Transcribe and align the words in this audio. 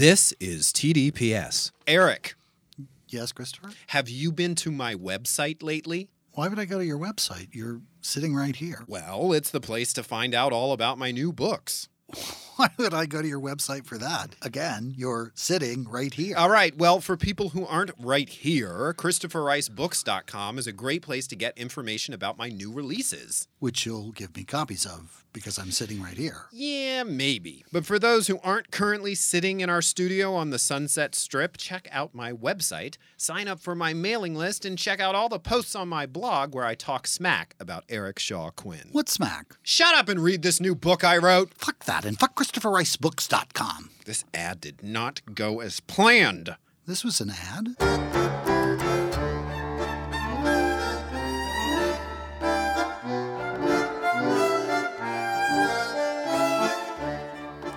This 0.00 0.32
is 0.40 0.72
TDPS. 0.72 1.72
Eric, 1.86 2.34
Yes, 3.10 3.32
Christopher? 3.32 3.68
have 3.88 4.08
you 4.08 4.32
been 4.32 4.54
to 4.54 4.70
my 4.70 4.94
website 4.94 5.62
lately? 5.62 6.08
Why 6.32 6.48
would 6.48 6.58
I 6.58 6.64
go 6.64 6.78
to 6.78 6.86
your 6.86 6.98
website? 6.98 7.48
You're 7.52 7.82
sitting 8.00 8.34
right 8.34 8.56
here. 8.56 8.82
Well, 8.86 9.34
it's 9.34 9.50
the 9.50 9.60
place 9.60 9.92
to 9.92 10.02
find 10.02 10.34
out 10.34 10.54
all 10.54 10.72
about 10.72 10.96
my 10.96 11.10
new 11.10 11.34
books. 11.34 11.90
Why 12.56 12.70
would 12.78 12.94
I 12.94 13.04
go 13.04 13.20
to 13.20 13.28
your 13.28 13.42
website 13.42 13.84
for 13.84 13.98
that? 13.98 14.36
Again, 14.40 14.94
you're 14.96 15.32
sitting 15.34 15.84
right 15.86 16.14
here. 16.14 16.34
All 16.34 16.48
right, 16.48 16.74
well, 16.78 17.02
for 17.02 17.18
people 17.18 17.50
who 17.50 17.66
aren't 17.66 17.90
right 17.98 18.28
here, 18.30 18.94
ChristopherRiceBooks.com 18.96 20.56
is 20.58 20.66
a 20.66 20.72
great 20.72 21.02
place 21.02 21.26
to 21.26 21.36
get 21.36 21.58
information 21.58 22.14
about 22.14 22.38
my 22.38 22.48
new 22.48 22.72
releases. 22.72 23.48
which 23.58 23.84
you'll 23.84 24.12
give 24.12 24.34
me 24.34 24.44
copies 24.44 24.86
of 24.86 25.26
because 25.32 25.58
I'm 25.58 25.70
sitting 25.70 26.02
right 26.02 26.16
here. 26.16 26.46
Yeah, 26.52 27.02
maybe. 27.02 27.64
But 27.72 27.86
for 27.86 27.98
those 27.98 28.26
who 28.26 28.38
aren't 28.42 28.70
currently 28.70 29.14
sitting 29.14 29.60
in 29.60 29.70
our 29.70 29.82
studio 29.82 30.34
on 30.34 30.50
the 30.50 30.58
Sunset 30.58 31.14
Strip, 31.14 31.56
check 31.56 31.88
out 31.90 32.14
my 32.14 32.32
website, 32.32 32.96
sign 33.16 33.48
up 33.48 33.60
for 33.60 33.74
my 33.74 33.92
mailing 33.92 34.34
list, 34.34 34.64
and 34.64 34.78
check 34.78 35.00
out 35.00 35.14
all 35.14 35.28
the 35.28 35.38
posts 35.38 35.74
on 35.74 35.88
my 35.88 36.06
blog 36.06 36.54
where 36.54 36.64
I 36.64 36.74
talk 36.74 37.06
smack 37.06 37.54
about 37.60 37.84
Eric 37.88 38.18
Shaw 38.18 38.50
Quinn. 38.50 38.88
What 38.92 39.08
smack? 39.08 39.56
Shut 39.62 39.94
up 39.94 40.08
and 40.08 40.20
read 40.20 40.42
this 40.42 40.60
new 40.60 40.74
book 40.74 41.04
I 41.04 41.16
wrote. 41.16 41.54
Fuck 41.54 41.84
that 41.84 42.04
and 42.04 42.18
fuck 42.18 42.34
ChristopherRiceBooks.com. 42.36 43.90
This 44.04 44.24
ad 44.34 44.60
did 44.60 44.82
not 44.82 45.20
go 45.34 45.60
as 45.60 45.80
planned. 45.80 46.56
This 46.86 47.04
was 47.04 47.20
an 47.20 47.30
ad? 47.30 48.19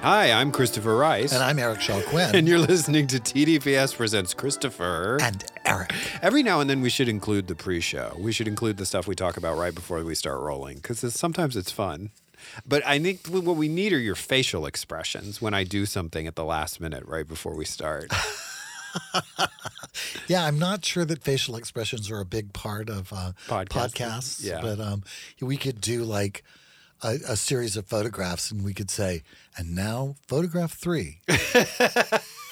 Hi, 0.04 0.34
I'm 0.34 0.52
Christopher 0.52 0.98
Rice. 0.98 1.32
And 1.32 1.42
I'm 1.42 1.58
Eric 1.58 1.80
Shaw 1.80 2.02
Quinn. 2.02 2.36
and 2.36 2.46
you're 2.46 2.60
listening 2.60 3.08
to 3.08 3.22
TDPS 3.22 3.96
Presents 3.96 4.34
Christopher. 4.34 5.18
And 5.22 5.46
Eric. 5.64 5.94
Every 6.22 6.44
now 6.44 6.60
and 6.60 6.70
then 6.70 6.82
we 6.82 6.90
should 6.90 7.08
include 7.08 7.48
the 7.48 7.56
pre-show. 7.56 8.14
We 8.20 8.34
should 8.34 8.50
include 8.50 8.76
the 8.76 8.86
stuff 8.86 9.08
we 9.08 9.16
talk 9.16 9.38
about 9.38 9.58
right 9.58 9.74
before 9.74 10.04
we 10.04 10.14
start 10.14 10.42
rolling 10.42 10.76
because 10.80 11.00
sometimes 11.16 11.56
it's 11.56 11.72
fun. 11.72 12.10
But 12.68 12.86
I 12.86 13.00
think 13.00 13.28
what 13.28 13.56
we 13.56 13.70
need 13.70 13.94
are 13.94 13.98
your 13.98 14.16
facial 14.16 14.66
expressions 14.66 15.42
when 15.42 15.54
I 15.54 15.64
do 15.64 15.86
something 15.86 16.28
at 16.28 16.36
the 16.36 16.44
last 16.44 16.82
minute 16.82 17.06
right 17.06 17.26
before 17.26 17.56
we 17.56 17.64
start. 17.64 18.12
Yeah, 20.28 20.46
I'm 20.46 20.60
not 20.60 20.86
sure 20.86 21.04
that 21.06 21.24
facial 21.24 21.56
expressions 21.56 22.10
are 22.12 22.20
a 22.20 22.26
big 22.26 22.54
part 22.54 22.90
of 22.90 23.12
uh, 23.12 23.34
Podcasting, 23.48 23.68
podcasts. 23.68 24.44
yeah. 24.44 24.62
but 24.62 24.80
um, 24.80 25.04
we 25.42 25.58
could 25.58 25.82
do 25.82 26.04
like 26.04 26.44
a, 27.04 27.20
a 27.28 27.36
series 27.36 27.78
of 27.78 27.86
photographs, 27.86 28.52
and 28.52 28.64
we 28.64 28.74
could 28.74 28.90
say, 28.90 29.24
"And 29.58 29.76
now, 29.76 30.16
photograph 30.28 30.74
three, 30.74 31.20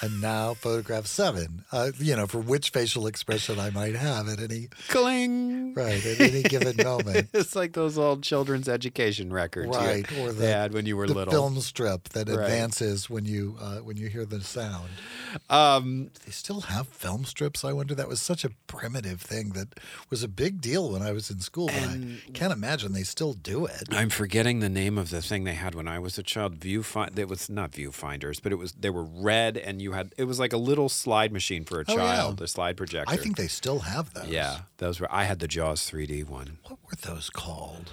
and 0.02 0.20
now, 0.22 0.54
photograph 0.54 1.06
seven. 1.06 1.64
Uh, 1.72 1.92
you 2.00 2.16
know, 2.16 2.28
for 2.28 2.40
which 2.40 2.70
facial 2.72 3.08
expression 3.08 3.60
I 3.60 3.70
might 3.70 3.96
have 3.96 4.28
at 4.28 4.40
any 4.40 4.68
Cling. 4.90 5.74
right 5.74 6.06
at 6.06 6.20
any 6.20 6.44
given 6.44 6.76
moment. 6.84 7.30
It's 7.34 7.56
like 7.56 7.74
those 7.74 7.98
old 7.98 8.24
children's 8.24 8.68
education 8.70 9.32
records, 9.34 9.68
you- 9.68 9.74
Right, 9.74 10.12
or 10.20 10.32
they 10.32 10.48
the- 10.48 10.54
had 10.54 10.74
when 10.74 10.86
you 10.86 10.98
were 10.98 11.08
the 11.08 11.14
little. 11.14 11.32
film 11.32 11.60
strip 11.62 12.10
that 12.10 12.28
Right. 12.28 12.40
advances 12.40 13.10
when 13.10 13.26
you 13.26 13.58
uh, 13.60 13.78
when 13.78 13.98
you 13.98 14.08
hear 14.08 14.26
the 14.26 14.42
sound. 14.42 14.90
Um, 15.50 16.12
they 16.26 16.32
still 16.32 16.62
have 16.62 16.88
film 16.88 17.26
strips? 17.26 17.64
I 17.64 17.74
wonder. 17.74 17.96
That 17.96 18.08
was 18.10 18.22
such 18.22 18.44
a 18.44 18.50
primitive 18.68 19.22
thing 19.22 19.50
that 19.50 19.80
was 20.10 20.24
a 20.24 20.28
big 20.28 20.62
deal 20.62 20.92
when 20.92 21.02
I 21.02 21.12
was 21.12 21.30
in 21.30 21.40
school. 21.40 21.68
But 21.68 21.76
I 21.84 22.00
can't 22.34 22.54
imagine 22.54 22.94
they 22.94 23.04
still 23.04 23.34
do 23.34 23.66
it. 23.66 23.84
I'm 23.92 24.10
forgetting 24.10 24.60
the 24.60 24.70
name 24.70 24.98
of 24.98 25.10
the 25.10 25.22
thing 25.22 25.44
they 25.44 25.54
had 25.54 25.76
when 25.76 25.88
I 25.88 26.00
was 26.00 26.18
a 26.18 26.24
child. 26.24 26.60
Viewfinder. 26.60 27.20
It 27.20 27.30
was 27.30 27.50
not 27.50 27.72
viewfinders, 27.72 28.42
but 28.42 28.52
it 28.52 28.56
was 28.56 28.74
they 28.74 28.90
were 28.90 29.04
red, 29.04 29.58
and 29.58 29.82
you 29.82 29.91
had 29.94 30.14
it 30.18 30.24
was 30.26 30.40
like 30.40 30.54
a 30.54 30.58
little 30.58 30.90
slide 30.90 31.32
machine 31.32 31.64
for 31.64 31.80
a 31.82 31.86
Oh, 31.88 31.94
yeah. 31.94 31.96
child, 31.96 32.42
a 32.42 32.48
slide 32.48 32.78
projector. 32.78 33.12
I 33.12 33.18
think 33.18 33.38
they 33.38 33.48
still 33.48 33.80
have 33.80 34.14
those. 34.14 34.28
Yeah, 34.28 34.60
those 34.78 35.00
were. 35.00 35.12
I 35.12 35.24
had 35.26 35.40
the 35.40 35.48
Jaws 35.48 35.90
3D 35.90 36.28
one. 36.28 36.60
What 36.68 36.80
were 36.90 36.98
those 37.14 37.30
called? 37.30 37.92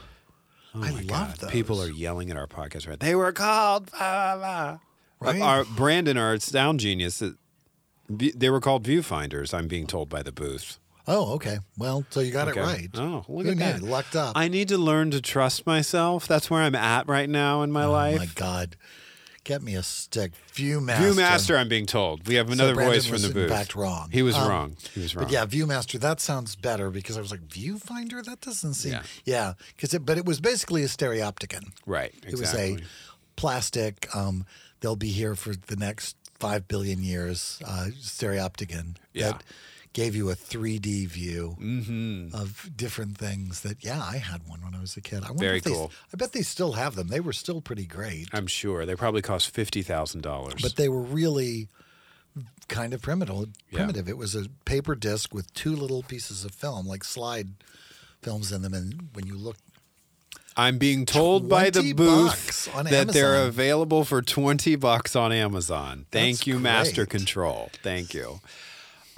Oh 0.75 0.82
I 0.84 0.91
love 0.91 1.38
those. 1.38 1.50
People 1.50 1.82
are 1.82 1.88
yelling 1.91 2.31
at 2.31 2.36
our 2.36 2.47
podcast 2.47 2.86
right. 2.88 3.00
They 3.00 3.14
were 3.14 3.32
called. 3.32 3.91
Blah, 3.91 4.36
blah, 4.36 4.38
blah. 4.38 4.78
Right. 5.20 5.41
Our 5.42 5.64
Brandon, 5.64 6.16
our 6.16 6.38
sound 6.38 6.78
genius, 6.81 7.20
uh, 7.22 7.31
they 8.09 8.50
were 8.50 8.60
called 8.60 8.84
viewfinders. 8.84 9.53
I'm 9.53 9.66
being 9.66 9.86
told 9.86 10.09
by 10.09 10.22
the 10.22 10.30
booth. 10.32 10.78
Oh, 11.10 11.32
okay. 11.36 11.59
Well, 11.78 12.04
so 12.10 12.20
you 12.20 12.30
got 12.30 12.48
Okay. 12.48 12.60
it 12.60 12.62
right. 12.62 12.88
Oh, 12.94 13.25
look 13.28 13.47
at 13.47 13.56
that. 13.59 13.82
Lucked 13.82 14.15
up. 14.15 14.36
I 14.36 14.48
need 14.48 14.69
to 14.69 14.76
learn 14.78 15.10
to 15.12 15.22
trust 15.22 15.66
myself. 15.66 16.28
That's 16.28 16.50
where 16.50 16.60
I'm 16.62 16.75
at 16.75 17.09
right 17.09 17.28
now 17.30 17.62
in 17.62 17.72
my 17.72 17.84
oh 17.84 17.92
life. 17.92 18.19
my 18.19 18.26
God. 18.34 18.76
Get 19.48 19.62
me 19.62 19.76
a 19.76 19.82
stick. 19.82 20.32
Viewmaster. 20.53 20.97
Viewmaster, 21.14 21.56
I'm 21.59 21.70
being 21.70 21.86
told. 21.86 22.28
We 22.28 22.34
have 22.34 22.50
another 22.50 22.75
Brandon 22.75 22.97
voice 23.00 23.06
from 23.06 23.22
the 23.22 23.28
in 23.28 23.32
booth. 23.32 23.48
fact 23.50 23.75
wrong. 23.75 24.10
He 24.12 24.20
was 24.20 24.34
Um, 24.34 24.47
wrong. 24.47 24.76
He 24.92 25.00
was 25.00 25.16
wrong. 25.16 25.25
But 25.25 25.32
yeah, 25.32 25.47
Viewmaster, 25.47 25.98
that 26.00 26.20
sounds 26.20 26.54
better 26.54 26.91
because 26.91 27.16
I 27.16 27.22
was 27.22 27.31
like, 27.31 27.48
Viewfinder? 27.48 28.22
That 28.22 28.42
doesn't 28.42 28.75
seem. 28.75 28.92
Yeah. 28.92 29.03
Yeah. 29.25 29.53
Because 29.75 29.94
it, 29.94 30.04
but 30.04 30.19
it 30.19 30.26
was 30.26 30.38
basically 30.38 30.82
a 30.82 30.86
stereopticon. 30.86 31.70
right. 31.86 32.12
Exactly. 32.26 32.28
It 32.32 32.36
was 32.41 32.54
a 32.82 32.84
plastic. 33.36 34.14
Um, 34.14 34.44
they'll 34.81 34.97
be 34.97 35.09
here 35.12 35.34
for 35.34 35.54
the 35.56 35.76
next 35.76 36.16
five 36.38 36.69
billion 36.69 37.03
years. 37.03 37.59
Uh, 37.65 37.86
stereopticon 37.98 38.97
Yeah. 39.15 39.28
that 39.32 39.44
gave 39.93 40.15
you 40.15 40.31
a 40.31 40.34
3D 40.34 41.09
view 41.09 41.56
mm-hmm. 41.60 42.34
of 42.34 42.71
different 42.76 43.19
things. 43.19 43.60
That 43.62 43.84
yeah, 43.84 44.03
I 44.03 44.19
had 44.19 44.47
one 44.47 44.62
when 44.62 44.75
I 44.75 44.81
was 44.81 44.97
a 44.97 45.00
kid. 45.00 45.25
I 45.25 45.28
wonder 45.28 45.44
Very 45.44 45.59
if 45.59 45.65
they, 45.65 45.71
cool. 45.71 45.93
I 46.12 46.16
bet 46.16 46.32
they 46.32 46.43
still 46.43 46.72
have 46.72 46.94
them. 46.94 47.09
They 47.09 47.21
were 47.21 47.32
still 47.32 47.60
pretty 47.60 47.87
great, 47.87 48.28
I'm 48.32 48.47
sure 48.47 48.87
they 48.87 48.94
probably 48.94 49.22
cost 49.22 49.50
fifty 49.50 49.82
thousand 49.82 50.22
dollars. 50.22 50.60
but 50.62 50.77
they 50.77 50.88
were 50.88 51.03
really 51.03 51.69
kind 52.69 52.94
of 52.94 53.03
primitive. 53.03 53.48
Yeah. 53.71 53.78
Primitive. 53.78 54.09
It 54.09 54.19
was 54.19 54.34
a 54.34 54.47
paper 54.65 54.94
disc 54.94 55.34
with 55.34 55.53
two 55.54 55.75
little 55.75 56.03
pieces 56.03 56.44
of 56.44 56.53
film, 56.53 56.87
like 56.87 57.04
slide 57.04 57.48
films 58.22 58.53
in 58.53 58.62
them, 58.62 58.75
and 58.75 59.09
when 59.15 59.27
you 59.27 59.37
look 59.37 59.56
I'm 60.59 60.78
being 60.78 61.06
told 61.06 61.48
by 61.48 61.71
the 61.71 61.93
booth 61.93 62.69
that 62.75 63.09
they're 63.09 63.47
available 63.47 64.04
for 64.04 64.21
20 64.21 64.75
bucks 64.75 65.15
on 65.15 65.31
Amazon. 65.31 66.06
Thank 66.10 66.38
That's 66.38 66.47
you, 66.48 66.59
Master. 66.59 67.06
Control. 67.06 67.71
Thank 67.84 68.12
you. 68.12 68.41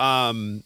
Um, 0.00 0.62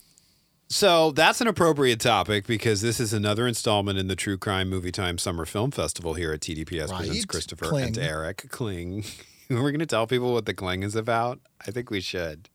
so 0.68 1.10
that's 1.12 1.40
an 1.40 1.46
appropriate 1.46 2.00
topic 2.00 2.46
because 2.46 2.80
this 2.80 2.98
is 2.98 3.12
another 3.12 3.46
installment 3.46 3.98
in 3.98 4.08
the 4.08 4.16
True 4.16 4.38
Crime 4.38 4.68
Movie 4.70 4.92
Time 4.92 5.18
Summer 5.18 5.44
Film 5.44 5.70
Festival 5.70 6.14
here 6.14 6.32
at 6.32 6.40
TDPS 6.40 6.88
presents 6.88 7.18
Right. 7.18 7.28
Christopher 7.28 7.66
Cling. 7.66 7.84
and 7.88 7.98
Eric 7.98 8.46
Kling. 8.50 9.04
We're 9.50 9.60
going 9.70 9.78
to 9.80 9.86
tell 9.86 10.06
people 10.06 10.32
what 10.32 10.46
the 10.46 10.54
Kling 10.54 10.82
is 10.82 10.96
about. 10.96 11.38
I 11.66 11.70
think 11.70 11.90
we 11.90 12.00
should. 12.00 12.48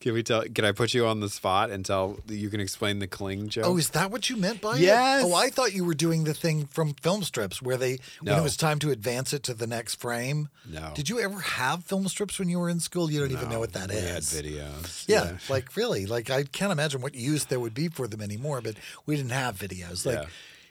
Can 0.00 0.12
we 0.14 0.22
tell? 0.22 0.42
Can 0.54 0.64
I 0.64 0.70
put 0.72 0.94
you 0.94 1.06
on 1.06 1.18
the 1.18 1.28
spot 1.28 1.70
and 1.70 1.84
tell 1.84 2.18
you 2.28 2.50
can 2.50 2.60
explain 2.60 3.00
the 3.00 3.08
Kling 3.08 3.48
joke? 3.48 3.64
Oh, 3.66 3.76
is 3.76 3.90
that 3.90 4.10
what 4.12 4.30
you 4.30 4.36
meant 4.36 4.60
by 4.60 4.76
Yes. 4.76 5.24
it? 5.24 5.26
Oh, 5.26 5.34
I 5.34 5.50
thought 5.50 5.72
you 5.74 5.84
were 5.84 5.94
doing 5.94 6.22
the 6.24 6.34
thing 6.34 6.66
from 6.66 6.94
film 6.94 7.24
strips 7.24 7.60
where 7.60 7.76
they 7.76 7.98
when 8.20 8.38
it 8.38 8.42
was 8.42 8.56
time 8.56 8.78
to 8.80 8.90
advance 8.90 9.32
it 9.32 9.42
to 9.44 9.54
the 9.54 9.66
next 9.66 9.96
frame. 9.96 10.50
No. 10.70 10.92
Did 10.94 11.08
you 11.08 11.18
ever 11.18 11.40
have 11.40 11.82
film 11.84 12.06
strips 12.06 12.38
when 12.38 12.48
you 12.48 12.60
were 12.60 12.68
in 12.68 12.78
school? 12.78 13.10
You 13.10 13.18
don't 13.20 13.32
even 13.32 13.48
know 13.48 13.58
what 13.58 13.72
that 13.72 13.90
we 13.90 13.96
is. 13.96 14.32
had 14.32 14.44
videos. 14.44 15.04
Yeah, 15.08 15.36
like 15.48 15.76
really, 15.76 16.06
like 16.06 16.30
I 16.30 16.44
can't 16.44 16.70
imagine 16.70 17.00
what 17.00 17.14
use 17.16 17.44
there 17.46 17.58
would 17.58 17.74
be 17.74 17.88
for 17.88 18.06
them 18.06 18.20
anymore. 18.20 18.60
But 18.60 18.76
we 19.04 19.16
didn't 19.16 19.32
have 19.32 19.56
videos. 19.56 20.06
Like 20.06 20.16
Yeah. 20.16 20.26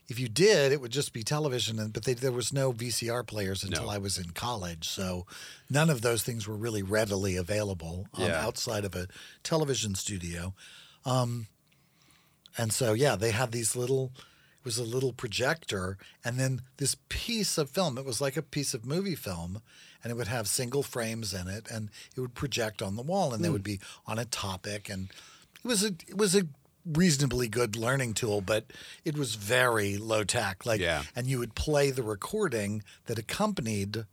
If 0.10 0.20
you 0.20 0.30
did, 0.30 0.72
it 0.72 0.80
would 0.80 0.92
just 0.92 1.12
be 1.14 1.24
television, 1.24 1.80
and 1.80 1.92
but 1.92 2.06
they, 2.06 2.14
there 2.14 2.32
was 2.32 2.54
no 2.54 2.72
VCR 2.72 3.26
players 3.28 3.64
until 3.64 3.86
No. 3.86 3.90
I 3.92 3.98
was 3.98 4.18
in 4.18 4.30
college. 4.32 4.88
So 4.88 5.26
none 5.70 5.90
of 5.90 6.02
those 6.02 6.24
things 6.24 6.48
were 6.48 6.56
really 6.56 6.82
readily 6.82 7.36
available 7.36 8.08
um, 8.14 8.24
Yeah. 8.24 8.46
outside 8.46 8.86
of 8.86 8.96
a 8.96 9.08
television 9.44 9.96
studio. 9.96 10.54
Um, 11.06 11.48
and 12.58 12.74
so 12.74 12.94
yeah, 12.94 13.16
they 13.16 13.32
had 13.32 13.52
these 13.52 13.76
little. 13.76 14.12
It 14.60 14.66
was 14.66 14.78
a 14.80 14.84
little 14.84 15.14
projector, 15.14 15.98
and 16.26 16.38
then 16.38 16.62
this 16.78 16.98
piece 17.08 17.58
of 17.58 17.70
film. 17.70 17.98
It 17.98 18.04
was 18.06 18.20
like 18.20 18.36
a 18.36 18.42
piece 18.42 18.74
of 18.74 18.86
movie 18.86 19.16
film, 19.16 19.62
and 20.04 20.12
it 20.12 20.16
would 20.16 20.28
have 20.28 20.48
single 20.48 20.84
frames 20.84 21.34
in 21.34 21.48
it, 21.48 21.68
and 21.72 21.90
it 22.16 22.20
would 22.20 22.34
project 22.36 22.82
on 22.82 22.96
the 22.98 23.02
wall, 23.02 23.34
and 23.34 23.42
they 23.44 23.48
Hmm. 23.48 23.54
would 23.54 23.64
be 23.64 23.80
on 24.06 24.20
a 24.20 24.26
topic, 24.26 24.90
and 24.90 25.10
it 25.64 25.68
was 25.68 25.84
a 25.86 25.94
it 26.08 26.18
was 26.18 26.36
a 26.36 26.48
reasonably 26.94 27.48
good 27.48 27.76
learning 27.76 28.14
tool, 28.14 28.42
but 28.42 28.66
it 29.04 29.18
was 29.18 29.36
very 29.36 29.98
low 29.98 30.24
tech. 30.24 30.66
Like, 30.66 30.80
Yeah. 30.80 31.04
and 31.16 31.28
you 31.28 31.40
would 31.40 31.54
play 31.56 31.92
the 31.92 32.04
recording 32.04 32.84
that 33.06 33.18
accompanied 33.20 34.06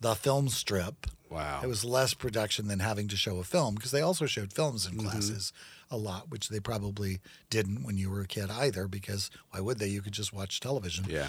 the 0.00 0.14
film 0.14 0.48
strip. 0.48 1.06
Wow. 1.30 1.60
It 1.62 1.66
was 1.66 1.84
less 1.84 2.12
production 2.14 2.68
than 2.68 2.80
having 2.80 3.08
to 3.08 3.16
show 3.16 3.38
a 3.38 3.44
film 3.44 3.74
because 3.74 3.90
they 3.90 4.02
also 4.02 4.26
showed 4.26 4.52
films 4.52 4.86
Mm-hmm. 4.86 5.00
in 5.00 5.06
classes 5.06 5.52
a 5.90 5.96
lot, 5.96 6.30
which 6.30 6.48
they 6.48 6.60
probably 6.60 7.20
didn't 7.50 7.82
when 7.84 7.96
you 7.98 8.10
were 8.10 8.20
a 8.22 8.26
kid 8.26 8.50
either 8.50 8.86
because 8.88 9.30
why 9.50 9.60
would 9.60 9.78
they? 9.78 9.88
You 9.88 10.00
could 10.02 10.12
just 10.14 10.32
watch 10.32 10.60
television. 10.60 11.06
Yeah. 11.08 11.28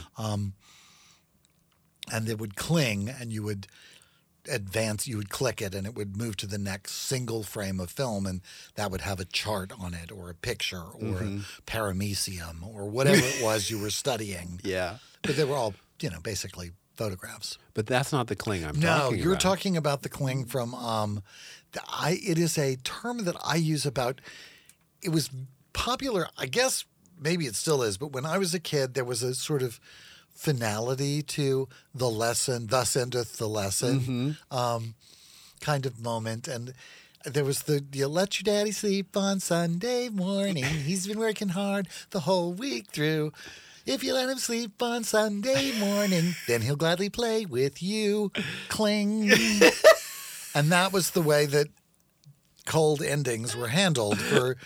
And 2.12 2.28
they 2.28 2.36
would 2.36 2.56
cling 2.57 3.07
and 3.10 3.31
you 3.31 3.44
would 3.44 3.68
advance, 4.50 5.07
you 5.07 5.18
would 5.18 5.30
click 5.30 5.62
it 5.62 5.74
and 5.74 5.86
it 5.88 5.95
would 5.95 6.18
move 6.18 6.36
to 6.38 6.48
the 6.48 6.57
next 6.57 6.94
single 6.94 7.44
frame 7.44 7.80
of 7.80 7.90
film 7.90 8.25
and 8.25 8.42
that 8.75 8.92
would 8.92 9.01
have 9.01 9.19
a 9.19 9.25
chart 9.25 9.72
on 9.80 9.94
it 9.94 10.12
or 10.12 10.30
a 10.30 10.34
picture 10.36 10.81
or 10.81 11.00
Mm-hmm. 11.22 11.38
a 11.40 11.62
paramecium 11.66 12.66
or 12.68 12.86
whatever 12.86 13.22
it 13.25 13.42
was 13.44 13.69
you 13.69 13.80
were 13.80 13.90
studying. 13.90 14.60
yeah. 14.63 14.98
But 15.22 15.38
they 15.38 15.44
were 15.45 15.56
all, 15.56 15.74
you 16.01 16.10
know, 16.10 16.19
basically 16.22 16.72
photographs. 16.95 17.57
But 17.74 17.88
that's 17.88 18.12
not 18.12 18.28
the 18.28 18.36
cling 18.36 18.63
I'm 18.66 18.80
No, 18.80 18.88
talking 18.88 19.19
you're 19.19 19.36
talking 19.38 19.78
about 19.78 20.01
the 20.04 20.10
cling 20.10 20.45
from. 20.45 20.75
Um, 20.75 21.24
the, 21.72 21.81
I. 21.88 22.19
It 22.24 22.38
is 22.38 22.57
a 22.57 22.75
term 22.78 23.24
that 23.25 23.36
I 23.44 23.56
use 23.56 23.86
about. 23.86 24.22
It 25.01 25.10
was 25.10 25.30
popular, 25.74 26.28
I 26.38 26.45
guess. 26.45 26.86
Maybe 27.19 27.45
it 27.45 27.56
still 27.56 27.81
is, 27.81 27.98
but 27.98 28.12
when 28.12 28.25
I 28.25 28.38
was 28.38 28.54
a 28.54 28.60
kid, 28.60 28.94
there 28.95 29.06
was 29.06 29.24
a 29.24 29.34
sort 29.34 29.62
of 29.63 29.80
finality 30.35 31.21
to 31.21 31.68
the 31.94 32.09
lesson. 32.09 32.68
Thus 32.68 32.95
endeth 32.95 33.38
the 33.38 33.47
lesson, 33.47 34.00
Mm-hmm. 34.00 34.56
um, 34.56 34.94
kind 35.62 35.85
of 35.85 36.00
moment, 36.00 36.47
and. 36.47 36.74
There 37.25 37.45
was 37.45 37.62
the 37.62 37.81
you 37.94 38.07
let 38.09 38.38
your 38.38 38.53
daddy 38.53 38.74
sleep 38.74 39.15
on 39.15 39.39
Sunday 39.39 40.09
morning. 40.09 40.65
He's 40.89 41.07
been 41.07 41.19
working 41.19 41.47
hard 41.47 41.88
the 42.09 42.19
whole 42.19 42.51
week 42.51 42.88
through. 42.88 43.31
If 43.85 44.03
you 44.03 44.13
let 44.13 44.27
him 44.27 44.39
sleep 44.39 44.81
on 44.83 45.06
Sunday 45.06 45.71
morning, 45.80 46.35
then 46.50 46.63
he'll 46.63 46.75
gladly 46.75 47.09
play 47.09 47.45
with 47.45 47.81
you. 47.81 48.33
Cling. 48.68 49.31
and 50.53 50.69
that 50.69 50.91
was 50.91 51.12
the 51.12 51.21
way 51.21 51.45
that 51.45 51.68
cold 52.65 53.01
endings 53.01 53.56
were 53.56 53.69
handled 53.69 54.19
for 54.19 54.57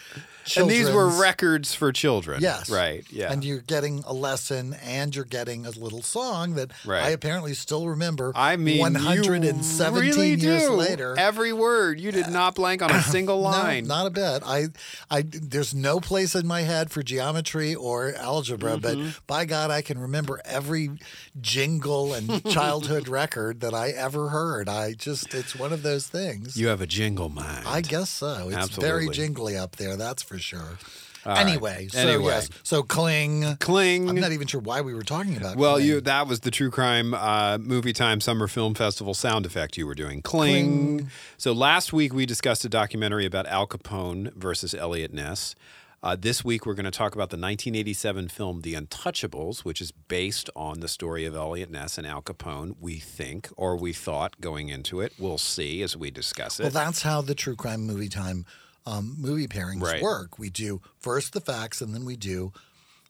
and 0.55 0.69
these 0.69 0.89
were 0.89 1.07
records 1.09 1.73
for 1.73 1.91
children. 1.91 2.41
Yes. 2.41 2.69
Right. 2.69 3.05
Yeah. 3.11 3.31
And 3.31 3.43
you're 3.43 3.59
getting 3.61 4.03
a 4.05 4.13
lesson 4.13 4.75
and 4.83 5.15
you're 5.15 5.25
getting 5.25 5.65
a 5.65 5.71
little 5.71 6.01
song 6.01 6.53
that 6.55 6.71
Right. 6.85 7.03
I 7.03 7.09
apparently 7.09 7.53
still 7.53 7.87
remember 7.87 8.31
I 8.35 8.55
mean, 8.55 8.79
117 8.79 10.03
you 10.05 10.11
really 10.13 10.29
years 10.35 10.63
do. 10.63 10.71
later. 10.71 11.15
Every 11.17 11.53
word. 11.53 11.99
You 11.99 12.11
did 12.11 12.29
not 12.29 12.55
blank 12.55 12.81
on 12.81 12.91
a 12.91 13.01
single 13.01 13.41
line. 13.41 13.87
No, 13.87 13.95
not 13.95 14.07
a 14.07 14.09
bit. 14.11 14.43
I, 14.45 14.67
I, 15.09 15.23
there's 15.23 15.73
no 15.73 15.99
place 15.99 16.35
in 16.35 16.45
my 16.47 16.61
head 16.61 16.91
for 16.91 17.01
geometry 17.03 17.73
or 17.75 18.13
algebra, 18.13 18.77
Mm-hmm. 18.77 19.03
but 19.03 19.19
by 19.27 19.45
God, 19.45 19.71
I 19.71 19.81
can 19.81 19.97
remember 19.99 20.39
every 20.45 20.89
jingle 21.39 22.13
and 22.13 22.43
childhood 22.51 23.07
record 23.07 23.61
that 23.61 23.73
I 23.73 23.89
ever 23.89 24.29
heard. 24.29 24.67
I 24.69 24.93
just, 24.93 25.33
it's 25.33 25.55
one 25.55 25.71
of 25.73 25.83
those 25.83 26.07
things. 26.07 26.57
you 26.57 26.67
have 26.67 26.81
a 26.81 26.87
jingle 26.87 27.29
mind. 27.29 27.65
I 27.67 27.81
guess 27.81 28.09
so. 28.09 28.49
It's 28.51 28.69
very 28.75 29.09
jingly 29.09 29.55
up 29.57 29.75
there, 29.77 29.95
that's 29.95 30.23
for 30.23 30.36
sure. 30.39 30.77
right. 31.25 31.39
Anyway, 31.39 31.87
so 31.91 31.99
Anyway. 31.99 32.25
yes, 32.25 32.49
so 32.63 32.83
cling. 32.83 33.57
Cling. 33.59 34.09
I'm 34.09 34.15
not 34.15 34.31
even 34.31 34.47
sure 34.47 34.61
why 34.61 34.81
we 34.81 34.93
were 34.93 35.01
talking 35.01 35.35
about. 35.35 35.57
Well, 35.57 35.75
Cling. 35.75 35.85
you 35.87 36.01
that 36.01 36.27
was 36.27 36.39
the 36.41 36.51
True 36.51 36.71
Crime 36.71 37.13
uh, 37.13 37.57
Movie 37.59 37.93
Time 37.93 38.21
Summer 38.21 38.47
Film 38.47 38.73
Festival 38.75 39.13
sound 39.13 39.45
effect 39.45 39.77
you 39.77 39.85
were 39.87 39.95
doing. 39.95 40.21
Cling. 40.21 40.97
Cling. 40.99 41.09
So 41.37 41.51
last 41.51 41.91
week 41.91 42.13
we 42.13 42.25
discussed 42.25 42.63
a 42.65 42.69
documentary 42.69 43.25
about 43.25 43.45
Al 43.47 43.67
Capone 43.67 44.33
versus 44.35 44.73
Eliot 44.73 45.13
Ness. 45.13 45.55
Uh, 46.03 46.15
this 46.17 46.45
week 46.45 46.65
we're 46.65 46.75
going 46.75 46.85
to 46.85 46.91
talk 46.91 47.15
about 47.15 47.31
the 47.31 47.37
1987 47.37 48.27
film 48.29 48.61
The 48.61 48.75
Untouchables, 48.75 49.61
which 49.65 49.81
is 49.81 49.91
based 49.91 50.47
on 50.55 50.79
the 50.79 50.87
story 50.87 51.25
of 51.25 51.35
Eliot 51.35 51.71
Ness 51.71 51.97
and 51.97 52.05
Al 52.05 52.21
Capone. 52.21 52.75
We 52.79 52.99
think, 52.99 53.49
or 53.57 53.75
we 53.75 53.93
thought, 53.93 54.39
going 54.39 54.69
into 54.69 55.01
it. 55.01 55.13
We'll 55.17 55.39
see 55.39 55.81
as 55.81 55.97
we 55.97 56.11
discuss 56.11 56.59
it. 56.59 56.63
Well, 56.63 56.71
that's 56.71 57.01
how 57.01 57.21
the 57.23 57.33
true 57.35 57.55
crime 57.55 57.81
movie 57.81 58.09
time 58.09 58.45
um, 58.87 59.15
movie 59.19 59.47
pairings 59.47 59.81
Right. 59.81 60.01
work. 60.01 60.39
We 60.39 60.49
do 60.49 60.81
first 60.97 61.33
the 61.33 61.41
facts, 61.41 61.81
and 61.81 61.93
then 61.93 62.05
we 62.05 62.15
do 62.15 62.53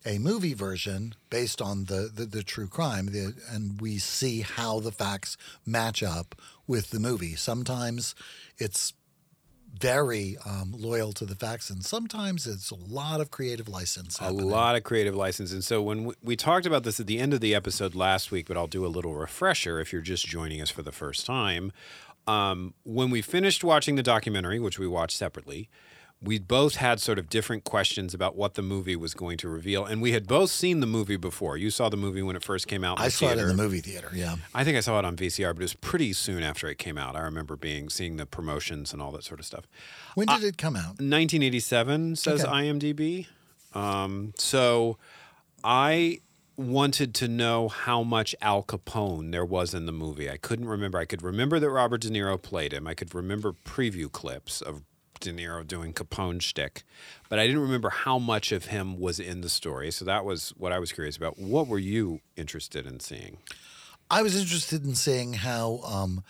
a 0.04 0.18
movie 0.18 0.54
version 0.54 1.14
based 1.30 1.60
on 1.62 1.84
the 1.84 2.10
the, 2.12 2.24
the 2.26 2.42
true 2.42 2.68
crime, 2.68 3.06
the, 3.06 3.34
and 3.50 3.80
we 3.80 3.98
see 3.98 4.40
how 4.40 4.80
the 4.80 4.92
facts 4.92 5.36
match 5.64 6.02
up 6.02 6.34
with 6.66 6.90
the 6.90 7.00
movie. 7.00 7.34
Sometimes 7.36 8.14
it's 8.58 8.92
very 9.80 10.36
um, 10.44 10.72
loyal 10.76 11.12
to 11.12 11.24
the 11.24 11.34
facts, 11.34 11.70
and 11.70 11.84
sometimes 11.84 12.46
it's 12.46 12.70
a 12.70 12.74
lot 12.74 13.20
of 13.20 13.30
creative 13.30 13.68
license. 13.68 14.18
a 14.20 14.30
lot 14.30 14.74
of 14.74 14.82
creative 14.82 15.14
license. 15.14 15.52
And 15.52 15.62
so 15.62 15.80
when 15.82 16.04
we, 16.06 16.14
we 16.22 16.36
talked 16.36 16.66
about 16.66 16.82
this 16.82 16.98
at 16.98 17.06
the 17.06 17.18
end 17.18 17.32
of 17.34 17.40
the 17.40 17.54
episode 17.54 17.94
last 17.94 18.32
week, 18.32 18.48
but 18.48 18.56
I'll 18.56 18.66
do 18.66 18.84
a 18.84 18.88
little 18.88 19.14
refresher 19.14 19.78
if 19.78 19.92
you're 19.92 20.02
just 20.02 20.26
joining 20.26 20.60
us 20.60 20.70
for 20.70 20.82
the 20.82 20.92
first 20.92 21.26
time. 21.26 21.72
Um, 22.28 22.74
when 22.84 23.10
we 23.10 23.22
finished 23.22 23.64
watching 23.64 23.96
the 23.96 24.02
documentary, 24.02 24.58
which 24.60 24.78
we 24.78 24.86
watched 24.86 25.16
separately, 25.16 25.68
we 26.20 26.38
both 26.38 26.74
had 26.74 27.00
sort 27.00 27.16
of 27.18 27.28
different 27.28 27.62
questions 27.62 28.12
about 28.12 28.34
what 28.34 28.54
the 28.54 28.62
movie 28.62 28.96
was 28.96 29.14
going 29.14 29.38
to 29.38 29.48
reveal. 29.48 29.84
And 29.84 30.02
we 30.02 30.10
had 30.12 30.26
both 30.26 30.50
seen 30.50 30.80
the 30.80 30.86
movie 30.86 31.16
before. 31.16 31.56
You 31.56 31.70
saw 31.70 31.88
the 31.88 31.96
movie 31.96 32.22
when 32.22 32.34
it 32.34 32.42
first 32.42 32.66
came 32.66 32.82
out. 32.82 32.98
I 32.98 33.08
saw 33.08 33.28
it 33.30 33.38
in 33.38 33.46
the 33.46 33.54
movie 33.54 33.80
theater. 33.80 34.10
Yeah. 34.12 34.34
I 34.52 34.64
think 34.64 34.76
I 34.76 34.80
saw 34.80 34.98
it 34.98 35.04
on 35.04 35.16
VCR, 35.16 35.54
but 35.54 35.60
it 35.60 35.64
was 35.64 35.74
pretty 35.74 36.12
soon 36.12 36.42
after 36.42 36.68
it 36.68 36.76
came 36.76 36.98
out. 36.98 37.14
I 37.14 37.20
remember 37.20 37.54
being 37.56 37.88
seeing 37.88 38.16
the 38.16 38.26
promotions 38.26 38.92
and 38.92 39.00
all 39.00 39.12
that 39.12 39.22
sort 39.22 39.38
of 39.38 39.46
stuff. 39.46 39.66
When 40.16 40.26
did 40.26 40.42
it 40.42 40.58
come 40.58 40.74
out? 40.74 40.98
1987 41.00 42.16
says 42.16 42.44
Okay. 42.44 42.50
IMDb. 42.52 43.26
Um, 43.74 44.32
so 44.38 44.98
I 45.62 46.18
wanted 46.58 47.14
to 47.14 47.28
know 47.28 47.68
how 47.68 48.02
much 48.02 48.34
Al 48.42 48.62
Capone 48.62 49.30
there 49.30 49.44
was 49.44 49.72
in 49.72 49.86
the 49.86 49.92
movie. 49.92 50.28
I 50.28 50.36
couldn't 50.36 50.68
remember. 50.68 50.98
I 50.98 51.04
could 51.04 51.22
remember 51.22 51.58
that 51.60 51.70
Robert 51.70 52.00
De 52.00 52.10
Niro 52.10 52.40
played 52.40 52.72
him. 52.72 52.86
I 52.86 52.94
could 52.94 53.14
remember 53.14 53.52
preview 53.52 54.10
clips 54.10 54.60
of 54.60 54.82
De 55.20 55.32
Niro 55.32 55.66
doing 55.66 55.92
Capone 55.92 56.42
shtick, 56.42 56.82
but 57.28 57.38
I 57.38 57.46
didn't 57.46 57.62
remember 57.62 57.90
how 57.90 58.18
much 58.18 58.52
of 58.52 58.66
him 58.66 58.98
was 58.98 59.20
in 59.20 59.40
the 59.40 59.48
story. 59.48 59.90
So 59.90 60.04
that 60.04 60.24
was 60.24 60.50
what 60.56 60.72
I 60.72 60.78
was 60.78 60.92
curious 60.92 61.16
about. 61.16 61.38
What 61.38 61.68
were 61.68 61.78
you 61.78 62.20
interested 62.36 62.86
in 62.86 63.00
seeing? 63.00 63.38
I 64.10 64.22
was 64.22 64.36
interested 64.36 64.84
in 64.84 64.94
seeing 64.94 65.34
how 65.34 65.80
um, 65.84 66.24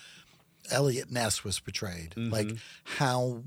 Eliot 0.70 1.10
Ness 1.10 1.44
was 1.44 1.60
portrayed, 1.60 2.14
like 2.16 2.50
how 2.84 3.44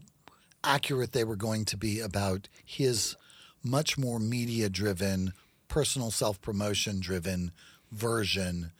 accurate 0.63 1.11
they 1.11 1.23
were 1.23 1.35
going 1.35 1.65
to 1.65 1.77
be 1.77 1.99
about 1.99 2.47
his 2.63 3.15
much 3.63 3.97
more 3.97 4.19
media 4.19 4.69
driven, 4.69 5.33
personal 5.71 6.11
self 6.11 6.41
promotion 6.41 6.99
driven 6.99 7.51
version 7.91 8.71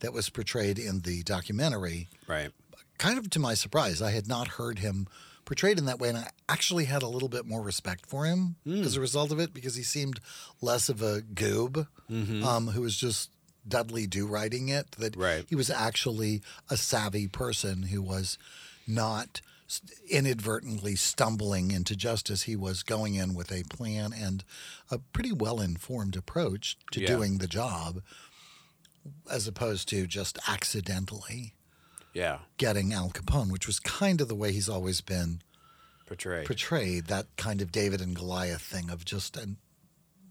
that 0.00 0.12
was 0.12 0.30
portrayed 0.30 0.78
in 0.78 1.00
the 1.00 1.22
documentary. 1.22 2.08
Right. 2.26 2.50
Kind 2.96 3.18
of 3.18 3.28
to 3.30 3.38
my 3.38 3.54
surprise, 3.54 4.00
I 4.02 4.10
had 4.12 4.26
not 4.26 4.48
heard 4.58 4.78
him 4.80 5.06
portrayed 5.44 5.78
in 5.78 5.84
that 5.86 5.98
way, 5.98 6.08
and 6.08 6.18
I 6.18 6.30
actually 6.48 6.86
had 6.86 7.02
a 7.02 7.08
little 7.08 7.28
bit 7.28 7.46
more 7.46 7.62
respect 7.62 8.06
for 8.06 8.24
him 8.26 8.56
as 8.66 8.96
a 8.96 9.00
result 9.00 9.30
of 9.32 9.38
it 9.38 9.52
because 9.54 9.74
he 9.76 9.82
seemed 9.82 10.20
less 10.60 10.88
of 10.88 11.00
a 11.02 11.20
goob 11.20 11.86
um, 12.10 12.68
who 12.68 12.80
was 12.82 12.96
just 12.96 13.30
Dudley 13.66 14.06
do 14.06 14.26
writing 14.26 14.68
it. 14.68 14.92
That 14.92 15.16
Right. 15.16 15.44
he 15.48 15.54
was 15.54 15.70
actually 15.70 16.42
a 16.70 16.76
savvy 16.76 17.28
person 17.28 17.84
who 17.84 18.00
was 18.02 18.38
not 18.86 19.40
inadvertently 20.08 20.96
stumbling 20.96 21.70
into 21.70 21.94
justice. 21.94 22.42
He 22.44 22.56
was 22.56 22.82
going 22.82 23.14
in 23.14 23.34
with 23.34 23.52
a 23.52 23.64
plan 23.64 24.12
and 24.12 24.44
a 24.90 24.98
pretty 24.98 25.32
well 25.32 25.60
informed 25.60 26.16
approach 26.16 26.76
to 26.92 27.00
Yeah. 27.00 27.08
doing 27.08 27.38
the 27.38 27.46
job, 27.46 28.02
as 29.30 29.46
opposed 29.46 29.88
to 29.90 30.06
just 30.06 30.38
accidentally 30.48 31.54
Yeah. 32.14 32.40
getting 32.56 32.92
Al 32.92 33.10
Capone, 33.10 33.50
which 33.50 33.66
was 33.66 33.78
kind 33.80 34.20
of 34.20 34.28
the 34.28 34.34
way 34.34 34.52
he's 34.52 34.68
always 34.68 35.00
been 35.00 35.42
Portrayed. 36.06 36.46
portrayed. 36.46 37.06
That 37.06 37.26
kind 37.36 37.60
of 37.60 37.70
David 37.70 38.00
and 38.00 38.16
Goliath 38.16 38.62
thing 38.62 38.88
of 38.90 39.04
just 39.04 39.36
an, 39.36 39.58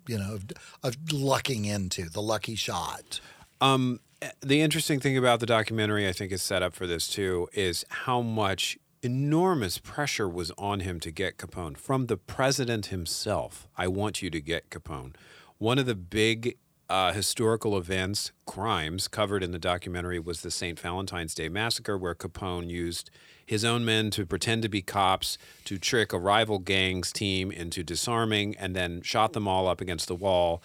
you 0.07 0.17
know, 0.17 0.33
of, 0.33 0.45
of 0.83 1.11
lucking 1.13 1.65
into 1.65 2.09
the 2.09 2.21
lucky 2.21 2.55
shot. 2.55 3.19
Um, 3.61 3.99
the 4.41 4.61
interesting 4.61 4.99
thing 4.99 5.15
about 5.15 5.39
the 5.39 5.45
documentary, 5.45 6.07
I 6.07 6.11
think, 6.11 6.31
is 6.31 6.41
set 6.41 6.63
up 6.63 6.73
for 6.73 6.87
this 6.87 7.07
too, 7.07 7.47
is 7.53 7.85
how 7.89 8.21
much 8.21 8.77
enormous 9.01 9.77
pressure 9.77 10.27
was 10.27 10.51
on 10.57 10.81
him 10.81 10.99
to 11.01 11.11
get 11.11 11.37
Capone 11.37 11.77
from 11.77 12.07
the 12.07 12.17
president 12.17 12.87
himself. 12.87 13.67
I 13.77 13.87
want 13.87 14.21
you 14.21 14.29
to 14.29 14.41
get 14.41 14.69
Capone. 14.69 15.15
One 15.57 15.79
of 15.79 15.85
the 15.85 15.95
big 15.95 16.57
uh, 16.89 17.11
historical 17.11 17.77
events, 17.77 18.31
crimes 18.45 19.07
covered 19.07 19.43
in 19.43 19.51
the 19.51 19.59
documentary 19.59 20.19
was 20.19 20.41
the 20.41 20.51
St. 20.51 20.79
Valentine's 20.79 21.33
Day 21.33 21.49
massacre, 21.49 21.97
where 21.97 22.15
Capone 22.15 22.69
used 22.69 23.09
his 23.45 23.65
own 23.65 23.83
men 23.83 24.09
to 24.11 24.25
pretend 24.25 24.61
to 24.61 24.69
be 24.69 24.81
cops 24.81 25.37
to 25.65 25.77
trick 25.77 26.13
a 26.13 26.19
rival 26.19 26.59
gang's 26.59 27.11
team 27.11 27.51
into 27.51 27.83
disarming 27.83 28.55
and 28.57 28.75
then 28.75 29.01
shot 29.01 29.33
them 29.33 29.47
all 29.47 29.67
up 29.67 29.81
against 29.81 30.07
the 30.07 30.15
wall. 30.15 30.61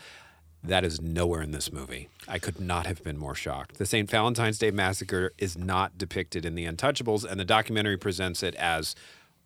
That 0.64 0.84
is 0.84 1.00
nowhere 1.00 1.42
in 1.42 1.50
this 1.50 1.72
movie. 1.72 2.08
I 2.28 2.38
could 2.38 2.60
not 2.60 2.86
have 2.86 3.02
been 3.02 3.18
more 3.18 3.34
shocked. 3.34 3.78
The 3.78 3.86
St. 3.86 4.08
Valentine's 4.08 4.58
Day 4.58 4.70
massacre 4.70 5.32
is 5.38 5.58
not 5.58 5.98
depicted 5.98 6.44
in 6.44 6.54
The 6.54 6.66
Untouchables, 6.66 7.24
and 7.24 7.40
the 7.40 7.44
documentary 7.44 7.96
presents 7.96 8.42
it 8.42 8.54
as 8.54 8.94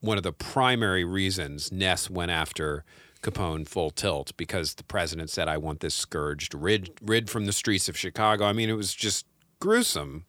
one 0.00 0.18
of 0.18 0.22
the 0.22 0.32
primary 0.32 1.04
reasons 1.04 1.72
Ness 1.72 2.10
went 2.10 2.30
after 2.30 2.84
Capone 3.22 3.66
full 3.66 3.90
tilt 3.90 4.36
because 4.36 4.74
the 4.74 4.84
president 4.84 5.30
said, 5.30 5.48
I 5.48 5.56
want 5.56 5.80
this 5.80 5.94
scourged, 5.94 6.54
rid, 6.54 6.90
rid 7.02 7.30
from 7.30 7.46
the 7.46 7.52
streets 7.52 7.88
of 7.88 7.96
Chicago. 7.96 8.44
I 8.44 8.52
mean, 8.52 8.68
it 8.68 8.74
was 8.74 8.92
just 8.92 9.24
gruesome. 9.58 10.26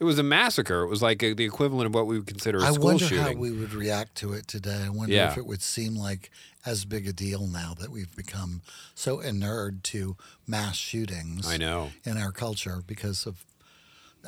It 0.00 0.04
was 0.04 0.18
a 0.18 0.22
massacre. 0.24 0.82
It 0.82 0.88
was 0.88 1.02
like 1.02 1.22
a, 1.22 1.32
the 1.34 1.44
equivalent 1.44 1.86
of 1.86 1.94
what 1.94 2.06
we 2.06 2.18
would 2.18 2.26
consider 2.26 2.58
a 2.58 2.62
I 2.64 2.72
school 2.72 2.98
shooting. 2.98 3.18
I 3.18 3.22
wonder 3.22 3.30
shooting. 3.30 3.36
how 3.36 3.40
we 3.40 3.50
would 3.52 3.74
react 3.74 4.14
to 4.16 4.32
it 4.32 4.46
today. 4.48 4.82
I 4.84 4.88
wonder 4.88 5.14
Yeah. 5.14 5.30
if 5.30 5.38
it 5.38 5.46
would 5.46 5.62
seem 5.62 5.94
like 5.94 6.30
as 6.66 6.84
big 6.84 7.06
a 7.06 7.12
deal 7.12 7.46
now 7.46 7.74
that 7.78 7.90
we've 7.90 8.14
become 8.16 8.62
so 8.94 9.20
inured 9.20 9.84
to 9.84 10.16
mass 10.46 10.76
shootings. 10.76 11.46
I 11.46 11.56
know. 11.58 11.90
in 12.04 12.18
our 12.18 12.32
culture 12.32 12.82
because 12.86 13.24
of 13.26 13.44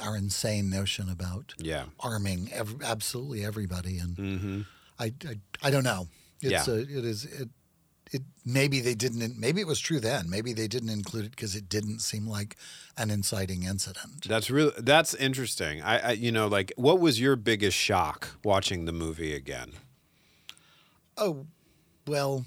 our 0.01 0.17
insane 0.17 0.69
notion 0.71 1.09
about 1.09 1.55
Yeah. 1.59 1.87
arming 2.01 2.51
ev- 2.53 2.83
absolutely 2.85 3.45
everybody. 3.45 3.99
And 3.99 4.17
Mm-hmm. 4.17 4.61
I, 4.99 5.13
I, 5.29 5.37
I 5.63 5.71
don't 5.71 5.85
know. 5.85 6.09
It's 6.43 6.69
Yeah. 6.69 6.75
a, 6.75 6.79
it 6.79 7.05
is 7.05 7.25
it, 7.25 7.49
it 8.13 8.23
maybe 8.45 8.81
they 8.81 8.95
didn't. 8.95 9.39
Maybe 9.39 9.61
it 9.61 9.67
was 9.67 9.81
true 9.81 10.01
then. 10.01 10.31
Maybe 10.31 10.53
they 10.53 10.69
didn't 10.69 10.91
include 10.91 11.27
it 11.27 11.31
because 11.33 11.57
it 11.57 11.69
didn't 11.69 12.01
seem 12.01 12.27
like 12.27 12.57
an 12.97 13.11
inciting 13.11 13.65
incident. 13.65 14.29
That's 14.29 14.51
really 14.51 14.73
that's 14.79 15.15
interesting. 15.15 15.83
I, 15.83 15.99
I 15.99 16.13
you 16.13 16.33
know 16.33 16.47
like 16.47 16.73
what 16.77 17.01
was 17.01 17.21
your 17.21 17.37
biggest 17.37 17.77
shock 17.77 18.29
watching 18.45 18.85
the 18.85 18.93
movie 18.93 19.35
again? 19.35 19.73
Oh, 21.19 21.47
well, 22.07 22.45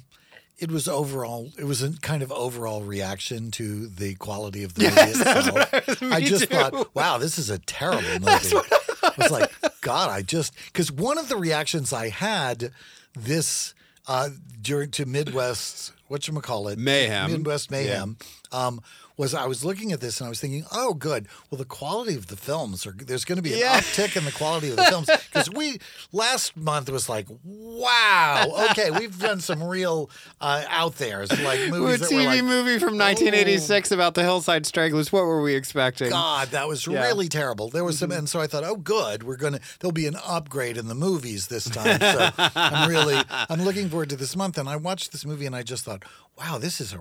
it 0.59 0.71
was 0.71 0.87
overall. 0.87 1.51
It 1.57 1.63
was 1.63 1.81
a 1.81 1.97
kind 1.99 2.21
of 2.21 2.31
overall 2.31 2.83
reaction 2.83 3.51
to 3.51 3.87
the 3.87 4.15
quality 4.15 4.63
of 4.63 4.75
the 4.75 4.83
movie 4.83 5.01
itself. 5.01 6.03
I 6.03 6.21
just 6.21 6.45
thought, 6.45 6.93
wow, 6.95 7.17
this 7.17 7.39
is 7.39 7.49
a 7.49 7.59
terrible 7.59 8.01
movie. 8.21 8.57
I 9.03 9.13
was 9.17 9.31
like, 9.31 9.51
God, 9.81 10.09
I 10.09 10.21
just 10.21 10.53
because 10.65 10.91
one 10.91 11.17
of 11.17 11.29
the 11.29 11.37
reactions 11.37 11.91
I 11.91 12.09
had 12.09 12.71
this 13.15 13.73
uh, 14.09 14.29
during 14.61 14.89
to 14.91 15.05
Midwest, 15.05 15.93
what 16.07 16.27
you 16.27 16.33
call 16.41 16.67
it, 16.67 16.77
Mayhem. 16.79 17.31
Midwest 17.31 17.71
mayhem, 17.71 18.17
um, 18.51 18.81
was 19.19 19.33
I 19.33 19.45
was 19.47 19.65
looking 19.65 19.91
at 19.91 19.99
this 19.99 20.19
and 20.21 20.25
I 20.27 20.29
was 20.29 20.39
thinking, 20.39 20.63
oh, 20.71 20.93
good. 20.93 21.27
Well, 21.51 21.57
the 21.59 21.65
quality 21.65 22.15
of 22.15 22.27
the 22.27 22.37
films 22.37 22.87
are 22.87 22.93
there's 22.93 23.25
going 23.25 23.35
to 23.35 23.41
be 23.41 23.51
an 23.53 23.59
Yeah. 23.59 23.79
uptick 23.79 24.15
in 24.15 24.23
the 24.23 24.31
quality 24.31 24.69
of 24.71 24.77
the 24.77 24.83
films 24.89 25.09
because 25.29 25.49
we 25.51 25.79
last 26.13 26.55
month 26.55 26.89
was 26.89 27.09
like, 27.09 27.27
wow, 27.43 28.67
okay, 28.71 28.91
we've 28.91 29.19
done 29.19 29.39
some 29.41 29.61
real 29.63 30.09
uh, 30.41 30.63
out 30.69 30.95
there's 30.95 31.29
like 31.43 31.59
A 31.67 31.69
movies 31.69 31.99
that 31.99 32.09
TV 32.09 32.15
were 32.15 32.23
like, 32.23 32.43
movie 32.43 32.79
from 32.79 32.97
1986 32.97 33.91
about 33.91 34.13
the 34.13 34.23
Hillside 34.23 34.65
stranglers. 34.65 35.11
What 35.11 35.25
were 35.25 35.41
we 35.41 35.53
expecting? 35.53 36.09
God, 36.11 36.49
that 36.49 36.67
was 36.67 36.87
Yeah. 36.87 37.01
really 37.03 37.27
terrible. 37.27 37.69
There 37.69 37.83
was 37.83 37.99
some, 37.99 38.11
and 38.11 38.27
so 38.29 38.39
I 38.39 38.47
thought, 38.47 38.63
oh, 38.63 38.75
good, 38.77 39.23
we're 39.23 39.35
gonna 39.35 39.59
there'll 39.79 39.91
be 39.91 40.07
an 40.07 40.15
upgrade 40.25 40.77
in 40.77 40.87
the 40.87 40.95
movies 40.95 41.47
this 41.47 41.65
time. 41.69 41.99
So 41.99 42.29
I'm 42.55 42.89
really, 42.89 43.21
I'm 43.29 43.63
looking 43.63 43.89
forward 43.89 44.09
to 44.11 44.15
this 44.15 44.35
month. 44.35 44.57
And 44.57 44.69
I 44.69 44.77
watched 44.77 45.11
this 45.11 45.25
movie, 45.25 45.45
and 45.45 45.55
I 45.55 45.63
just 45.63 45.83
thought, 45.85 46.03
wow, 46.37 46.57
this 46.57 46.79
is 46.79 46.93
a 46.93 46.99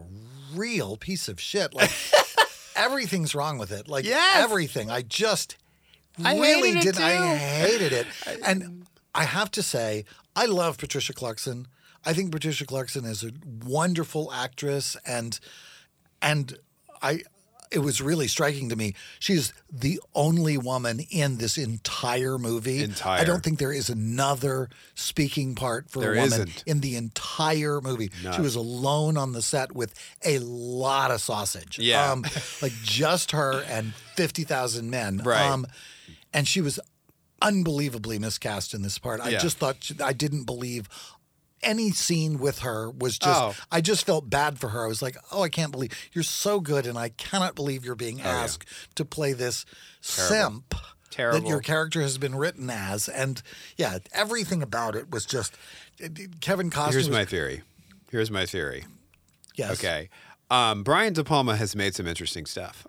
real 0.54 0.96
piece 0.96 1.28
of 1.28 1.40
shit. 1.40 1.74
Like 1.74 1.90
everything's 2.76 3.34
wrong 3.34 3.58
with 3.58 3.70
it. 3.72 3.88
Like 3.88 4.04
Yes. 4.04 4.42
everything. 4.42 4.90
I 4.90 5.02
just 5.02 5.56
I 6.24 6.38
really 6.38 6.74
didn't. 6.80 7.02
I 7.02 7.36
hated 7.36 7.92
it. 7.92 8.06
And 8.44 8.86
I 9.14 9.24
have 9.24 9.50
to 9.52 9.62
say, 9.62 10.04
I 10.34 10.46
love 10.46 10.78
Patricia 10.78 11.12
Clarkson. 11.12 11.66
I 12.04 12.12
think 12.12 12.30
Patricia 12.32 12.64
Clarkson 12.66 13.04
is 13.04 13.24
a 13.24 13.32
wonderful 13.64 14.32
actress, 14.32 14.96
and 15.06 15.38
and 16.22 16.58
I. 17.02 17.22
It 17.70 17.80
was 17.80 18.00
really 18.00 18.28
striking 18.28 18.68
to 18.70 18.76
me. 18.76 18.94
She's 19.18 19.52
the 19.70 20.00
only 20.14 20.56
woman 20.56 21.00
in 21.10 21.36
this 21.36 21.58
entire 21.58 22.38
movie. 22.38 22.82
Entire. 22.82 23.20
I 23.20 23.24
don't 23.24 23.42
think 23.42 23.58
there 23.58 23.72
is 23.72 23.88
another 23.90 24.70
speaking 24.94 25.54
part 25.54 25.90
for 25.90 26.00
There 26.00 26.12
a 26.14 26.16
woman 26.16 26.32
isn't. 26.32 26.64
in 26.66 26.80
the 26.80 26.96
entire 26.96 27.80
movie. 27.80 28.10
She 28.34 28.40
was 28.40 28.54
alone 28.54 29.16
on 29.16 29.32
the 29.32 29.42
set 29.42 29.72
with 29.72 29.92
a 30.24 30.38
lot 30.38 31.10
of 31.10 31.20
sausage. 31.20 31.78
Yeah. 31.78 32.10
Um, 32.10 32.24
like 32.62 32.72
just 32.82 33.32
her 33.32 33.62
and 33.68 33.92
50,000 34.16 34.88
men. 34.90 35.18
Right. 35.24 35.42
Um, 35.46 35.66
and 36.32 36.48
she 36.48 36.60
was 36.60 36.80
unbelievably 37.40 38.18
miscast 38.18 38.74
in 38.74 38.82
this 38.82 38.98
part. 38.98 39.20
I 39.20 39.30
Yeah. 39.30 39.38
just 39.38 39.58
thought, 39.58 39.90
I 40.02 40.12
didn't 40.12 40.44
believe 40.44 40.88
any 41.62 41.90
scene 41.90 42.38
with 42.38 42.60
her 42.60 42.90
was 42.90 43.18
just, 43.18 43.40
Oh. 43.40 43.54
I 43.70 43.80
just 43.80 44.06
felt 44.06 44.28
bad 44.30 44.58
for 44.58 44.68
her. 44.68 44.84
I 44.84 44.88
was 44.88 45.02
like, 45.02 45.16
oh, 45.32 45.42
I 45.42 45.48
can't 45.48 45.72
believe 45.72 45.92
you're 46.12 46.24
so 46.24 46.60
good. 46.60 46.86
And 46.86 46.96
I 46.98 47.10
cannot 47.10 47.54
believe 47.54 47.84
you're 47.84 47.94
being 47.94 48.20
asked 48.20 48.64
to 48.96 49.04
play 49.04 49.32
this 49.32 49.64
simp. 50.00 50.74
That 51.16 51.46
your 51.46 51.60
character 51.60 52.00
has 52.02 52.16
been 52.18 52.36
written 52.36 52.70
as, 52.70 53.08
and 53.08 53.42
yeah, 53.76 53.98
everything 54.12 54.62
about 54.62 54.94
it 54.94 55.10
was 55.10 55.24
just 55.26 55.56
Kevin 56.40 56.70
Costner. 56.70 56.92
Here's 56.92 57.08
was- 57.08 57.16
my 57.16 57.24
theory. 57.24 57.62
Here's 58.10 58.30
my 58.30 58.46
theory. 58.46 58.84
yes. 59.56 59.72
Okay. 59.72 60.10
Um, 60.50 60.82
Brian 60.84 61.12
De 61.14 61.24
Palma 61.24 61.56
has 61.56 61.74
made 61.74 61.94
some 61.94 62.06
interesting 62.06 62.46
stuff. 62.46 62.86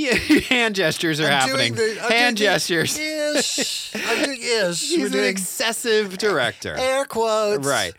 Yeah, 0.00 0.14
hand 0.48 0.74
gestures 0.76 1.18
are 1.20 1.24
I'm 1.26 1.32
happening. 1.32 1.74
the- 1.74 1.94
hand 2.08 2.36
doing 2.36 2.48
the 2.50 2.54
gestures. 2.54 2.96
Ish. 2.98 3.94
I'm 3.96 4.24
doing 4.24 4.38
ish. 4.42 4.80
He's 4.90 4.98
We're 4.98 5.06
an 5.06 5.12
doing 5.12 5.24
excessive 5.28 6.16
director. 6.18 6.74
air 6.78 7.04
quotes. 7.04 7.66
Right. 7.66 7.94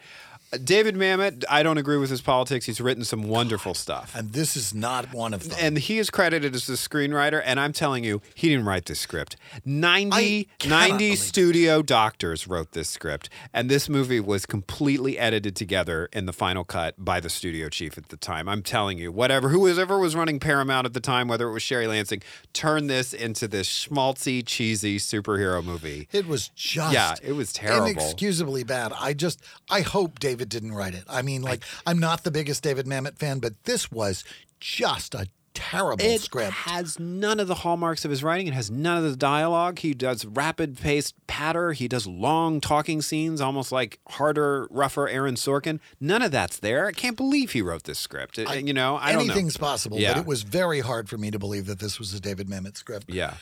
David 0.64 0.96
Mamet, 0.96 1.44
I 1.48 1.62
don't 1.62 1.78
agree 1.78 1.98
with 1.98 2.10
his 2.10 2.22
politics. 2.22 2.66
He's 2.66 2.82
written 2.82 3.04
some 3.04 3.24
wonderful 3.24 3.76
stuff. 3.76 4.16
And 4.16 4.34
this 4.34 4.58
is 4.58 4.74
not 4.74 5.14
one 5.14 5.34
of 5.34 5.48
them. 5.48 5.58
And 5.62 5.78
he 5.78 6.00
is 6.00 6.10
credited 6.10 6.56
as 6.56 6.66
the 6.66 6.74
screenwriter, 6.74 7.42
and 7.46 7.60
I'm 7.60 7.72
telling 7.72 8.04
you, 8.04 8.22
he 8.34 8.50
didn't 8.50 8.66
write 8.66 8.86
this 8.86 9.00
script. 9.00 9.36
90, 9.64 10.48
90 10.68 10.98
believe 10.98 11.14
it. 11.14 11.18
studio 11.18 11.82
doctors 11.84 12.48
wrote 12.48 12.72
this 12.72 12.90
script, 12.90 13.30
and 13.54 13.70
this 13.70 13.88
movie 13.88 14.20
was 14.20 14.48
completely 14.48 15.20
edited 15.20 15.56
together 15.56 16.10
in 16.14 16.26
the 16.26 16.34
final 16.34 16.64
cut 16.64 16.96
by 16.98 17.20
the 17.20 17.30
studio 17.30 17.70
chief 17.70 17.96
at 17.98 18.10
the 18.10 18.18
time. 18.18 18.50
I'm 18.50 18.64
telling 18.64 18.98
you, 18.98 19.12
whatever, 19.12 19.50
whoever 19.50 20.00
was 20.00 20.16
running 20.16 20.40
Paramount 20.40 20.86
at 20.88 20.94
the 20.94 21.00
time, 21.00 21.28
whether 21.28 21.48
it 21.48 21.54
was 21.54 21.62
Sherry 21.62 21.86
Lansing, 21.86 22.24
turned 22.54 22.90
this 22.90 23.14
into 23.14 23.48
this 23.48 23.68
schmaltzy, 23.68 24.44
cheesy 24.44 24.98
superhero 24.98 25.64
movie. 25.64 26.08
It 26.12 26.26
was 26.28 26.50
just 26.56 26.94
Yeah, 26.94 27.14
it 27.22 27.34
was 27.34 27.54
terrible. 27.54 27.88
inexcusably 27.88 28.64
bad. 28.64 28.94
I 29.00 29.14
just 29.14 29.44
I 29.70 29.82
hope 29.82 30.18
David 30.18 30.39
didn't 30.48 30.72
write 30.74 30.94
it. 30.94 31.04
I 31.10 31.22
mean, 31.22 31.42
like 31.42 31.64
I'm 31.86 32.00
not 32.00 32.24
the 32.24 32.32
biggest 32.32 32.64
David 32.64 32.86
Mamet 32.86 33.18
fan, 33.18 33.40
but 33.40 33.62
this 33.66 33.92
was 33.92 34.24
just 34.62 35.14
a 35.16 35.28
terrible 35.56 36.06
It 36.06 36.22
script. 36.22 36.52
has 36.54 37.00
none 37.00 37.40
of 37.40 37.48
the 37.48 37.56
hallmarks 37.56 38.06
of 38.06 38.12
his 38.12 38.24
writing. 38.24 38.48
It 38.48 38.54
has 38.54 38.70
none 38.72 39.04
of 39.04 39.04
the 39.10 39.18
dialogue. 39.18 39.80
He 39.80 39.94
does 39.94 40.24
rapid 40.24 40.78
paced 40.78 41.16
patter. 41.28 41.74
He 41.74 41.88
does 41.90 42.06
long 42.08 42.62
talking 42.62 43.02
scenes, 43.02 43.42
almost 43.42 43.72
like 43.72 44.00
harder, 44.10 44.68
rougher 44.70 45.10
Aaron 45.10 45.36
Sorkin. 45.36 45.80
None 46.00 46.22
of 46.22 46.32
that's 46.32 46.60
there. 46.60 46.86
I 46.88 46.92
can't 46.94 47.18
believe 47.18 47.52
he 47.52 47.62
wrote 47.62 47.84
this 47.84 48.00
script. 48.00 48.38
It- 48.38 48.68
you 48.68 48.74
know, 48.74 48.96
I 48.98 49.12
don't 49.12 49.28
know. 49.28 49.34
Anything's 49.34 49.58
possible, 49.58 49.98
Yeah. 50.00 50.14
but 50.14 50.22
it 50.22 50.26
was 50.28 50.44
very 50.44 50.80
hard 50.82 51.10
for 51.10 51.18
me 51.18 51.30
to 51.32 51.40
believe 51.40 51.66
that 51.66 51.80
this 51.80 52.00
was 52.00 52.14
a 52.14 52.22
David 52.22 52.48
Mamet 52.48 52.78
script. 52.78 53.10
Yeah. 53.10 53.34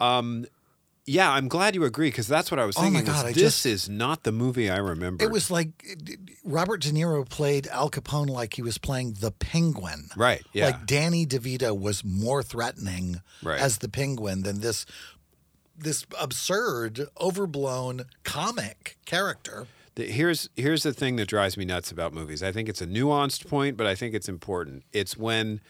Um, 0.00 0.46
yeah, 1.06 1.30
I'm 1.32 1.48
glad 1.48 1.74
you 1.74 1.84
agree 1.84 2.08
because 2.08 2.28
that's 2.28 2.50
what 2.50 2.60
I 2.60 2.64
was 2.64 2.76
thinking. 2.76 2.94
Oh 2.96 2.98
my 3.00 3.04
God, 3.06 3.26
I 3.26 3.32
this 3.32 3.62
just- 3.62 3.66
is 3.66 3.88
not 3.88 4.22
the 4.22 4.32
movie 4.32 4.70
I 4.70 4.76
remember. 4.78 5.24
It 5.24 5.30
was 5.32 5.50
like 5.50 5.70
Robert 6.44 6.80
De 6.82 6.90
Niro 6.92 7.28
played 7.28 7.66
Al 7.68 7.90
Capone 7.90 8.28
like 8.28 8.54
he 8.54 8.62
was 8.62 8.78
playing 8.78 9.14
the 9.20 9.30
Penguin. 9.32 10.08
right. 10.16 10.42
Yeah. 10.52 10.66
Like 10.66 10.86
Danny 10.86 11.26
DeVito 11.26 11.78
was 11.78 12.04
more 12.04 12.42
threatening 12.42 13.20
Right. 13.42 13.60
as 13.60 13.78
the 13.78 13.88
Penguin 13.88 14.42
than 14.42 14.60
this 14.60 14.86
this 15.76 16.06
absurd, 16.20 17.08
overblown 17.20 18.02
comic 18.24 18.96
character. 19.06 19.66
The- 19.96 20.06
here's 20.10 20.48
here's 20.56 20.84
the 20.84 20.92
thing 20.92 21.16
that 21.16 21.26
drives 21.28 21.56
me 21.56 21.64
nuts 21.64 21.90
about 21.90 22.12
movies. 22.14 22.42
I 22.42 22.52
think 22.52 22.68
it's 22.68 22.80
a 22.80 22.86
nuanced 22.86 23.46
point, 23.48 23.76
but 23.76 23.86
I 23.86 23.94
think 23.94 24.14
it's 24.14 24.28
important. 24.28 24.84
It's 24.92 25.16
when 25.16 25.60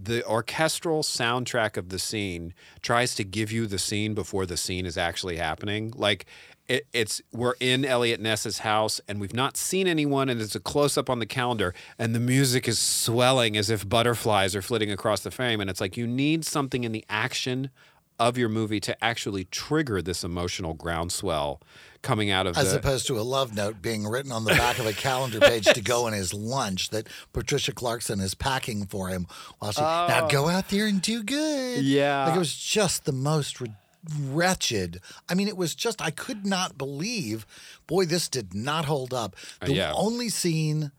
the 0.00 0.24
orchestral 0.26 1.02
soundtrack 1.02 1.76
of 1.76 1.88
the 1.88 1.98
scene 1.98 2.54
tries 2.82 3.14
to 3.16 3.24
give 3.24 3.50
you 3.50 3.66
the 3.66 3.78
scene 3.78 4.14
before 4.14 4.46
the 4.46 4.56
scene 4.56 4.86
is 4.86 4.96
actually 4.96 5.36
happening. 5.36 5.92
Like 5.96 6.26
it, 6.68 6.86
it's 6.92 7.20
we're 7.32 7.54
in 7.60 7.84
Eliot 7.84 8.20
Ness's 8.20 8.58
house 8.58 9.00
and 9.08 9.20
we've 9.20 9.34
not 9.34 9.56
seen 9.56 9.86
anyone, 9.86 10.28
and 10.28 10.40
it's 10.40 10.54
a 10.54 10.60
close 10.60 10.96
up 10.96 11.10
on 11.10 11.18
the 11.18 11.26
calendar, 11.26 11.74
and 11.98 12.14
the 12.14 12.20
music 12.20 12.68
is 12.68 12.78
swelling 12.78 13.56
as 13.56 13.70
if 13.70 13.88
butterflies 13.88 14.54
are 14.54 14.62
flitting 14.62 14.90
across 14.90 15.20
the 15.20 15.30
frame, 15.30 15.60
and 15.60 15.70
it's 15.70 15.80
like 15.80 15.96
you 15.96 16.06
need 16.06 16.44
something 16.44 16.84
in 16.84 16.92
the 16.92 17.04
action 17.08 17.70
of 18.18 18.36
your 18.36 18.48
movie 18.48 18.80
to 18.80 19.04
actually 19.04 19.44
trigger 19.44 20.02
this 20.02 20.24
emotional 20.24 20.74
groundswell 20.74 21.60
coming 22.02 22.30
out 22.30 22.46
of 22.46 22.56
As 22.56 22.72
the 22.72 22.78
opposed 22.78 23.06
to 23.08 23.18
a 23.18 23.22
love 23.22 23.54
note 23.54 23.80
being 23.82 24.06
written 24.06 24.30
on 24.32 24.44
the 24.44 24.50
back 24.54 24.78
of 24.78 24.86
a 24.86 24.92
calendar 24.92 25.40
page 25.40 25.64
to 25.66 25.80
go 25.80 26.06
in 26.06 26.14
his 26.14 26.32
lunch 26.34 26.90
that 26.90 27.06
Patricia 27.32 27.72
Clarkson 27.72 28.20
is 28.20 28.34
packing 28.34 28.86
for 28.86 29.08
him 29.08 29.26
while 29.58 29.72
she 29.72 29.80
now 29.80 30.28
go 30.28 30.48
out 30.48 30.68
there 30.68 30.86
and 30.86 31.02
do 31.02 31.22
good. 31.22 31.78
Oh. 31.78 31.82
Yeah. 31.82 32.26
Like 32.26 32.36
it 32.36 32.38
was 32.38 32.54
just 32.56 33.04
the 33.04 33.12
most 33.12 33.60
re- 33.60 33.72
wretched. 34.20 35.00
I 35.28 35.34
mean, 35.34 35.48
it 35.48 35.56
was 35.56 35.74
just 35.74 36.00
I 36.00 36.10
could 36.10 36.46
not 36.46 36.78
believe, 36.78 37.46
boy, 37.86 38.04
this 38.06 38.28
did 38.28 38.54
not 38.54 38.84
hold 38.84 39.12
up. 39.12 39.34
The 39.60 39.72
Uh, 39.72 39.74
yeah. 39.74 39.92
only 39.94 40.28
scene 40.28 40.92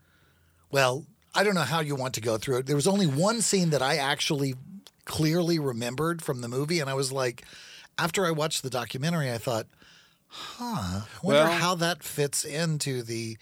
well, 0.70 1.04
I 1.34 1.42
don't 1.42 1.54
know 1.56 1.62
how 1.62 1.80
you 1.80 1.96
want 1.96 2.14
to 2.14 2.20
go 2.20 2.38
through 2.38 2.58
it. 2.58 2.66
There 2.66 2.76
was 2.76 2.86
only 2.86 3.06
one 3.06 3.40
scene 3.40 3.70
that 3.70 3.82
I 3.82 3.96
actually 3.96 4.54
clearly 5.10 5.58
remembered 5.58 6.22
from 6.22 6.40
the 6.40 6.46
movie, 6.48 6.78
and 6.78 6.88
I 6.88 6.94
was 6.94 7.10
like, 7.10 7.44
after 7.98 8.24
I 8.24 8.30
watched 8.30 8.62
the 8.62 8.70
documentary, 8.70 9.28
I 9.32 9.38
thought, 9.38 9.66
huh, 10.28 11.00
I 11.02 11.02
wonder 11.20 11.42
Well- 11.42 11.52
how 11.52 11.74
that 11.74 12.04
fits 12.04 12.44
into 12.44 13.02
the 13.02 13.36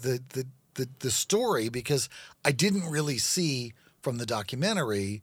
the 0.00 0.22
the 0.30 0.46
the, 0.74 0.88
the 1.00 1.10
story 1.10 1.68
because 1.68 2.08
I 2.44 2.52
didn't 2.52 2.88
really 2.88 3.18
see 3.18 3.72
from 4.02 4.18
the 4.18 4.26
documentary 4.26 5.22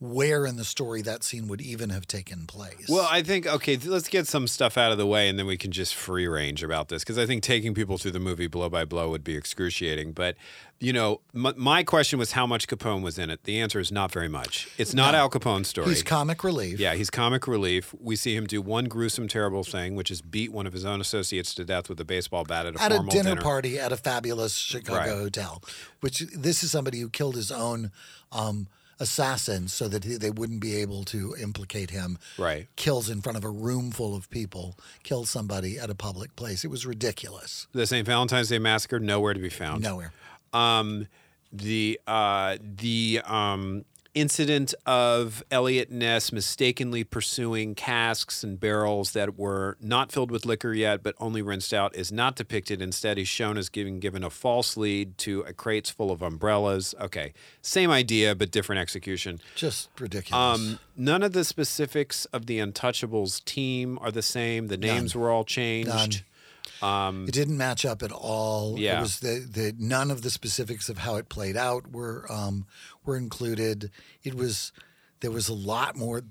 where 0.00 0.44
in 0.44 0.56
the 0.56 0.64
story 0.64 1.00
that 1.02 1.22
scene 1.22 1.48
would 1.48 1.60
even 1.60 1.88
have 1.90 2.06
taken 2.06 2.46
place. 2.46 2.86
Well, 2.88 3.06
I 3.10 3.22
think 3.22 3.46
okay. 3.46 3.76
Let's 3.76 4.08
get 4.08 4.26
some 4.26 4.46
stuff 4.46 4.76
out 4.76 4.92
of 4.92 4.98
the 4.98 5.06
way, 5.06 5.28
and 5.28 5.38
then 5.38 5.46
we 5.46 5.56
can 5.56 5.70
just 5.70 5.94
free 5.94 6.26
range 6.26 6.62
about 6.62 6.88
this 6.88 7.02
because 7.02 7.16
I 7.18 7.26
think 7.26 7.42
taking 7.42 7.74
people 7.74 7.96
through 7.96 8.10
the 8.10 8.20
movie 8.20 8.46
blow 8.48 8.68
by 8.68 8.84
blow 8.84 9.08
would 9.10 9.24
be 9.24 9.34
excruciating. 9.36 10.12
But 10.12 10.36
you 10.80 10.92
know, 10.92 11.20
m- 11.34 11.54
my 11.56 11.84
question 11.84 12.18
was 12.18 12.32
how 12.32 12.46
much 12.46 12.66
Capone 12.68 13.02
was 13.02 13.18
in 13.18 13.30
it. 13.30 13.44
The 13.44 13.58
answer 13.60 13.78
is 13.80 13.90
not 13.92 14.10
very 14.12 14.28
much. 14.28 14.68
It's 14.76 14.92
not 14.92 15.14
Al 15.14 15.30
Capone's 15.30 15.68
story. 15.68 15.88
he's 15.88 16.02
comic 16.02 16.44
relief. 16.44 16.78
yeah, 16.80 16.94
he's 16.94 17.08
comic 17.08 17.46
relief. 17.46 17.94
We 17.98 18.16
see 18.16 18.34
him 18.36 18.46
do 18.46 18.60
one 18.60 18.86
gruesome, 18.86 19.28
terrible 19.28 19.62
thing, 19.64 19.94
which 19.94 20.10
is 20.10 20.20
beat 20.20 20.52
one 20.52 20.66
of 20.66 20.72
his 20.74 20.84
own 20.84 21.00
associates 21.00 21.54
to 21.54 21.64
death 21.64 21.88
with 21.88 21.98
a 22.00 22.04
baseball 22.04 22.44
bat 22.44 22.66
at 22.66 22.74
a 22.76 22.82
at 22.82 22.92
a 22.92 22.96
formal 22.96 23.12
dinner, 23.12 23.36
party 23.40 23.78
at 23.78 23.92
a 23.92 23.96
fabulous 23.96 24.54
Chicago 24.56 24.98
Right. 24.98 25.08
hotel. 25.08 25.62
Which 26.00 26.18
this 26.36 26.62
is 26.62 26.72
somebody 26.72 26.98
who 27.00 27.08
killed 27.08 27.36
his 27.36 27.50
own 27.52 27.90
um, 28.32 28.66
assassin 29.00 29.68
so 29.68 29.88
that 29.88 30.04
he, 30.04 30.16
they 30.16 30.30
wouldn't 30.30 30.60
be 30.60 30.76
able 30.76 31.04
to 31.04 31.34
implicate 31.40 31.90
him. 31.90 32.18
Right. 32.38 32.68
Kills 32.76 33.08
in 33.10 33.20
front 33.20 33.36
of 33.38 33.44
a 33.44 33.50
room 33.50 33.90
full 33.90 34.14
of 34.16 34.28
people. 34.30 34.76
Kills 35.02 35.30
somebody 35.30 35.78
at 35.78 35.90
a 35.90 35.94
public 35.94 36.34
place. 36.36 36.64
It 36.64 36.68
was 36.68 36.86
ridiculous. 36.86 37.66
The 37.72 37.86
St. 37.86 38.06
Valentine's 38.06 38.48
Day 38.48 38.58
Massacre, 38.58 39.00
nowhere 39.00 39.34
to 39.34 39.40
be 39.40 39.48
found. 39.50 39.82
Nowhere. 39.82 40.12
um, 40.52 41.06
the 41.52 42.00
uh, 42.06 42.56
the 42.60 43.20
um, 43.24 43.84
incident 44.14 44.74
of 44.86 45.42
Eliot 45.50 45.90
Ness 45.90 46.32
mistakenly 46.32 47.04
pursuing 47.04 47.74
casks 47.74 48.44
and 48.44 48.58
barrels 48.58 49.12
that 49.12 49.36
were 49.38 49.76
not 49.80 50.12
filled 50.12 50.30
with 50.30 50.46
liquor 50.46 50.72
yet, 50.72 51.02
but 51.02 51.14
only 51.18 51.42
rinsed 51.42 51.74
out, 51.74 51.94
is 51.96 52.12
not 52.12 52.36
depicted. 52.36 52.80
Instead, 52.80 53.18
he's 53.18 53.28
shown 53.28 53.58
as 53.58 53.68
giving 53.68 54.00
given 54.00 54.22
a 54.22 54.30
false 54.30 54.76
lead 54.76 55.18
to 55.18 55.40
a 55.42 55.52
crates 55.52 55.90
full 55.90 56.10
of 56.10 56.22
umbrellas. 56.22 56.94
Okay, 57.00 57.32
same 57.60 57.90
idea 57.90 58.34
but 58.34 58.50
different 58.50 58.80
execution. 58.80 59.40
Just 59.54 59.88
ridiculous. 59.98 60.60
Um, 60.60 60.78
none 60.96 61.22
of 61.22 61.32
the 61.32 61.44
specifics 61.44 62.24
of 62.26 62.46
the 62.46 62.58
Untouchables 62.58 63.44
team 63.44 63.98
are 64.00 64.10
the 64.10 64.22
same. 64.22 64.68
The 64.68 64.76
names 64.76 65.14
were 65.14 65.30
all 65.30 65.44
changed. 65.44 66.22
It 67.28 67.32
didn't 67.32 67.56
match 67.56 67.84
up 67.84 68.02
at 68.02 68.12
all. 68.12 68.78
yeah. 68.78 68.98
It 68.98 69.02
was 69.02 69.20
the, 69.20 69.46
the 69.50 69.74
none 69.78 70.10
of 70.10 70.22
the 70.22 70.30
specifics 70.30 70.88
of 70.88 70.98
how 70.98 71.16
it 71.16 71.28
played 71.28 71.56
out 71.56 71.90
were 71.92 72.26
um, 72.30 72.66
were 73.04 73.16
included. 73.16 73.90
It 74.22 74.34
was 74.34 74.72
there 75.20 75.30
was 75.30 75.48
a 75.48 75.54
lot 75.54 75.96
more 75.96 76.22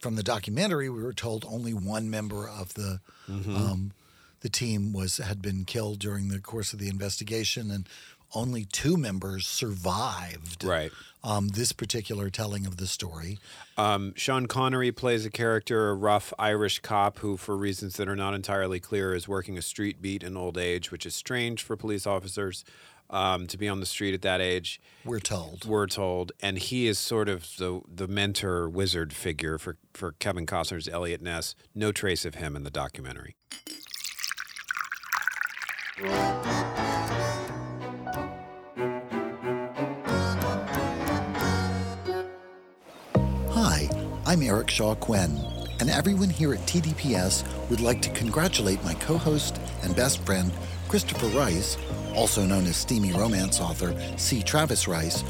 from 0.00 0.16
the 0.16 0.22
documentary. 0.22 0.88
We 0.90 1.02
were 1.02 1.14
told 1.14 1.44
only 1.48 1.72
one 1.72 2.10
member 2.10 2.48
of 2.48 2.74
the 2.74 3.00
Mm-hmm. 3.28 3.56
um, 3.56 3.92
the 4.40 4.48
team 4.48 4.92
was 4.92 5.18
had 5.18 5.40
been 5.40 5.64
killed 5.64 5.98
during 6.00 6.28
the 6.28 6.40
course 6.40 6.72
of 6.72 6.78
the 6.80 6.88
investigation, 6.88 7.70
and 7.70 7.86
only 8.34 8.64
two 8.64 8.96
members 8.96 9.46
survived. 9.46 10.64
Right. 10.64 10.92
Um, 11.22 11.48
this 11.48 11.72
particular 11.72 12.30
telling 12.30 12.64
of 12.66 12.78
the 12.78 12.86
story. 12.86 13.38
Um, 13.76 14.14
Sean 14.16 14.46
Connery 14.46 14.90
plays 14.90 15.26
a 15.26 15.30
character, 15.30 15.90
a 15.90 15.94
rough 15.94 16.32
Irish 16.38 16.78
cop 16.78 17.18
who, 17.18 17.36
for 17.36 17.56
reasons 17.56 17.96
that 17.96 18.08
are 18.08 18.16
not 18.16 18.32
entirely 18.32 18.80
clear, 18.80 19.14
is 19.14 19.28
working 19.28 19.58
a 19.58 19.62
street 19.62 20.00
beat 20.00 20.22
in 20.22 20.36
old 20.36 20.56
age, 20.56 20.90
which 20.90 21.04
is 21.04 21.14
strange 21.14 21.62
for 21.62 21.76
police 21.76 22.06
officers 22.06 22.64
um, 23.10 23.46
to 23.48 23.58
be 23.58 23.68
on 23.68 23.80
the 23.80 23.86
street 23.86 24.14
at 24.14 24.22
that 24.22 24.40
age. 24.40 24.80
We're 25.04 25.20
told. 25.20 25.66
We're 25.66 25.86
told, 25.86 26.32
and 26.40 26.58
he 26.58 26.86
is 26.86 26.98
sort 26.98 27.28
of 27.28 27.56
the 27.58 27.82
the 27.92 28.08
mentor 28.08 28.68
wizard 28.68 29.12
figure 29.12 29.58
for 29.58 29.76
for 29.92 30.12
Kevin 30.12 30.46
Costner's 30.46 30.88
Eliot 30.88 31.20
Ness. 31.20 31.54
No 31.74 31.92
trace 31.92 32.24
of 32.24 32.36
him 32.36 32.56
in 32.56 32.64
the 32.64 32.70
documentary. 32.70 33.36
I'm 44.30 44.42
Eric 44.42 44.70
Shaw 44.70 44.94
Quinn, 44.94 45.40
and 45.80 45.90
everyone 45.90 46.30
here 46.30 46.54
at 46.54 46.60
TDPS 46.60 47.42
would 47.68 47.80
like 47.80 48.00
to 48.02 48.10
congratulate 48.10 48.80
my 48.84 48.94
co 48.94 49.18
host 49.18 49.60
and 49.82 49.96
best 49.96 50.24
friend, 50.24 50.52
Christopher 50.86 51.26
Rice, 51.36 51.76
also 52.14 52.46
known 52.46 52.64
as 52.66 52.76
steamy 52.76 53.12
romance 53.12 53.60
author 53.60 53.92
C. 54.16 54.40
Travis 54.40 54.86
Rice, 54.86 55.24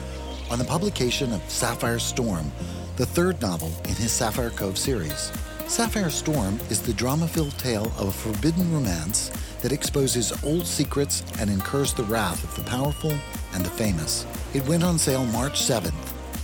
on 0.50 0.58
the 0.58 0.66
publication 0.66 1.32
of 1.32 1.40
Sapphire 1.48 1.98
Storm, 1.98 2.52
the 2.96 3.06
third 3.06 3.40
novel 3.40 3.72
in 3.84 3.94
his 3.94 4.12
Sapphire 4.12 4.50
Cove 4.50 4.76
series. 4.76 5.32
Sapphire 5.66 6.10
Storm 6.10 6.60
is 6.68 6.82
the 6.82 6.92
drama 6.92 7.26
filled 7.26 7.56
tale 7.56 7.86
of 7.96 8.08
a 8.08 8.12
forbidden 8.12 8.70
romance 8.70 9.30
that 9.62 9.72
exposes 9.72 10.44
old 10.44 10.66
secrets 10.66 11.24
and 11.38 11.48
incurs 11.48 11.94
the 11.94 12.04
wrath 12.04 12.44
of 12.44 12.54
the 12.54 12.70
powerful 12.70 13.14
and 13.54 13.64
the 13.64 13.70
famous. 13.70 14.26
It 14.52 14.68
went 14.68 14.84
on 14.84 14.98
sale 14.98 15.24
March 15.24 15.58
7th, 15.58 15.94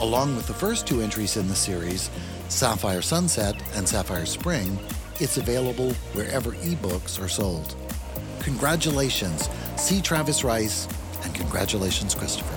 along 0.01 0.37
with 0.37 0.47
the 0.47 0.55
first 0.55 0.87
two 0.87 1.03
entries 1.03 1.37
in 1.37 1.49
the 1.49 1.55
series, 1.55 2.11
Sapphire 2.49 3.03
Sunset 3.03 3.55
and 3.77 3.89
Sapphire 3.89 4.27
Spring. 4.27 4.79
It's 5.21 5.37
available 5.37 5.93
wherever 6.15 6.53
ebooks 6.53 7.23
are 7.23 7.29
sold. 7.29 7.75
Congratulations, 8.41 9.49
C. 9.77 10.01
Travis 10.01 10.45
Rice, 10.45 10.87
and 11.25 11.35
congratulations, 11.35 12.15
Christopher. 12.15 12.55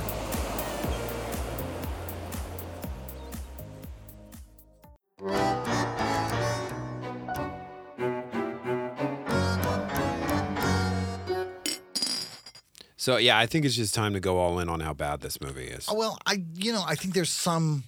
So 12.98 13.18
yeah, 13.18 13.38
I 13.40 13.46
think 13.46 13.66
it's 13.66 13.76
just 13.76 13.96
time 13.96 14.14
to 14.14 14.20
go 14.20 14.38
all 14.38 14.60
in 14.60 14.68
on 14.70 14.82
how 14.82 14.94
bad 14.94 15.22
this 15.22 15.40
movie 15.40 15.66
is. 15.68 15.88
Oh, 15.90 15.96
Well, 15.96 16.18
I 16.26 16.44
you 16.56 16.74
know 16.74 16.84
I 16.86 16.96
think 16.96 17.14
there's 17.14 17.30
some 17.30 17.84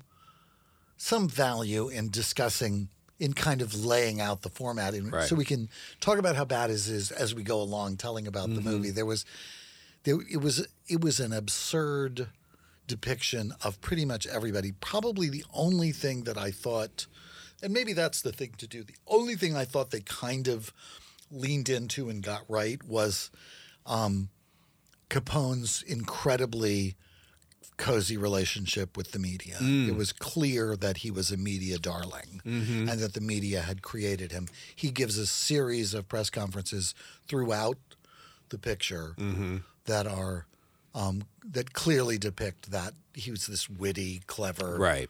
some 1.01 1.27
value 1.27 1.89
in 1.89 2.09
discussing 2.11 2.87
in 3.19 3.33
kind 3.33 3.61
of 3.61 3.73
laying 3.73 4.21
out 4.21 4.43
the 4.43 4.49
format, 4.49 4.93
in, 4.93 5.09
Right. 5.09 5.27
so 5.27 5.35
we 5.35 5.45
can 5.45 5.67
talk 5.99 6.19
about 6.19 6.35
how 6.35 6.45
bad 6.45 6.69
it 6.69 6.73
is 6.73 7.11
as 7.11 7.33
we 7.33 7.41
go 7.43 7.59
along, 7.59 7.97
telling 7.97 8.27
about 8.27 8.53
the 8.53 8.61
movie. 8.61 8.91
There 8.91 9.05
was 9.05 9.25
there 10.03 10.17
it 10.31 10.37
was 10.37 10.67
it 10.87 11.01
was 11.01 11.19
an 11.19 11.33
absurd 11.33 12.27
depiction 12.87 13.53
of 13.63 13.81
pretty 13.81 14.05
much 14.05 14.27
everybody. 14.27 14.73
Probably 14.73 15.27
the 15.29 15.43
only 15.53 15.91
thing 15.91 16.23
that 16.25 16.37
I 16.37 16.51
thought, 16.51 17.07
and 17.63 17.73
maybe 17.73 17.93
that's 17.93 18.21
the 18.21 18.31
thing 18.31 18.53
to 18.59 18.67
do. 18.67 18.83
The 18.83 18.95
only 19.07 19.35
thing 19.35 19.55
I 19.55 19.65
thought 19.65 19.89
they 19.89 20.01
kind 20.01 20.47
of 20.47 20.71
leaned 21.31 21.69
into 21.69 22.09
and 22.09 22.21
got 22.21 22.41
right 22.47 22.83
was 22.83 23.31
um, 23.87 24.29
Capone's 25.09 25.81
incredibly 25.83 26.95
cozy 27.81 28.15
relationship 28.15 28.95
with 28.95 29.11
the 29.11 29.17
media. 29.17 29.55
Mm. 29.59 29.89
It 29.89 29.95
was 29.95 30.13
clear 30.13 30.75
that 30.75 30.97
he 30.97 31.09
was 31.09 31.31
a 31.31 31.37
media 31.37 31.79
darling 31.79 32.39
mm-hmm. 32.45 32.87
and 32.87 32.99
that 32.99 33.13
the 33.13 33.21
media 33.21 33.61
had 33.61 33.81
created 33.81 34.31
him. 34.31 34.47
He 34.75 34.91
gives 34.91 35.17
a 35.17 35.25
series 35.25 35.95
of 35.95 36.07
press 36.07 36.29
conferences 36.29 36.93
throughout 37.27 37.77
the 38.49 38.59
picture 38.59 39.15
mm-hmm. 39.17 39.57
that 39.85 40.05
are 40.05 40.45
um, 40.93 41.23
that 41.43 41.73
clearly 41.73 42.19
depict 42.19 42.69
that 42.69 42.93
he 43.15 43.31
was 43.31 43.47
this 43.47 43.67
witty, 43.67 44.21
clever, 44.27 44.77
right. 44.77 45.09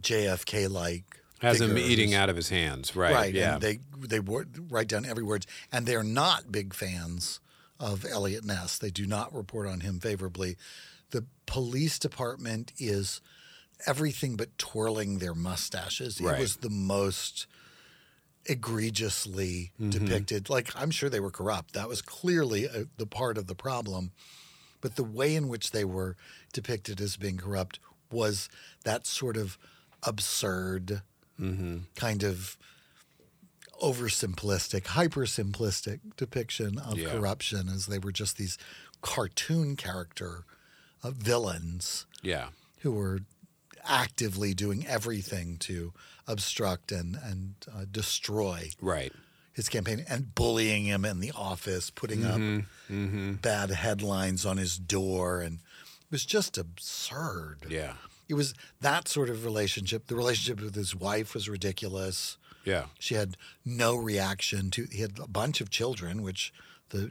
JFK 0.00 0.68
like. 0.68 1.04
Has 1.40 1.60
him 1.60 1.76
eating 1.78 2.14
out 2.14 2.28
of 2.28 2.36
his 2.36 2.48
hands. 2.48 2.94
Right. 2.96 3.14
Right. 3.14 3.34
Yeah. 3.34 3.54
And 3.54 3.62
they 3.62 3.78
they 3.98 4.20
write 4.20 4.88
down 4.88 5.04
every 5.04 5.24
word, 5.24 5.46
and 5.72 5.86
they're 5.86 6.04
not 6.04 6.50
big 6.50 6.72
fans 6.74 7.40
of 7.78 8.04
Eliot 8.04 8.44
Ness. 8.44 8.78
They 8.78 8.90
do 8.90 9.06
not 9.06 9.34
report 9.34 9.66
on 9.66 9.80
him 9.80 9.98
favorably. 9.98 10.56
The 11.12 11.24
police 11.46 11.98
department 11.98 12.72
is 12.78 13.20
everything 13.86 14.36
but 14.36 14.56
twirling 14.58 15.18
their 15.18 15.34
mustaches. 15.34 16.20
Right. 16.20 16.36
It 16.36 16.40
was 16.40 16.56
the 16.56 16.70
most 16.70 17.46
egregiously 18.46 19.70
Mm-hmm. 19.80 19.90
depicted. 19.90 20.50
Like 20.50 20.70
I'm 20.74 20.90
sure 20.90 21.08
they 21.08 21.20
were 21.20 21.30
corrupt. 21.30 21.74
That 21.74 21.88
was 21.88 22.02
clearly 22.02 22.68
uh 22.68 22.84
the 22.96 23.06
part 23.06 23.38
of 23.38 23.46
the 23.46 23.54
problem. 23.54 24.12
But 24.80 24.96
the 24.96 25.04
way 25.04 25.34
in 25.36 25.46
which 25.48 25.70
they 25.70 25.84
were 25.84 26.16
depicted 26.52 27.00
as 27.00 27.16
being 27.16 27.36
corrupt 27.38 27.78
was 28.10 28.48
that 28.84 29.06
sort 29.06 29.36
of 29.36 29.58
absurd 30.02 31.02
Mm-hmm. 31.40 31.78
kind 31.96 32.22
of 32.22 32.56
oversimplistic, 33.82 34.82
hypersimplistic 34.84 36.00
depiction 36.16 36.78
of 36.78 36.98
Yeah. 36.98 37.10
corruption 37.10 37.68
as 37.68 37.86
they 37.86 37.98
were 37.98 38.12
just 38.12 38.36
these 38.36 38.58
cartoon 39.00 39.74
character 39.76 40.44
uh, 41.02 41.10
villains 41.10 42.06
yeah. 42.22 42.48
who 42.80 42.92
were 42.92 43.20
actively 43.84 44.54
doing 44.54 44.86
everything 44.86 45.56
to 45.58 45.92
obstruct 46.28 46.92
and 46.92 47.16
and 47.22 47.54
uh, 47.74 47.84
destroy 47.90 48.70
Right. 48.80 49.12
his 49.52 49.68
campaign 49.68 50.04
and 50.08 50.34
bullying 50.34 50.84
him 50.84 51.04
in 51.04 51.20
the 51.20 51.32
office, 51.34 51.90
putting 51.90 52.24
up 52.24 52.40
bad 53.42 53.70
headlines 53.70 54.46
on 54.46 54.56
his 54.56 54.78
door, 54.78 55.40
and 55.40 55.54
it 55.56 56.10
was 56.12 56.24
just 56.24 56.56
absurd. 56.58 57.66
Yeah. 57.68 57.94
It 58.28 58.34
was 58.34 58.54
that 58.80 59.08
sort 59.08 59.28
of 59.30 59.44
relationship. 59.44 60.06
The 60.06 60.14
relationship 60.16 60.62
with 60.62 60.74
his 60.74 60.94
wife 60.94 61.34
was 61.34 61.48
ridiculous. 61.48 62.38
Yeah. 62.64 62.86
She 62.98 63.14
had 63.16 63.36
no 63.64 63.96
reaction 63.96 64.70
to. 64.70 64.86
He 64.90 65.00
had 65.00 65.18
a 65.18 65.26
bunch 65.26 65.60
of 65.60 65.68
children, 65.70 66.22
which 66.22 66.52
the 66.90 67.10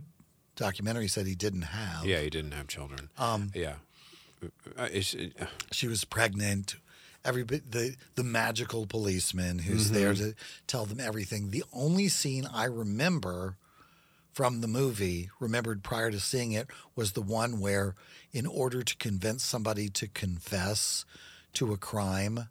documentary 0.62 1.08
said 1.08 1.26
he 1.26 1.36
didn't 1.36 1.64
have. 1.64 2.06
Yeah. 2.06 2.22
He 2.22 2.30
didn't 2.30 2.54
have 2.54 2.68
children. 2.68 3.10
Um. 3.18 3.52
Yeah. 3.54 3.76
Uh, 4.78 4.84
uh, 4.84 5.46
She 5.72 5.88
was 5.88 6.04
pregnant, 6.04 6.76
every 7.24 7.44
the 7.44 7.96
the 8.16 8.24
magical 8.24 8.86
policeman 8.86 9.60
who's 9.60 9.92
there 9.92 10.14
to 10.14 10.34
tell 10.68 10.86
them 10.86 11.00
everything. 11.00 11.50
The 11.50 11.64
only 11.74 12.08
scene 12.08 12.48
I 12.52 12.66
remember 12.66 13.56
from 14.34 14.62
the 14.62 14.68
movie, 14.68 15.30
remembered 15.40 15.84
prior 15.84 16.10
to 16.10 16.20
seeing 16.20 16.54
it, 16.54 16.68
was 16.96 17.12
the 17.12 17.22
one 17.22 17.60
where, 17.60 17.96
in 18.32 18.46
order 18.46 18.82
to 18.82 18.96
convince 18.98 19.44
somebody 19.44 19.90
to 19.90 20.08
confess 20.08 21.06
to 21.54 21.74
a 21.74 21.78
crime, 21.78 22.48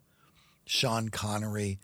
Sean 0.65 1.09
Connery 1.09 1.79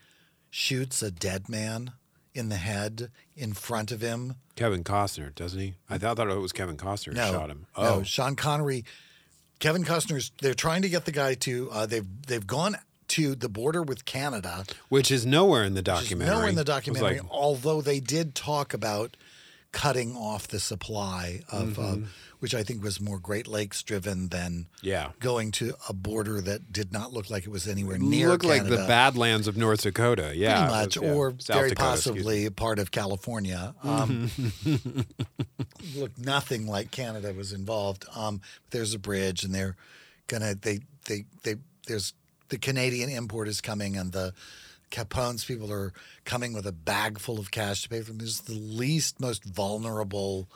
shoots 0.51 1.01
a 1.01 1.09
dead 1.11 1.49
man 1.49 1.91
in 2.37 2.49
the 2.49 2.55
head 2.57 3.09
in 3.35 3.53
front 3.53 3.91
of 3.91 4.01
him. 4.01 4.35
Kevin 4.55 4.83
Costner, 4.83 5.33
doesn't 5.35 5.59
he? 5.59 5.73
I 5.89 5.97
thought, 5.97 6.17
thought 6.17 6.29
it 6.29 6.35
was 6.39 6.51
Kevin 6.53 6.77
Costner 6.77 7.13
No, 7.13 7.25
who 7.27 7.31
shot 7.33 7.49
him. 7.49 7.65
no, 7.77 7.83
Oh, 7.83 8.03
Sean 8.03 8.35
Connery, 8.35 8.85
Kevin 9.59 9.83
Costner's. 9.83 10.31
They're 10.41 10.53
trying 10.53 10.81
to 10.83 10.89
get 10.89 11.05
the 11.05 11.11
guy 11.11 11.33
to. 11.35 11.69
Uh, 11.71 11.85
they've 11.85 12.05
they've 12.27 12.45
gone 12.47 12.77
to 13.09 13.35
the 13.35 13.49
border 13.49 13.81
with 13.81 14.03
Canada. 14.05 14.65
which 14.89 15.09
is 15.11 15.25
nowhere 15.25 15.63
in 15.63 15.73
the 15.75 15.81
documentary. 15.81 16.35
nowhere 16.35 16.49
in 16.49 16.55
the 16.55 16.63
documentary, 16.63 17.19
like- 17.19 17.29
although 17.31 17.81
they 17.81 17.99
did 17.99 18.35
talk 18.35 18.73
about 18.73 19.15
cutting 19.77 20.15
off 20.15 20.47
the 20.47 20.59
supply 20.59 21.41
of, 21.51 21.77
Mm-hmm. 21.77 22.03
uh, 22.03 22.07
which 22.39 22.53
I 22.53 22.63
think 22.63 22.83
was 22.83 23.01
more 23.01 23.19
Great 23.19 23.47
Lakes 23.47 23.81
driven 23.83 24.29
than 24.29 24.67
yeah. 24.81 25.09
going 25.19 25.51
to 25.53 25.73
a 25.89 25.93
border 25.93 26.39
that 26.41 26.71
did 26.71 26.91
not 26.93 27.11
look 27.11 27.29
like 27.29 27.43
it 27.45 27.49
was 27.49 27.67
anywhere 27.67 27.97
near 27.97 28.29
Looked 28.29 28.45
like 28.45 28.63
the 28.65 28.85
Badlands 28.87 29.47
of 29.47 29.57
North 29.57 29.81
Dakota. 29.81 30.33
Yeah. 30.35 30.67
pretty 30.67 30.73
much, 30.81 30.97
was- 30.97 31.05
yeah. 31.05 31.13
or 31.15 31.31
South 31.39 31.57
very 31.57 31.69
Dakota, 31.69 31.89
possibly 31.89 32.49
part 32.51 32.77
of 32.79 32.91
California. 32.91 33.73
Um, 33.83 34.29
look, 35.95 36.17
nothing 36.17 36.67
like 36.67 36.91
Canada 36.91 37.33
was 37.33 37.53
involved. 37.53 38.05
Um, 38.15 38.41
there's 38.71 38.93
a 38.93 38.99
bridge, 38.99 39.43
and 39.43 39.53
they're 39.53 39.75
gonna 40.27 40.55
they 40.55 40.79
they 41.05 41.25
they 41.43 41.55
there's 41.87 42.13
the 42.49 42.57
Canadian 42.57 43.09
import 43.09 43.47
is 43.47 43.61
coming, 43.61 43.97
and 43.97 44.11
the 44.11 44.33
Capone's 44.89 45.43
people 45.45 45.71
are 45.71 45.91
coming 46.25 46.53
with 46.53 46.65
a 46.65 46.71
bag 46.71 47.19
full 47.19 47.39
of 47.39 47.51
cash 47.51 47.83
to 47.83 47.89
pay 47.89 47.99
for 48.01 48.07
them. 48.11 48.19
This 48.19 48.29
is 48.29 48.41
the 48.41 48.53
least, 48.53 49.19
most 49.19 49.43
vulnerable 49.43 50.47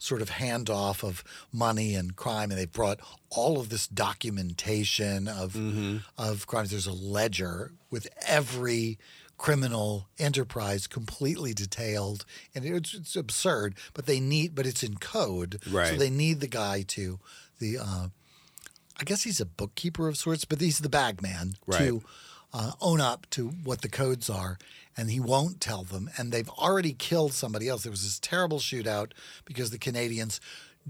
sort 0.00 0.22
of 0.22 0.30
handoff 0.30 1.02
of 1.02 1.24
money 1.52 1.94
and 1.94 2.14
crime, 2.14 2.50
and 2.50 2.58
they 2.60 2.66
brought 2.66 3.00
all 3.30 3.58
of 3.58 3.68
this 3.68 3.88
documentation 3.88 5.26
of 5.26 5.56
of 6.16 6.46
crimes. 6.46 6.70
There's 6.70 6.86
a 6.86 6.92
ledger 6.92 7.72
with 7.90 8.06
every 8.26 8.98
criminal 9.38 10.08
enterprise 10.18 10.86
completely 10.86 11.54
detailed, 11.54 12.24
and 12.54 12.64
it's, 12.64 12.94
it's 12.94 13.16
absurd. 13.16 13.74
But 13.94 14.06
they 14.06 14.20
need, 14.20 14.54
but 14.54 14.66
it's 14.66 14.82
in 14.82 14.96
code, 14.96 15.58
so 15.92 15.96
they 15.96 16.10
need 16.10 16.40
the 16.40 16.48
guy 16.48 16.82
to 16.88 17.18
the. 17.58 17.78
Uh, 17.78 18.08
I 19.00 19.04
guess 19.04 19.22
he's 19.22 19.40
a 19.40 19.46
bookkeeper 19.46 20.08
of 20.08 20.16
sorts, 20.16 20.44
but 20.44 20.60
he's 20.60 20.80
the 20.80 20.88
bag 20.88 21.22
man 21.22 21.54
Right. 21.66 21.78
to 21.78 22.02
uh, 22.52 22.72
own 22.80 23.00
up 23.00 23.26
to 23.30 23.48
what 23.48 23.82
the 23.82 23.88
codes 23.88 24.28
are, 24.30 24.58
and 24.96 25.10
he 25.10 25.20
won't 25.20 25.60
tell 25.60 25.82
them. 25.84 26.10
And 26.18 26.32
they've 26.32 26.48
already 26.50 26.92
killed 26.92 27.32
somebody 27.32 27.68
else. 27.68 27.82
There 27.82 27.90
was 27.92 28.02
this 28.02 28.18
terrible 28.18 28.58
shootout 28.58 29.12
because 29.44 29.70
the 29.70 29.78
Canadians 29.78 30.40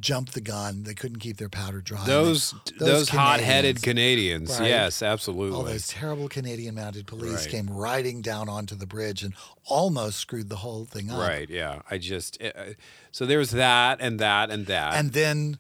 jumped 0.01 0.33
the 0.35 0.41
gun. 0.41 0.85
They 0.85 0.95
couldn't 0.95 1.19
keep 1.19 1.39
their 1.39 1.49
powder 1.49 1.81
dry. 1.81 1.99
and 1.99 2.07
they- 2.09 2.13
Those 2.13 2.55
those, 2.79 3.09
hot-headed 3.09 3.83
Canadians, 3.83 4.49
Canadians. 4.49 4.61
Right. 4.61 4.69
Yes, 4.69 5.03
absolutely. 5.03 5.57
all 5.57 5.65
those 5.65 5.89
terrible 5.89 6.29
Canadian 6.29 6.77
mounted 6.77 7.09
police 7.09 7.41
Right. 7.43 7.49
came 7.51 7.67
riding 7.69 8.23
down 8.23 8.49
onto 8.49 8.77
the 8.77 8.87
bridge 8.87 9.25
and 9.25 9.35
almost 9.65 10.19
screwed 10.19 10.51
the 10.51 10.57
whole 10.57 10.85
thing 10.85 11.11
up. 11.11 11.19
Right. 11.19 11.51
Yeah. 11.51 11.83
I 11.91 11.99
just 11.99 12.41
uh, 12.41 12.75
so 13.11 13.27
there 13.27 13.39
was 13.39 13.51
that 13.51 13.99
and 14.01 14.21
that 14.21 14.51
and 14.53 14.67
that. 14.67 14.95
And 14.95 15.13
then 15.13 15.59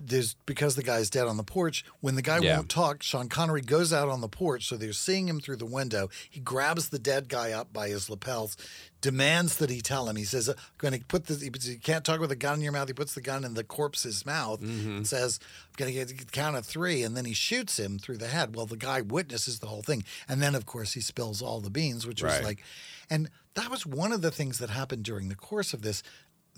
there's 0.00 0.34
because 0.44 0.74
the 0.74 0.82
guy's 0.82 1.08
dead 1.08 1.28
on 1.28 1.36
the 1.36 1.44
porch. 1.44 1.84
When 2.00 2.16
the 2.16 2.22
guy 2.22 2.38
Yeah. 2.40 2.56
won't 2.56 2.68
talk, 2.68 3.02
Sean 3.02 3.28
Connery 3.28 3.60
goes 3.60 3.92
out 3.92 4.08
on 4.08 4.20
the 4.20 4.28
porch, 4.28 4.66
so 4.66 4.76
they're 4.76 4.92
seeing 4.92 5.28
him 5.28 5.40
through 5.40 5.56
the 5.58 5.66
window. 5.66 6.10
He 6.28 6.40
grabs 6.40 6.88
the 6.88 6.98
dead 6.98 7.28
guy 7.28 7.52
up 7.52 7.72
by 7.72 7.88
his 7.88 8.10
lapels, 8.10 8.56
demands 9.00 9.56
that 9.58 9.70
he 9.70 9.80
tell 9.80 10.08
him. 10.08 10.16
He 10.16 10.24
says, 10.24 10.48
"I'm 10.48 10.56
going 10.78 10.98
to 10.98 11.04
put 11.06 11.26
this." 11.26 11.40
He 11.42 11.50
can't 11.76 12.04
talk 12.04 12.18
with 12.18 12.32
a 12.32 12.36
gun 12.36 12.54
in 12.56 12.62
your 12.62 12.72
mouth. 12.72 12.88
He 12.88 12.94
puts 12.94 13.14
the 13.14 13.20
gun 13.20 13.44
in 13.44 13.54
the 13.54 13.62
corpse's 13.62 14.26
mouth 14.26 14.60
Mm-hmm. 14.60 14.96
and 14.96 15.06
says, 15.06 15.38
"I'm 15.68 15.72
going 15.76 15.94
to 15.94 16.14
get 16.14 16.32
count 16.32 16.56
of 16.56 16.66
three, 16.66 17.04
and 17.04 17.16
then 17.16 17.24
he 17.24 17.32
shoots 17.34 17.78
him 17.78 17.98
through 18.00 18.18
the 18.18 18.28
head. 18.28 18.56
Well, 18.56 18.66
the 18.66 18.76
guy 18.76 19.00
witnesses 19.02 19.60
the 19.60 19.68
whole 19.68 19.82
thing, 19.82 20.02
and 20.28 20.42
then 20.42 20.54
of 20.56 20.66
course 20.66 20.94
he 20.94 21.00
spills 21.00 21.40
all 21.40 21.60
the 21.60 21.70
beans, 21.70 22.04
which 22.06 22.22
was 22.22 22.32
like, 22.42 22.62
and 23.08 23.30
that 23.54 23.70
was 23.70 23.86
one 23.86 24.12
of 24.12 24.22
the 24.22 24.32
things 24.32 24.58
that 24.58 24.70
happened 24.70 25.04
during 25.04 25.28
the 25.28 25.36
course 25.36 25.72
of 25.72 25.82
this. 25.82 26.02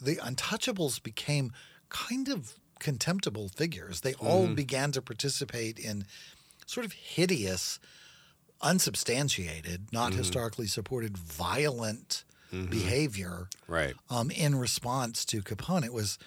The 0.00 0.16
Untouchables 0.16 1.02
became 1.02 1.52
kind 1.90 2.28
of 2.28 2.54
contemptible 2.80 3.48
figures. 3.48 4.00
They 4.00 4.14
all 4.14 4.44
mm-hmm. 4.44 4.54
began 4.54 4.92
to 4.92 5.02
participate 5.02 5.78
in 5.78 6.04
sort 6.66 6.84
of 6.84 6.92
hideous, 6.92 7.78
unsubstantiated, 8.60 9.92
not 9.92 10.10
mm-hmm. 10.10 10.18
historically 10.18 10.66
supported, 10.66 11.16
violent 11.16 12.24
mm-hmm. 12.52 12.70
behavior 12.70 13.48
right. 13.68 13.94
um, 14.08 14.30
in 14.30 14.56
response 14.56 15.24
to 15.26 15.42
Capone. 15.42 15.84
It 15.84 15.92
was, 15.92 16.18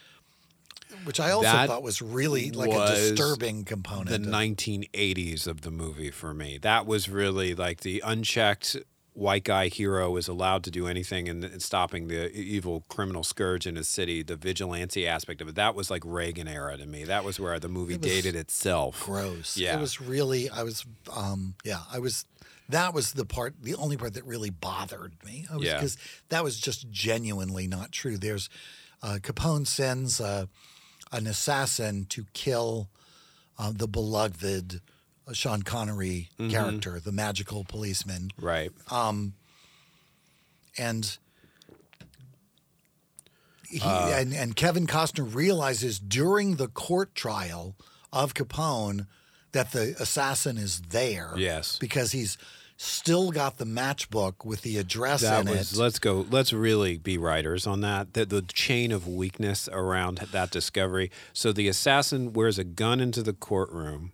which 1.04 1.20
I 1.20 1.32
also 1.32 1.52
That 1.52 1.68
thought 1.68 1.84
was 1.84 2.02
really 2.02 2.52
like 2.52 2.72
a 2.72 2.94
disturbing 2.94 3.66
component. 3.66 4.10
the 4.10 4.16
of- 4.16 4.22
1980s 4.34 5.48
of 5.48 5.62
the 5.62 5.72
movie 5.72 6.12
for 6.12 6.34
me. 6.34 6.58
That 6.58 6.86
was 6.86 7.10
really 7.10 7.56
like 7.56 7.82
the 7.82 8.02
unchecked 8.06 8.78
white 9.14 9.44
guy 9.44 9.68
hero 9.68 10.18
is 10.18 10.28
allowed 10.28 10.64
to 10.64 10.72
do 10.72 10.88
anything 10.88 11.28
in, 11.28 11.44
in 11.44 11.60
stopping 11.60 12.08
the 12.08 12.32
evil 12.36 12.84
criminal 12.90 13.24
scourge 13.24 13.68
in 13.68 13.76
his 13.76 13.88
city. 13.88 14.24
The 14.24 14.36
vigilante 14.36 15.08
aspect 15.08 15.42
of 15.42 15.48
it. 15.48 15.56
That 15.56 15.76
was 15.76 15.92
like 15.92 16.02
Reagan 16.06 16.48
era 16.48 16.78
to 16.78 16.86
me. 16.86 17.04
That 17.04 17.24
was 17.24 17.40
where 17.40 17.60
the 17.60 17.70
movie 17.70 17.96
It 17.96 18.02
dated 18.02 18.36
itself. 18.36 19.06
gross. 19.06 19.56
Yeah. 19.56 19.78
It 19.78 19.82
was 19.82 20.02
really, 20.02 20.50
I 20.50 20.64
was, 20.64 20.86
um, 21.16 21.56
yeah, 21.64 21.82
I 21.92 22.00
was, 22.00 22.26
that 22.70 22.94
was 22.94 23.14
the 23.14 23.26
part, 23.26 23.54
the 23.62 23.76
only 23.76 23.98
part 23.98 24.16
that 24.16 24.26
really 24.26 24.50
bothered 24.50 25.14
me. 25.24 25.46
Was, 25.54 25.64
Yeah. 25.64 25.76
Because 25.76 25.98
that 26.30 26.44
was 26.44 26.60
just 26.60 26.90
genuinely 26.90 27.68
not 27.68 27.92
true. 27.92 28.18
There's, 28.18 28.50
uh, 29.04 29.20
Capone 29.22 29.68
sends 29.68 30.20
uh, 30.20 30.48
an 31.12 31.28
assassin 31.28 32.06
to 32.10 32.26
kill 32.34 32.90
uh, 33.60 33.72
the 33.76 33.88
beloved 33.88 34.82
uh, 35.28 35.34
Sean 35.34 35.64
Connery 35.64 36.30
Mm-hmm. 36.40 36.50
character, 36.52 37.00
the 37.00 37.12
magical 37.12 37.64
policeman. 37.64 38.32
Right. 38.40 38.72
Um, 38.92 39.34
and 40.78 41.18
he, 43.70 43.80
Uh. 43.82 44.10
and 44.10 44.34
and 44.34 44.56
Kevin 44.56 44.88
Costner 44.88 45.34
realizes 45.34 46.00
during 46.00 46.56
the 46.56 46.68
court 46.68 47.16
trial 47.16 47.76
of 48.12 48.34
Capone 48.34 49.08
that 49.52 49.72
the 49.72 49.96
assassin 50.00 50.58
is 50.58 50.82
there. 50.90 51.34
Yes. 51.38 51.78
because 51.80 52.12
he's 52.12 52.38
still 52.76 53.30
got 53.32 53.58
the 53.60 53.66
matchbook 53.66 54.44
with 54.44 54.64
the 54.64 54.78
address 54.78 55.22
That 55.22 55.42
in 55.42 55.50
was. 55.56 55.74
it. 55.74 55.78
Let's 55.80 56.00
go. 56.00 56.26
Let's 56.30 56.52
really 56.52 56.98
be 56.98 57.18
writers 57.20 57.66
on 57.68 57.82
that. 57.82 58.14
The, 58.14 58.26
the 58.26 58.42
chain 58.42 58.92
of 58.92 59.08
weakness 59.08 59.70
around 59.72 60.18
that 60.32 60.50
discovery. 60.52 61.12
So 61.34 61.54
the 61.54 61.68
assassin 61.68 62.34
wears 62.34 62.58
a 62.58 62.64
gun 62.64 63.00
into 63.00 63.22
the 63.22 63.34
courtroom. 63.34 64.12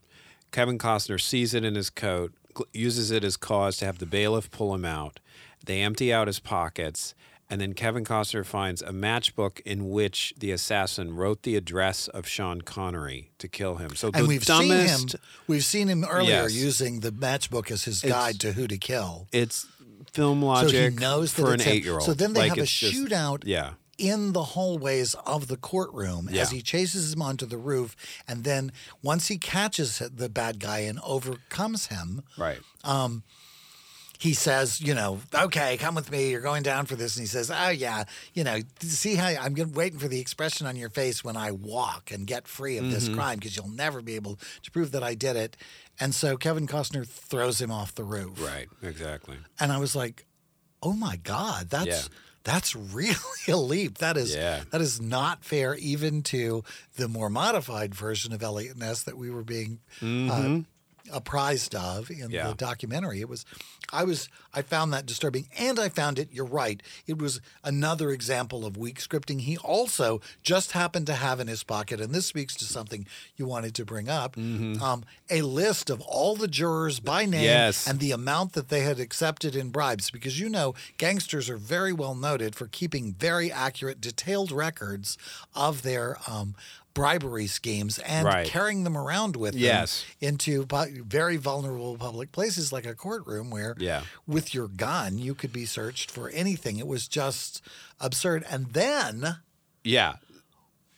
Kevin 0.52 0.78
Costner 0.78 1.20
sees 1.22 1.54
it 1.54 1.64
in 1.64 1.76
his 1.76 1.90
coat, 1.90 2.34
uses 2.74 3.12
it 3.12 3.24
as 3.24 3.38
cause 3.38 3.78
to 3.78 3.86
have 3.86 4.00
the 4.00 4.06
bailiff 4.06 4.50
pull 4.52 4.74
him 4.74 4.86
out. 4.86 5.20
They 5.66 5.82
empty 5.82 6.12
out 6.12 6.28
his 6.28 6.40
pockets, 6.40 7.14
and 7.50 7.60
then 7.62 7.74
Kevin 7.74 8.04
Costner 8.04 8.46
finds 8.46 8.82
a 8.82 8.92
matchbook 8.92 9.60
in 9.62 9.90
which 9.90 10.34
the 10.38 10.52
assassin 10.52 11.16
wrote 11.16 11.44
the 11.44 11.56
address 11.56 12.08
of 12.08 12.28
Sean 12.28 12.62
Connery 12.62 13.32
to 13.40 13.48
kill 13.48 13.76
him. 13.76 13.96
So 13.96 14.08
and 14.14 14.24
the 14.26 14.28
we've 14.28 14.46
dumbest. 14.46 15.00
seen 15.00 15.08
him. 15.10 15.20
We've 15.48 15.66
seen 15.66 15.88
him 15.88 16.06
earlier 16.06 16.44
Yes. 16.44 16.54
using 16.54 17.00
the 17.02 17.12
matchbook 17.12 17.72
as 17.72 17.84
his 17.86 18.02
guide 18.02 18.40
to 18.42 18.54
who 18.54 18.68
to 18.68 18.78
kill. 18.78 19.28
It's 19.32 19.68
film 20.14 20.42
So 20.42 20.48
logic 20.48 20.94
he 20.94 21.00
knows 21.00 21.34
that 21.34 21.42
for 21.42 21.54
an 21.54 21.62
eight-year-old. 21.62 22.04
So 22.04 22.14
then 22.14 22.34
they 22.34 22.42
Like, 22.42 22.50
have 22.50 22.58
a 22.60 22.62
it's 22.64 22.72
just- 22.72 22.94
shootout 22.96 23.44
Yeah. 23.46 23.74
In 24.00 24.34
the 24.34 24.44
hallways 24.44 25.14
of 25.26 25.48
the 25.48 25.58
courtroom 25.58 26.30
Yeah. 26.32 26.42
as 26.44 26.52
he 26.52 26.62
chases 26.62 27.14
him 27.14 27.22
onto 27.22 27.46
the 27.46 27.58
roof. 27.58 27.96
And 28.28 28.44
then 28.44 28.72
once 29.04 29.28
he 29.28 29.38
catches 29.38 30.00
the 30.00 30.30
bad 30.30 30.60
guy 30.60 30.80
and 30.80 31.00
overcomes 31.04 31.88
him, 31.88 32.24
Right. 32.38 32.60
Um, 32.84 33.24
he 34.18 34.34
says, 34.34 34.82
you 34.82 34.94
know, 34.94 35.20
okay, 35.34 35.78
come 35.78 35.96
with 35.96 36.12
me. 36.12 36.30
You're 36.32 36.42
going 36.42 36.62
down 36.62 36.86
for 36.88 36.98
this. 36.98 37.16
And 37.16 37.24
he 37.24 37.28
says, 37.28 37.50
oh, 37.50 37.70
yeah, 37.70 38.04
you 38.34 38.44
know, 38.44 38.60
see 38.82 39.16
how 39.16 39.28
I'm 39.28 39.56
waiting 39.74 39.98
for 39.98 40.10
the 40.10 40.20
expression 40.20 40.68
on 40.68 40.76
your 40.76 40.90
face 40.90 41.24
when 41.24 41.38
I 41.38 41.52
walk 41.52 42.12
and 42.12 42.28
get 42.28 42.46
free 42.46 42.76
of 42.78 42.84
Mm-hmm. 42.84 42.94
this 42.94 43.08
crime 43.08 43.38
because 43.40 43.56
you'll 43.56 43.70
never 43.70 44.02
be 44.02 44.16
able 44.16 44.38
to 44.64 44.72
prove 44.72 44.92
that 44.92 45.04
I 45.04 45.16
did 45.16 45.38
it. 45.38 45.56
And 46.02 46.14
so 46.14 46.36
Kevin 46.36 46.68
Costner 46.68 47.08
throws 47.08 47.62
him 47.62 47.72
off 47.72 47.96
the 47.96 48.04
roof. 48.04 48.42
Right. 48.46 48.68
Exactly. 48.84 49.38
And 49.58 49.72
I 49.72 49.78
was 49.78 49.96
like, 49.96 50.26
oh 50.84 50.94
my 50.94 51.16
God, 51.16 51.70
that's. 51.70 51.88
Yeah. 51.88 52.02
That's 52.44 52.76
really 52.94 53.16
a 53.48 53.58
leap. 53.58 53.98
That 54.00 54.18
is 54.18 54.34
Yeah. 54.36 54.64
that 54.72 54.82
is 54.82 55.00
not 55.02 55.44
fair, 55.44 55.76
even 55.76 56.24
to 56.24 56.64
the 56.96 57.08
more 57.08 57.30
modified 57.30 57.94
version 57.96 58.34
of 58.34 58.42
Eliot 58.44 58.78
Ness 58.78 59.04
that 59.04 59.18
we 59.18 59.30
were 59.30 59.44
being 59.44 59.80
uh, 60.02 60.60
apprised 61.12 61.76
of 61.76 62.10
in 62.10 62.30
Yeah. 62.32 62.48
the 62.50 62.54
documentary. 62.56 63.22
It 63.22 63.30
was, 63.30 63.46
I 63.92 64.04
was, 64.04 64.30
I 64.54 64.62
found 64.62 64.94
that 64.94 65.06
disturbing, 65.06 65.48
and 65.58 65.80
I 65.80 65.90
found 65.90 66.20
it. 66.20 66.30
You're 66.32 66.46
right. 66.46 66.82
It 67.08 67.18
was 67.18 67.42
another 67.64 68.12
example 68.12 68.66
of 68.66 68.78
weak 68.78 69.00
scripting. 69.00 69.42
He 69.42 69.58
also 69.58 70.22
just 70.44 70.72
happened 70.74 71.08
to 71.08 71.16
have 71.16 71.40
in 71.40 71.48
his 71.48 71.64
pocket, 71.64 72.00
and 72.00 72.14
this 72.14 72.26
speaks 72.28 72.56
to 72.58 72.66
something 72.66 73.06
you 73.36 73.46
wanted 73.46 73.74
to 73.76 73.86
bring 73.86 74.10
up, 74.10 74.38
um, 74.38 75.04
a 75.30 75.42
list 75.42 75.90
of 75.90 76.02
all 76.02 76.36
the 76.36 76.48
jurors 76.48 77.00
by 77.00 77.26
name 77.26 77.44
Yes. 77.44 77.88
and 77.88 78.00
the 78.00 78.12
amount 78.12 78.54
that 78.54 78.70
they 78.70 78.82
had 78.82 79.00
accepted 79.00 79.56
in 79.56 79.70
bribes, 79.70 80.12
because 80.12 80.40
you 80.40 80.50
know 80.50 80.76
gangsters 80.98 81.50
are 81.50 81.58
very 81.58 81.94
well 81.94 82.16
noted 82.16 82.56
for 82.56 82.68
keeping 82.68 83.14
very 83.14 83.52
accurate, 83.52 84.00
detailed 84.02 84.52
records 84.52 85.18
of 85.56 85.82
their. 85.82 86.18
Um, 86.28 86.56
bribery 86.94 87.48
schemes 87.48 88.00
and 88.00 88.26
Right. 88.26 88.48
carrying 88.48 88.84
them 88.84 88.98
around 88.98 89.36
with 89.36 89.54
them 89.54 89.88
into 90.20 90.66
very 91.06 91.38
vulnerable 91.38 91.98
public 91.98 92.32
places 92.32 92.72
like 92.72 92.86
a 92.86 92.96
courtroom 92.96 93.50
where 93.50 93.76
Yeah. 93.78 94.04
with 94.28 94.54
your 94.54 94.68
gun 94.68 95.18
you 95.18 95.34
could 95.36 95.54
be 95.54 95.66
searched 95.66 96.10
for 96.12 96.30
anything 96.30 96.78
it 96.78 96.88
was 96.88 97.08
just 97.08 97.62
absurd 98.00 98.44
and 98.50 98.74
then 98.74 99.38
Yeah. 99.84 100.16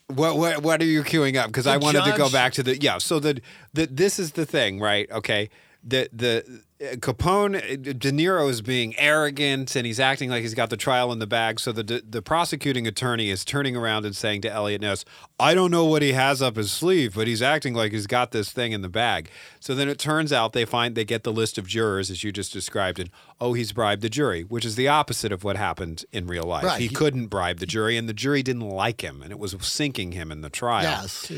What 0.07 0.37
what 0.37 0.61
what 0.63 0.81
are 0.81 0.85
you 0.85 1.03
queuing 1.03 1.37
up? 1.37 1.47
Because 1.47 1.67
I 1.67 1.77
wanted 1.77 2.03
to 2.03 2.17
go 2.17 2.29
back 2.29 2.53
to 2.53 2.63
the 2.63 2.77
yeah. 2.77 2.97
So 2.97 3.19
the 3.19 3.41
the 3.73 3.85
this 3.87 4.19
is 4.19 4.33
the 4.33 4.45
thing, 4.45 4.79
right? 4.79 5.09
Okay. 5.11 5.49
The 5.83 6.09
the 6.11 6.63
Capone 6.95 7.55
uh, 7.57 7.75
De 7.93 8.11
Niro 8.11 8.49
is 8.49 8.61
being 8.61 8.97
arrogant 8.97 9.75
and 9.75 9.85
he's 9.85 9.99
acting 9.99 10.29
like 10.31 10.41
he's 10.41 10.55
got 10.55 10.71
the 10.71 10.77
trial 10.77 11.11
in 11.11 11.19
the 11.19 11.27
bag. 11.27 11.59
So 11.59 11.71
the 11.71 12.01
the 12.07 12.21
prosecuting 12.21 12.87
attorney 12.87 13.29
is 13.29 13.45
turning 13.45 13.75
around 13.75 14.05
and 14.05 14.15
saying 14.15 14.41
to 14.41 14.51
Eliot 14.51 14.81
Ness, 14.81 15.05
"I 15.39 15.53
don't 15.53 15.69
know 15.69 15.85
what 15.85 16.01
he 16.01 16.13
has 16.13 16.41
up 16.41 16.55
his 16.55 16.71
sleeve, 16.71 17.13
but 17.13 17.27
he's 17.27 17.41
acting 17.41 17.73
like 17.75 17.91
he's 17.91 18.07
got 18.07 18.31
this 18.31 18.51
thing 18.51 18.71
in 18.71 18.81
the 18.81 18.89
bag." 18.89 19.29
So 19.59 19.75
then 19.75 19.87
it 19.89 19.99
turns 19.99 20.33
out 20.33 20.53
they 20.53 20.65
find 20.65 20.95
they 20.95 21.05
get 21.05 21.23
the 21.23 21.31
list 21.31 21.57
of 21.59 21.67
jurors 21.67 22.09
as 22.09 22.23
you 22.23 22.31
just 22.31 22.51
described, 22.51 22.99
and 22.99 23.09
oh, 23.39 23.53
he's 23.53 23.71
bribed 23.73 24.01
the 24.01 24.09
jury, 24.09 24.41
which 24.43 24.65
is 24.65 24.75
the 24.75 24.87
opposite 24.87 25.31
of 25.31 25.43
what 25.43 25.57
happened 25.57 26.03
in 26.11 26.25
real 26.25 26.45
life. 26.45 26.63
Right. 26.63 26.81
He 26.81 26.87
He- 26.87 26.95
couldn't 26.95 27.27
bribe 27.27 27.59
the 27.59 27.67
jury, 27.67 27.95
and 27.95 28.09
the 28.09 28.13
jury 28.13 28.41
didn't 28.41 28.67
like 28.67 29.01
him, 29.01 29.21
and 29.21 29.31
it 29.31 29.37
was 29.37 29.55
sinking 29.61 30.13
him 30.13 30.31
in 30.31 30.41
the 30.41 30.49
trial. 30.49 30.83
yes 30.83 31.31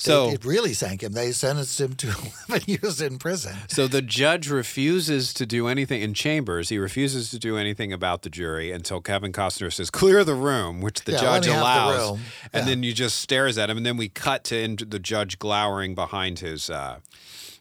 So- 0.00 0.28
it, 0.30 0.34
it 0.34 0.44
really 0.44 0.72
sank 0.72 1.02
him 1.02 1.12
they 1.12 1.32
sentenced 1.32 1.80
him 1.80 1.94
to 1.96 2.08
11 2.48 2.64
years 2.66 3.00
in 3.00 3.18
prison 3.18 3.54
So 3.68 3.86
the 3.86 4.02
judge 4.02 4.48
refuses 4.48 5.32
to 5.34 5.44
do 5.46 5.68
anything 5.68 6.00
in 6.02 6.14
chambers. 6.14 6.68
He 6.70 6.78
refuses 6.78 7.30
to 7.30 7.38
do 7.38 7.56
anything 7.58 7.92
about 7.92 8.22
the 8.22 8.30
jury 8.30 8.72
until 8.72 9.00
Kevin 9.00 9.32
Costner 9.32 9.72
says, 9.72 9.90
"Clear 9.90 10.24
the 10.24 10.34
room," 10.34 10.80
which 10.80 11.02
the 11.04 11.12
Yeah, 11.12 11.20
judge 11.20 11.44
have 11.46 11.54
the 11.56 11.60
allows, 11.60 12.18
and 12.52 12.62
Yeah. 12.62 12.64
then 12.64 12.82
you 12.82 12.92
just 12.92 13.18
stares 13.20 13.58
at 13.58 13.68
him, 13.70 13.76
and 13.76 13.84
then 13.86 13.96
we 13.96 14.08
cut 14.08 14.44
to 14.44 14.58
into 14.58 14.84
the 14.84 14.98
judge 14.98 15.38
glowering 15.38 15.94
behind 15.94 16.38
his, 16.40 16.70
uh, 16.70 16.98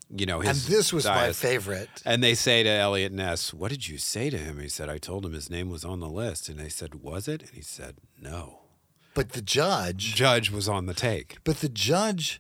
you 0.10 0.26
know, 0.26 0.40
his. 0.40 0.66
and 0.66 0.76
this 0.76 0.92
was 0.94 1.06
my 1.06 1.32
favorite 1.34 1.90
And 2.06 2.24
they 2.24 2.34
say 2.36 2.64
to 2.64 2.70
Eliot 2.70 3.12
Ness, 3.12 3.54
"What 3.54 3.70
did 3.70 3.88
you 3.88 3.98
say 3.98 4.30
to 4.30 4.38
him?" 4.38 4.60
He 4.60 4.70
said, 4.70 4.90
"I 4.90 4.98
told 4.98 5.26
him 5.26 5.34
his 5.34 5.50
name 5.50 5.70
was 5.70 5.84
on 5.84 6.00
the 6.00 6.10
list." 6.10 6.48
And 6.50 6.58
they 6.60 6.70
said, 6.70 6.96
"Was 6.96 7.28
it?" 7.28 7.42
And 7.42 7.52
he 7.52 7.62
said, 7.62 7.96
"No." 8.20 8.59
But 9.14 9.34
the 9.34 9.42
judge 9.42 10.16
Judge 10.16 10.50
was 10.52 10.68
on 10.70 10.86
the 10.86 10.94
take. 10.94 11.38
but 11.44 11.58
the 11.62 11.70
judge 11.70 12.40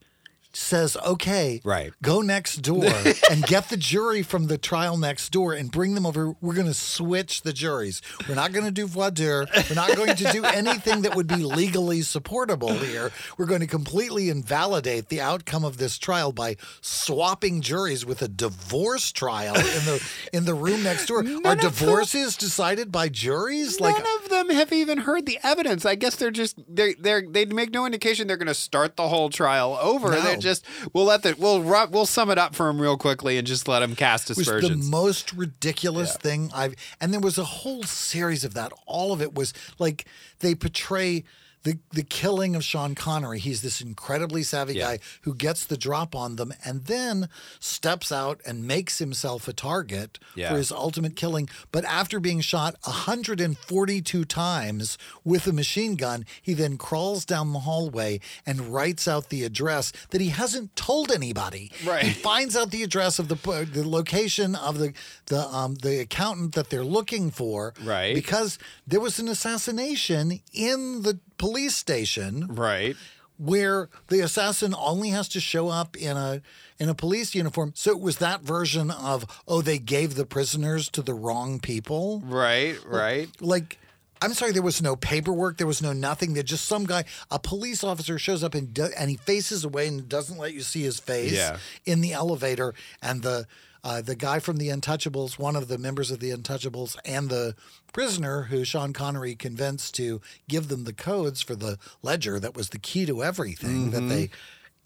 says, 0.51 0.97
okay, 1.05 1.61
Right. 1.63 1.93
go 2.01 2.21
next 2.21 2.63
door 2.63 2.83
and 3.31 3.43
get 3.43 3.69
the 3.69 3.77
jury 3.77 4.23
from 4.23 4.47
the 4.47 4.57
trial 4.57 4.97
next 4.97 5.29
door 5.29 5.53
and 5.53 5.71
bring 5.71 5.93
them 5.93 6.07
over. 6.07 6.33
We're 6.41 6.55
going 6.55 6.65
to 6.65 6.73
switch 6.73 7.43
the 7.43 7.53
juries. 7.53 8.01
We're 8.27 8.33
not 8.33 8.51
going 8.51 8.65
to 8.65 8.71
do 8.71 8.87
voir 8.87 9.11
dire. 9.11 9.45
We're 9.69 9.75
not 9.75 9.95
going 9.95 10.15
to 10.15 10.31
do 10.31 10.43
anything 10.43 11.03
that 11.03 11.15
would 11.15 11.27
be 11.27 11.35
legally 11.35 12.01
supportable 12.01 12.73
here. 12.73 13.11
We're 13.37 13.45
going 13.45 13.61
to 13.61 13.67
completely 13.67 14.29
invalidate 14.31 15.09
the 15.09 15.21
outcome 15.21 15.63
of 15.63 15.77
this 15.77 15.99
trial 15.99 16.31
by 16.31 16.55
swapping 16.81 17.61
juries 17.61 18.03
with 18.03 18.23
a 18.23 18.27
divorce 18.27 19.11
trial 19.11 19.55
in 19.55 19.61
the 19.61 20.09
in 20.33 20.45
the 20.45 20.55
room 20.55 20.81
next 20.81 21.05
door. 21.05 21.23
Are 21.45 21.55
divorces 21.55 22.35
decided 22.35 22.91
by 22.91 23.07
juries? 23.09 23.79
Like 23.79 23.97
None 24.03 24.07
of 24.23 24.28
them 24.47 24.55
have 24.55 24.71
even 24.73 24.99
heard 24.99 25.25
the 25.25 25.39
evidence. 25.43 25.85
I 25.85 25.95
guess 25.95 26.15
they're 26.15 26.31
just 26.31 26.59
they 26.67 26.93
they 26.95 27.21
they 27.21 27.45
make 27.45 27.71
no 27.71 27.85
indication 27.85 28.27
they're 28.27 28.37
going 28.37 28.47
to 28.47 28.53
start 28.53 28.95
the 28.95 29.07
whole 29.07 29.29
trial 29.29 29.77
over. 29.81 30.11
No. 30.11 30.21
They're 30.21 30.37
just 30.37 30.65
we'll 30.93 31.05
let 31.05 31.23
the 31.23 31.35
we'll 31.37 31.61
we'll 31.61 32.05
sum 32.05 32.29
it 32.29 32.37
up 32.37 32.55
for 32.55 32.67
them 32.67 32.81
real 32.81 32.97
quickly 32.97 33.37
and 33.37 33.47
just 33.47 33.67
let 33.67 33.79
them 33.79 33.95
cast 33.95 34.29
was 34.29 34.37
the 34.37 34.41
aspersions. 34.41 34.89
most 34.89 35.33
ridiculous 35.33 36.15
thing 36.17 36.51
I've 36.53 36.75
and 36.99 37.13
there 37.13 37.19
was 37.19 37.37
a 37.37 37.43
whole 37.43 37.83
series 37.83 38.43
of 38.43 38.53
that. 38.55 38.71
All 38.85 39.13
of 39.13 39.21
it 39.21 39.35
was 39.35 39.53
like 39.77 40.05
they 40.39 40.55
portray 40.55 41.23
the 41.63 41.77
the 41.91 42.03
killing 42.03 42.55
of 42.55 42.63
Sean 42.63 42.95
Connery. 42.95 43.39
He's 43.39 43.61
this 43.61 43.81
incredibly 43.81 44.43
savvy 44.43 44.75
Yeah. 44.75 44.95
guy 44.95 44.99
who 45.23 45.33
gets 45.35 45.65
the 45.65 45.77
drop 45.77 46.15
on 46.15 46.35
them 46.37 46.53
and 46.63 46.85
then 46.85 47.27
steps 47.59 48.11
out 48.11 48.39
and 48.45 48.63
makes 48.65 48.99
himself 48.99 49.47
a 49.47 49.53
target 49.53 50.19
Yeah. 50.35 50.49
for 50.51 50.57
his 50.57 50.71
ultimate 50.71 51.15
killing. 51.15 51.49
But 51.71 51.83
after 51.85 52.19
being 52.19 52.39
shot 52.41 52.75
142 52.83 54.25
times 54.25 54.97
with 55.23 55.47
a 55.47 55.53
machine 55.53 55.95
gun, 55.95 56.25
he 56.41 56.53
then 56.53 56.77
crawls 56.77 57.25
down 57.25 57.53
the 57.53 57.59
hallway 57.59 58.19
and 58.45 58.73
writes 58.73 59.07
out 59.07 59.29
the 59.29 59.43
address 59.43 59.91
that 60.11 60.21
he 60.21 60.29
hasn't 60.29 60.75
told 60.75 61.11
anybody. 61.11 61.71
Right. 61.85 62.03
He 62.05 62.13
finds 62.13 62.55
out 62.55 62.71
the 62.71 62.83
address 62.83 63.19
of 63.19 63.27
the 63.27 63.35
the 63.73 63.87
location 63.87 64.55
of 64.55 64.77
the 64.77 64.93
the 65.27 65.41
um 65.47 65.75
the 65.75 65.99
accountant 65.99 66.55
that 66.55 66.69
they're 66.69 66.83
looking 66.85 67.31
for. 67.31 67.73
Right. 67.83 68.13
Because 68.15 68.57
there 68.87 68.99
was 68.99 69.19
an 69.19 69.27
assassination 69.27 70.39
in 70.53 71.01
the 71.03 71.19
police 71.39 71.75
station 71.75 72.45
right. 72.49 72.95
where 73.39 73.89
the 74.09 74.19
assassin 74.19 74.75
only 74.77 75.09
has 75.09 75.27
to 75.29 75.39
show 75.39 75.69
up 75.69 75.97
in 75.97 76.15
a 76.15 76.41
in 76.77 76.87
a 76.89 76.93
police 76.93 77.33
uniform. 77.33 77.71
So 77.75 77.91
it 77.91 77.99
was 77.99 78.17
that 78.17 78.41
version 78.41 78.91
of 78.91 79.25
oh 79.47 79.61
they 79.63 79.79
gave 79.79 80.13
the 80.13 80.25
prisoners 80.25 80.87
to 80.89 81.01
the 81.01 81.15
wrong 81.15 81.59
people. 81.59 82.21
Right. 82.23 82.77
Right. 82.85 83.27
Like 83.41 83.79
I'm 84.21 84.33
sorry, 84.33 84.51
there 84.51 84.61
was 84.61 84.81
no 84.81 84.95
paperwork. 84.97 85.57
There 85.57 85.67
was 85.67 85.81
no 85.81 85.93
nothing. 85.93 86.33
There 86.33 86.43
just 86.43 86.65
some 86.65 86.85
guy, 86.85 87.05
a 87.31 87.39
police 87.39 87.83
officer, 87.85 88.19
shows 88.19 88.43
up 88.43 88.53
and 88.53 88.73
do, 88.73 88.89
and 88.97 89.09
he 89.09 89.15
faces 89.15 89.63
away 89.63 89.87
and 89.87 90.09
doesn't 90.09 90.37
let 90.37 90.53
you 90.53 90.61
see 90.61 90.83
his 90.83 90.99
face 90.99 91.31
Yeah. 91.31 91.57
in 91.85 92.01
the 92.01 92.11
elevator. 92.11 92.73
And 93.01 93.23
the 93.23 93.47
uh, 93.83 94.01
the 94.01 94.15
guy 94.15 94.39
from 94.39 94.57
the 94.57 94.67
Untouchables, 94.69 95.39
one 95.39 95.55
of 95.55 95.67
the 95.67 95.77
members 95.77 96.11
of 96.11 96.19
the 96.19 96.31
Untouchables, 96.31 96.97
and 97.05 97.29
the 97.29 97.55
prisoner 97.93 98.43
who 98.43 98.63
Sean 98.63 98.93
Connery 98.93 99.35
convinced 99.35 99.95
to 99.95 100.21
give 100.47 100.67
them 100.67 100.83
the 100.83 100.93
codes 100.93 101.41
for 101.41 101.55
the 101.55 101.77
ledger 102.01 102.39
that 102.39 102.55
was 102.55 102.69
the 102.69 102.79
key 102.79 103.05
to 103.05 103.23
everything 103.23 103.91
that 103.91 104.01
they 104.01 104.29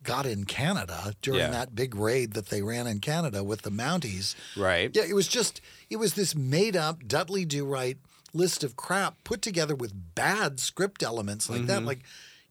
got 0.04 0.26
in 0.26 0.44
Canada 0.46 1.16
during 1.22 1.40
Mm-hmm. 1.42 1.54
Yeah. 1.54 1.60
that 1.60 1.76
big 1.76 1.96
raid 1.96 2.34
that 2.34 2.48
they 2.48 2.62
ran 2.62 2.88
in 2.88 3.00
Canada 3.00 3.44
with 3.44 3.62
the 3.64 3.72
Mounties. 3.72 4.36
Right. 4.58 4.92
Yeah, 4.94 5.04
it 5.08 5.14
was 5.16 5.28
just 5.28 5.62
it 5.90 5.96
was 5.96 6.14
this 6.16 6.36
made 6.36 6.76
up 6.76 7.08
Dudley 7.08 7.46
Do 7.46 7.66
Right 7.66 7.98
list 8.34 8.64
of 8.64 8.76
crap 8.76 9.24
put 9.24 9.42
together 9.42 9.76
with 9.76 9.94
bad 10.16 10.60
script 10.60 11.04
elements 11.04 11.50
like 11.50 11.60
Mm-hmm. 11.60 11.68
that. 11.68 11.84
Like 11.86 12.00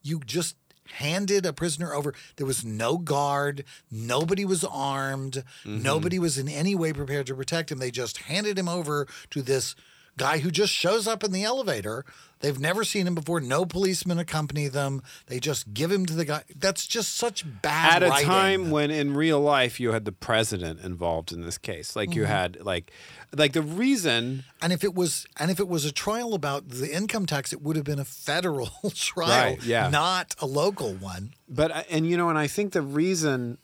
you 0.03 0.21
just 0.25 0.57
handed 0.99 1.47
a 1.47 1.53
prisoner 1.53 1.95
over. 1.95 2.15
There 2.37 2.47
was 2.47 2.65
no 2.65 2.99
guard. 2.99 3.65
Nobody 3.91 4.45
was 4.45 4.65
armed. 4.65 5.45
Mm-hmm. 5.65 5.83
Nobody 5.83 6.19
was 6.19 6.39
in 6.39 6.49
any 6.49 6.75
way 6.75 6.93
prepared 6.93 7.27
to 7.27 7.35
protect 7.35 7.71
him. 7.71 7.79
They 7.79 7.91
just 7.91 8.19
handed 8.19 8.59
him 8.59 8.69
over 8.69 9.07
to 9.31 9.43
this 9.43 9.75
guy 10.17 10.39
who 10.39 10.51
just 10.51 10.73
shows 10.73 11.07
up 11.09 11.25
in 11.25 11.33
the 11.33 11.45
elevator. 11.45 12.05
They've 12.41 12.59
never 12.59 12.83
seen 12.83 13.07
him 13.07 13.15
before. 13.15 13.41
No 13.41 13.65
policemen 13.65 14.19
accompany 14.19 14.67
them. 14.67 15.01
They 15.27 15.39
just 15.39 15.73
give 15.73 15.93
him 15.93 16.07
to 16.07 16.13
the 16.15 16.25
guy. 16.25 16.43
That's 16.57 16.89
just 16.89 17.17
such 17.17 17.45
bad 17.63 18.03
At 18.03 18.09
a 18.09 18.11
writing. 18.11 18.27
time 18.29 18.71
when 18.73 18.91
in 18.91 19.15
real 19.15 19.41
life 19.41 19.79
you 19.79 19.93
had 19.93 20.05
the 20.05 20.11
president 20.13 20.81
involved 20.81 21.31
in 21.33 21.43
this 21.43 21.57
case, 21.57 21.95
like 21.95 22.11
Mm-hmm. 22.11 22.19
you 22.19 22.25
had 22.25 22.61
like 22.65 22.91
like 23.35 23.53
the 23.53 23.63
reason 23.63 24.43
And 24.61 24.73
if 24.73 24.83
it 24.83 24.93
was 24.95 25.25
and 25.39 25.51
if 25.53 25.61
it 25.61 25.69
was 25.69 25.85
a 25.85 25.93
trial 25.93 26.35
about 26.35 26.69
the 26.69 26.93
income 26.93 27.27
tax, 27.27 27.53
it 27.53 27.63
would 27.63 27.77
have 27.77 27.85
been 27.85 28.01
a 28.01 28.05
federal 28.05 28.71
trial, 28.95 29.53
Right, 29.55 29.63
yeah. 29.65 29.89
not 29.89 30.35
a 30.41 30.47
local 30.47 30.95
one. 30.95 31.35
But 31.49 31.87
and 31.91 32.09
you 32.09 32.17
know, 32.17 32.29
and 32.29 32.37
I 32.39 32.49
think 32.49 32.73
the 32.73 32.83
reason 32.83 33.59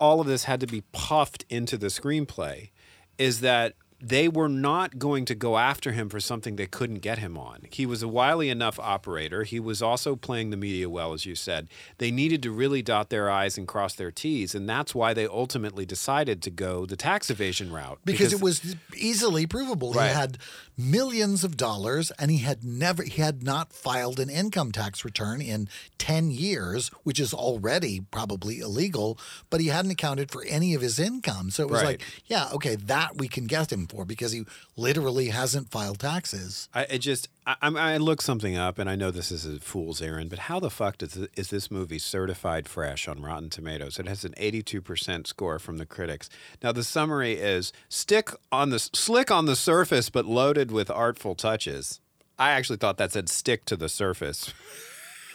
all 0.00 0.20
of 0.20 0.26
this 0.26 0.44
had 0.44 0.60
to 0.60 0.66
be 0.66 0.82
puffed 0.92 1.46
into 1.48 1.78
the 1.78 1.86
screenplay 1.86 2.70
is 3.16 3.40
that 3.40 3.72
they 4.00 4.28
were 4.28 4.48
not 4.48 4.98
going 4.98 5.24
to 5.24 5.34
go 5.34 5.58
after 5.58 5.90
him 5.90 6.08
for 6.08 6.20
something 6.20 6.54
they 6.54 6.66
couldn't 6.66 7.00
get 7.00 7.18
him 7.18 7.36
on. 7.36 7.66
He 7.70 7.84
was 7.84 8.02
a 8.02 8.08
wily 8.08 8.48
enough 8.48 8.78
operator. 8.78 9.42
He 9.42 9.58
was 9.58 9.82
also 9.82 10.14
playing 10.14 10.50
the 10.50 10.56
media 10.56 10.88
well, 10.88 11.12
as 11.12 11.26
you 11.26 11.34
said. 11.34 11.68
They 11.98 12.12
needed 12.12 12.42
to 12.44 12.52
really 12.52 12.80
dot 12.80 13.10
their 13.10 13.28
I's 13.28 13.58
and 13.58 13.66
cross 13.66 13.94
their 13.94 14.12
T's, 14.12 14.54
and 14.54 14.68
that's 14.68 14.94
why 14.94 15.14
they 15.14 15.26
ultimately 15.26 15.84
decided 15.84 16.42
to 16.42 16.50
go 16.50 16.86
the 16.86 16.96
tax 16.96 17.28
evasion 17.28 17.72
route. 17.72 17.98
Because, 18.04 18.32
it 18.32 18.40
was 18.40 18.76
easily 18.96 19.46
provable. 19.46 19.92
Right. 19.92 20.08
He 20.08 20.14
had 20.14 20.38
millions 20.78 21.42
of 21.42 21.56
dollars 21.56 22.12
and 22.20 22.30
he 22.30 22.38
had 22.38 22.62
never 22.64 23.02
he 23.02 23.20
had 23.20 23.42
not 23.42 23.72
filed 23.72 24.20
an 24.20 24.30
income 24.30 24.70
tax 24.70 25.04
return 25.04 25.40
in 25.42 25.68
10 25.98 26.30
years, 26.30 26.88
which 27.02 27.18
is 27.18 27.34
already 27.34 28.00
probably 28.12 28.60
illegal, 28.60 29.18
but 29.50 29.60
he 29.60 29.66
hadn't 29.66 29.90
accounted 29.90 30.30
for 30.30 30.44
any 30.44 30.74
of 30.74 30.80
his 30.80 30.98
income. 31.00 31.50
So 31.50 31.64
it 31.64 31.68
was 31.70 31.80
Right. 31.82 31.86
like, 32.00 32.02
yeah, 32.26 32.48
okay, 32.52 32.76
that 32.76 33.18
we 33.18 33.26
can 33.28 33.46
guess 33.46 33.70
him. 33.72 33.86
for 33.88 34.04
because 34.04 34.30
he 34.32 34.44
literally 34.78 35.28
hasn't 35.28 35.70
filed 35.70 35.98
taxes. 35.98 36.68
I 36.72 36.82
it 36.84 36.98
just 36.98 37.28
I, 37.46 37.96
looked 37.96 38.22
something 38.22 38.56
up, 38.56 38.78
and 38.78 38.88
I 38.88 38.94
know 38.94 39.10
this 39.10 39.32
is 39.32 39.44
a 39.44 39.58
fool's 39.58 40.00
errand, 40.00 40.30
but 40.30 40.38
how 40.40 40.60
the 40.60 40.70
fuck 40.70 40.98
does 40.98 41.16
is 41.36 41.50
this 41.50 41.70
movie 41.70 41.98
certified 41.98 42.68
fresh 42.68 43.08
on 43.08 43.20
Rotten 43.20 43.50
Tomatoes? 43.50 43.98
It 43.98 44.06
has 44.06 44.24
an 44.24 44.34
82% 44.38 45.26
score 45.26 45.58
from 45.58 45.78
the 45.78 45.86
critics. 45.86 46.30
Now 46.62 46.72
the 46.72 46.84
summary 46.84 47.34
is 47.34 47.72
stick 47.88 48.30
on 48.52 48.70
the 48.70 48.78
slick 48.78 49.30
on 49.30 49.46
the 49.46 49.56
surface, 49.56 50.08
but 50.10 50.24
loaded 50.24 50.70
with 50.70 50.90
artful 50.90 51.34
touches. 51.34 52.00
I 52.38 52.50
actually 52.50 52.76
thought 52.76 52.98
that 52.98 53.12
said 53.12 53.28
stick 53.28 53.64
to 53.66 53.76
the 53.76 53.88
surface. 53.88 54.54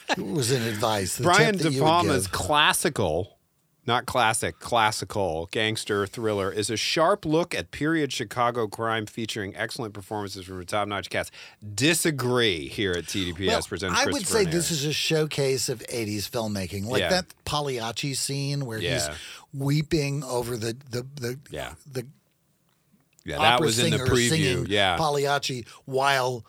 It 0.10 0.26
was 0.26 0.52
an 0.52 0.64
advice. 0.64 1.20
Brian 1.20 1.58
De 1.58 1.72
Palma's 1.72 2.28
classical, 2.28 3.38
not 3.86 4.06
classic, 4.06 4.60
classical 4.60 5.50
gangster 5.52 6.08
thriller 6.08 6.52
is 6.52 6.70
a 6.70 6.78
sharp 6.78 7.26
look 7.26 7.54
at 7.54 7.72
period 7.72 8.14
Chicago 8.14 8.68
crime 8.68 9.06
featuring 9.06 9.56
excellent 9.56 9.94
performances 9.94 10.46
from 10.46 10.62
a 10.62 10.66
top 10.66 10.88
notch 10.88 11.10
cast. 11.10 11.32
Disagree 11.76 12.68
here 12.70 12.92
at 12.94 13.06
TDPS 13.06 13.48
Well, 13.48 13.62
presents 13.64 14.00
I 14.00 14.06
would 14.06 14.26
say 14.26 14.46
this 14.46 14.72
is 14.72 14.86
a 14.86 14.94
showcase 14.94 15.68
of 15.70 15.80
80s 15.90 16.30
filmmaking. 16.30 16.86
Like 16.86 17.02
Yeah. 17.02 17.10
that 17.10 17.26
Pagliacci 17.46 18.14
scene 18.16 18.66
where 18.66 18.80
he's 18.80 19.08
weeping 19.54 20.24
over 20.24 20.56
the 20.58 20.78
the 20.90 21.06
the, 21.16 21.40
Yeah. 21.50 21.74
the 21.92 22.06
Yeah, 23.26 23.38
that 23.38 23.54
opera 23.56 23.66
was 23.66 23.80
in 23.80 23.92
the 23.92 23.98
singer 23.98 24.10
preview. 24.10 24.30
singing 24.30 24.66
Yeah. 24.70 24.98
Pagliacci 24.98 25.66
while 25.86 26.46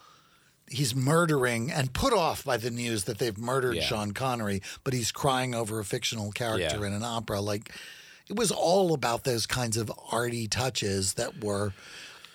he's 0.68 0.94
murdering 0.94 1.70
and 1.70 1.92
put 1.92 2.12
off 2.12 2.44
by 2.44 2.57
the 2.57 2.70
news 2.70 3.05
that 3.05 3.18
they've 3.18 3.37
murdered 3.38 3.77
Yeah. 3.77 3.83
Sean 3.85 4.12
Connery, 4.12 4.62
but 4.83 4.94
he's 4.94 5.12
crying 5.12 5.55
over 5.55 5.79
a 5.79 5.85
fictional 5.85 6.33
character 6.33 6.79
Yeah. 6.81 6.87
in 6.87 6.92
an 6.92 7.03
opera. 7.05 7.40
Like 7.40 7.72
it 8.29 8.37
was 8.37 8.50
all 8.50 8.94
about 8.94 9.24
those 9.24 9.46
kinds 9.46 9.77
of 9.77 9.92
arty 10.11 10.48
touches 10.48 11.14
that 11.14 11.42
were. 11.44 11.72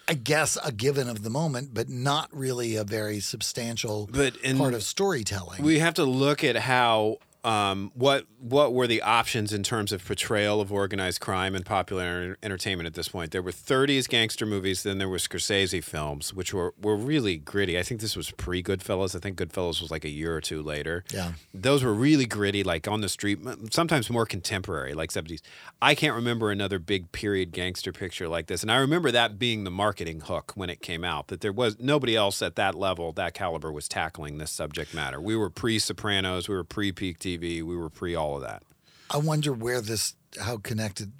I 0.07 0.13
guess 0.15 0.57
a 0.63 0.71
given 0.71 1.07
of 1.07 1.21
the 1.21 1.29
moment, 1.29 1.71
but 1.75 1.87
not 1.87 2.29
really 2.35 2.75
a 2.75 2.83
very 2.83 3.19
substantial 3.19 4.09
But 4.11 4.35
in- 4.37 4.57
part 4.57 4.73
of 4.73 4.81
storytelling. 4.81 5.61
We 5.61 5.77
have 5.79 5.93
to 5.95 6.03
look 6.03 6.43
at 6.43 6.55
how 6.55 7.17
um, 7.43 7.91
what 7.93 8.25
what 8.39 8.73
were 8.73 8.87
the 8.87 9.01
options 9.01 9.53
in 9.53 9.63
terms 9.63 9.91
of 9.91 10.03
portrayal 10.05 10.61
of 10.61 10.71
organized 10.71 11.19
crime 11.19 11.55
and 11.55 11.65
popular 11.65 12.03
enter- 12.03 12.37
entertainment 12.43 12.87
at 12.87 12.93
this 12.93 13.09
point. 13.09 13.31
There 13.31 13.41
were 13.41 13.51
30s 13.51 14.07
gangster 14.07 14.45
movies, 14.45 14.83
then 14.83 14.97
there 14.97 15.09
was 15.09 15.27
Scorsese 15.27 15.83
films, 15.83 16.33
which 16.33 16.53
were, 16.53 16.73
were 16.81 16.95
really 16.95 17.37
gritty. 17.37 17.77
I 17.77 17.83
think 17.83 18.01
this 18.01 18.15
was 18.15 18.31
pre 18.31 18.63
Goodfellas. 18.63 19.15
I 19.15 19.19
think 19.19 19.37
Goodfellas 19.37 19.81
was 19.81 19.91
like 19.91 20.05
a 20.05 20.09
year 20.09 20.35
or 20.35 20.41
two 20.41 20.61
later. 20.61 21.03
Yeah. 21.13 21.33
Those 21.53 21.83
were 21.83 21.93
really 21.93 22.25
gritty, 22.25 22.63
like 22.63 22.87
on 22.87 23.01
the 23.01 23.09
street, 23.09 23.39
sometimes 23.71 24.09
more 24.09 24.25
contemporary, 24.25 24.93
like 24.93 25.11
70s. 25.11 25.41
I 25.81 25.95
can't 25.95 26.15
remember 26.15 26.51
another 26.51 26.79
big 26.79 27.11
period 27.11 27.51
gangster 27.51 27.91
picture 27.91 28.27
like 28.27 28.47
this. 28.47 28.61
And 28.61 28.71
I 28.71 28.77
remember 28.77 29.11
that 29.11 29.37
being 29.37 29.63
the 29.63 29.71
marketing 29.71 30.21
hook 30.21 30.53
when 30.55 30.69
it 30.69 30.81
came 30.81 31.03
out, 31.03 31.27
that 31.27 31.41
there 31.41 31.53
was 31.53 31.79
nobody 31.79 32.15
else 32.15 32.41
at 32.41 32.55
that 32.55 32.75
level, 32.75 33.11
that 33.13 33.33
caliber, 33.33 33.71
was 33.71 33.87
tackling 33.87 34.37
this 34.37 34.51
subject 34.51 34.93
matter. 34.93 35.21
We 35.21 35.35
were 35.35 35.49
pre 35.49 35.79
Sopranos, 35.79 36.49
we 36.49 36.55
were 36.55 36.63
pre 36.63 36.91
peak 36.91 37.19
TV, 37.37 37.61
we 37.63 37.75
were 37.75 37.89
pre 37.89 38.15
all 38.15 38.35
of 38.35 38.41
that. 38.41 38.63
I 39.09 39.17
wonder 39.17 39.51
where 39.53 39.81
this, 39.81 40.15
how 40.39 40.57
connected 40.57 41.11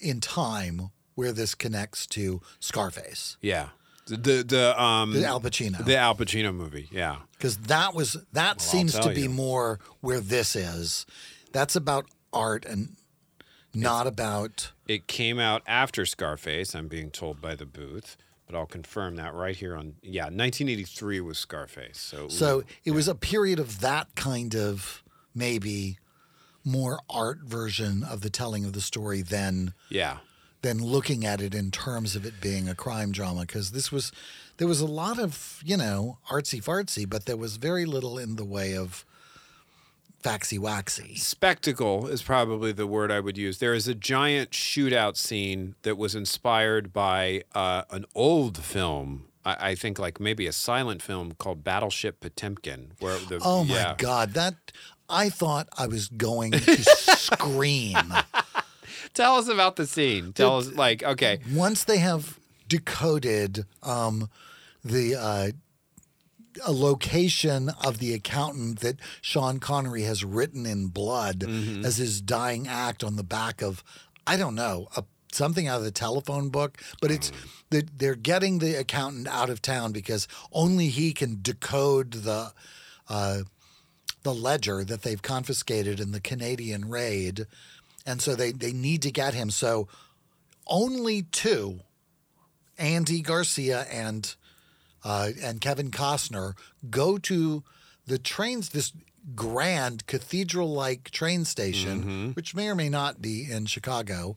in 0.00 0.20
time, 0.20 0.90
where 1.14 1.32
this 1.32 1.54
connects 1.54 2.06
to 2.08 2.40
Scarface, 2.60 3.36
Yeah. 3.40 3.68
The, 4.06 4.42
the, 4.42 4.82
um, 4.82 5.12
the 5.12 5.26
Al 5.26 5.38
Pacino. 5.38 5.84
the 5.84 5.98
Al 5.98 6.14
Pacino 6.14 6.54
movie. 6.54 6.88
Yeah. 6.90 7.16
because 7.32 7.58
that 7.58 7.94
was 7.94 8.16
that 8.32 8.62
seems 8.62 8.98
to 8.98 9.10
be 9.10 9.22
you. 9.24 9.28
more 9.28 9.80
where 10.00 10.20
this 10.20 10.56
is. 10.56 11.04
That's 11.52 11.76
about 11.76 12.06
art 12.32 12.64
and 12.64 12.96
not 13.74 14.06
about. 14.06 14.72
It 14.86 15.08
came 15.08 15.38
out 15.38 15.60
after 15.66 16.06
Scarface, 16.06 16.74
I'm 16.74 16.88
being 16.88 17.10
told 17.10 17.42
by 17.42 17.54
the 17.54 17.66
booth, 17.66 18.16
but 18.46 18.56
I'll 18.56 18.64
confirm 18.64 19.16
that 19.16 19.34
right 19.34 19.54
here 19.54 19.76
on, 19.76 19.96
yeah, 20.02 20.24
1983 20.24 21.20
was 21.20 21.38
Scarface. 21.38 21.98
So, 21.98 22.28
So 22.28 22.64
it 22.86 22.92
was 22.92 23.08
a 23.08 23.14
period 23.14 23.58
of 23.58 23.80
that 23.80 24.14
kind 24.14 24.56
of 24.56 25.02
maybe 25.34 25.98
more 26.64 27.00
art 27.08 27.38
version 27.44 28.04
of 28.04 28.20
the 28.20 28.30
telling 28.30 28.64
of 28.64 28.72
the 28.72 28.80
story 28.80 29.22
than 29.22 29.72
yeah. 29.88 30.18
than 30.62 30.78
looking 30.78 31.24
at 31.24 31.40
it 31.40 31.54
in 31.54 31.70
terms 31.70 32.14
of 32.14 32.26
it 32.26 32.40
being 32.40 32.68
a 32.68 32.74
crime 32.74 33.12
drama 33.12 33.40
because 33.42 33.72
this 33.72 33.90
was 33.90 34.12
there 34.58 34.68
was 34.68 34.80
a 34.80 34.86
lot 34.86 35.18
of 35.18 35.62
you 35.64 35.76
know 35.76 36.18
artsy 36.30 36.62
fartsy 36.62 37.08
but 37.08 37.26
there 37.26 37.36
was 37.36 37.56
very 37.56 37.84
little 37.84 38.18
in 38.18 38.36
the 38.36 38.44
way 38.44 38.76
of 38.76 39.04
faxy 40.22 40.58
waxy 40.58 41.14
spectacle 41.16 42.06
is 42.06 42.22
probably 42.22 42.72
the 42.72 42.86
word 42.86 43.10
I 43.10 43.20
would 43.20 43.38
use. 43.38 43.58
There 43.58 43.74
is 43.74 43.86
a 43.86 43.94
giant 43.94 44.50
shootout 44.50 45.16
scene 45.16 45.74
that 45.82 45.96
was 45.96 46.14
inspired 46.14 46.92
by 46.92 47.44
uh, 47.54 47.84
an 47.90 48.04
old 48.14 48.58
film. 48.58 49.26
I, 49.44 49.70
I 49.70 49.74
think 49.74 49.98
like 49.98 50.18
maybe 50.18 50.46
a 50.46 50.52
silent 50.52 51.02
film 51.02 51.34
called 51.38 51.62
Battleship 51.62 52.20
Potemkin. 52.20 52.92
Where 52.98 53.18
the 53.18 53.40
oh 53.44 53.64
my 53.64 53.74
yeah. 53.74 53.94
god 53.96 54.34
that 54.34 54.54
i 55.08 55.28
thought 55.28 55.68
i 55.78 55.86
was 55.86 56.08
going 56.08 56.52
to 56.52 56.82
scream 57.16 57.96
Tell 59.14 59.36
us 59.36 59.48
about 59.48 59.74
the 59.76 59.86
scene. 59.86 60.32
Tell 60.32 60.58
us 60.58 60.70
like 60.72 61.02
okay. 61.02 61.40
once 61.52 61.82
they 61.82 61.98
have 61.98 62.38
decoded 62.68 63.64
um, 63.82 64.28
the 64.84 65.16
uh, 65.16 65.50
a 66.64 66.72
location 66.72 67.70
of 67.84 67.98
the 67.98 68.14
accountant 68.14 68.80
that 68.80 68.96
Sean 69.20 69.58
Connery 69.58 70.02
has 70.02 70.24
written 70.24 70.66
in 70.66 70.86
blood 70.88 71.40
Mm-hmm. 71.40 71.84
as 71.84 71.96
his 71.96 72.20
dying 72.20 72.68
act 72.68 73.02
on 73.02 73.16
the 73.16 73.24
back 73.24 73.60
of 73.62 73.82
I 74.26 74.36
don't 74.36 74.54
know 74.54 74.88
a, 74.96 75.02
something 75.32 75.66
out 75.66 75.78
of 75.78 75.84
the 75.84 75.90
telephone 75.90 76.48
book, 76.50 76.78
but 77.00 77.10
it's 77.10 77.30
Mm. 77.30 77.34
that 77.70 77.98
they're 77.98 78.14
getting 78.14 78.58
the 78.60 78.74
accountant 78.78 79.26
out 79.26 79.50
of 79.50 79.60
town 79.62 79.90
because 79.92 80.28
only 80.52 80.88
he 80.88 81.12
can 81.12 81.38
decode 81.42 82.12
the. 82.12 82.52
Uh, 83.08 83.40
the 84.28 84.34
ledger 84.34 84.84
that 84.84 85.00
they've 85.00 85.22
confiscated 85.22 85.98
in 86.00 86.12
the 86.12 86.20
Canadian 86.20 86.90
raid. 86.90 87.46
And 88.04 88.20
so 88.20 88.34
they, 88.34 88.52
they 88.52 88.72
need 88.72 89.00
to 89.02 89.10
get 89.10 89.32
him. 89.32 89.50
So 89.50 89.88
only 90.66 91.22
two, 91.22 91.80
Andy 92.76 93.22
Garcia 93.22 93.86
and 93.90 94.34
uh, 95.02 95.30
and 95.42 95.60
Kevin 95.62 95.90
Costner, 95.90 96.54
go 96.90 97.16
to 97.18 97.62
the 98.06 98.18
trains, 98.18 98.68
this 98.68 98.92
grand 99.34 100.06
cathedral 100.06 100.70
like 100.72 101.10
train 101.10 101.46
station, 101.46 102.32
which 102.34 102.54
may 102.54 102.68
or 102.68 102.74
may 102.74 102.90
not 102.90 103.22
be 103.22 103.46
in 103.50 103.64
Chicago, 103.64 104.36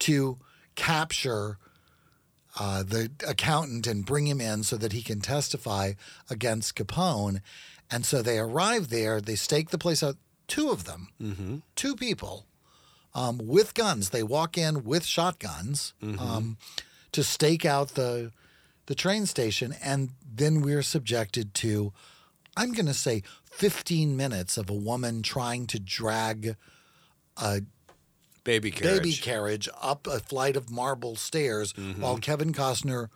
to 0.00 0.38
capture 0.74 1.58
uh, 2.58 2.82
the 2.82 3.10
accountant 3.28 3.86
and 3.86 4.06
bring 4.06 4.26
him 4.26 4.40
in 4.40 4.64
so 4.64 4.76
that 4.76 4.92
he 4.92 5.02
can 5.02 5.20
testify 5.20 5.92
against 6.28 6.74
Capone. 6.74 7.40
And 7.90 8.04
so 8.04 8.22
they 8.22 8.38
arrive 8.38 8.88
there, 8.88 9.20
they 9.20 9.36
stake 9.36 9.70
the 9.70 9.78
place 9.78 10.02
out, 10.02 10.16
two 10.48 10.70
of 10.70 10.84
them, 10.84 11.62
two 11.76 11.94
people 11.94 12.46
um, 13.14 13.38
with 13.38 13.74
guns. 13.74 14.10
They 14.10 14.22
walk 14.22 14.58
in 14.58 14.84
with 14.84 15.04
shotguns 15.04 15.94
um, 16.02 16.56
to 17.12 17.22
stake 17.22 17.64
out 17.64 17.90
the, 17.90 18.32
the 18.86 18.94
train 18.94 19.26
station. 19.26 19.74
And 19.82 20.10
then 20.34 20.62
we're 20.62 20.82
subjected 20.82 21.54
to, 21.54 21.92
I'm 22.56 22.72
going 22.72 22.86
to 22.86 22.94
say, 22.94 23.22
15 23.52 24.16
minutes 24.16 24.56
of 24.58 24.68
a 24.68 24.74
woman 24.74 25.22
trying 25.22 25.66
to 25.68 25.78
drag 25.78 26.56
a 27.36 27.62
Baby 28.44 28.70
carriage. 28.70 29.02
baby 29.02 29.12
carriage 29.16 29.68
up 29.82 30.06
a 30.06 30.20
flight 30.20 30.56
of 30.56 30.70
marble 30.70 31.16
stairs 31.16 31.72
while 31.98 32.18
Kevin 32.18 32.52
Costner 32.52 33.08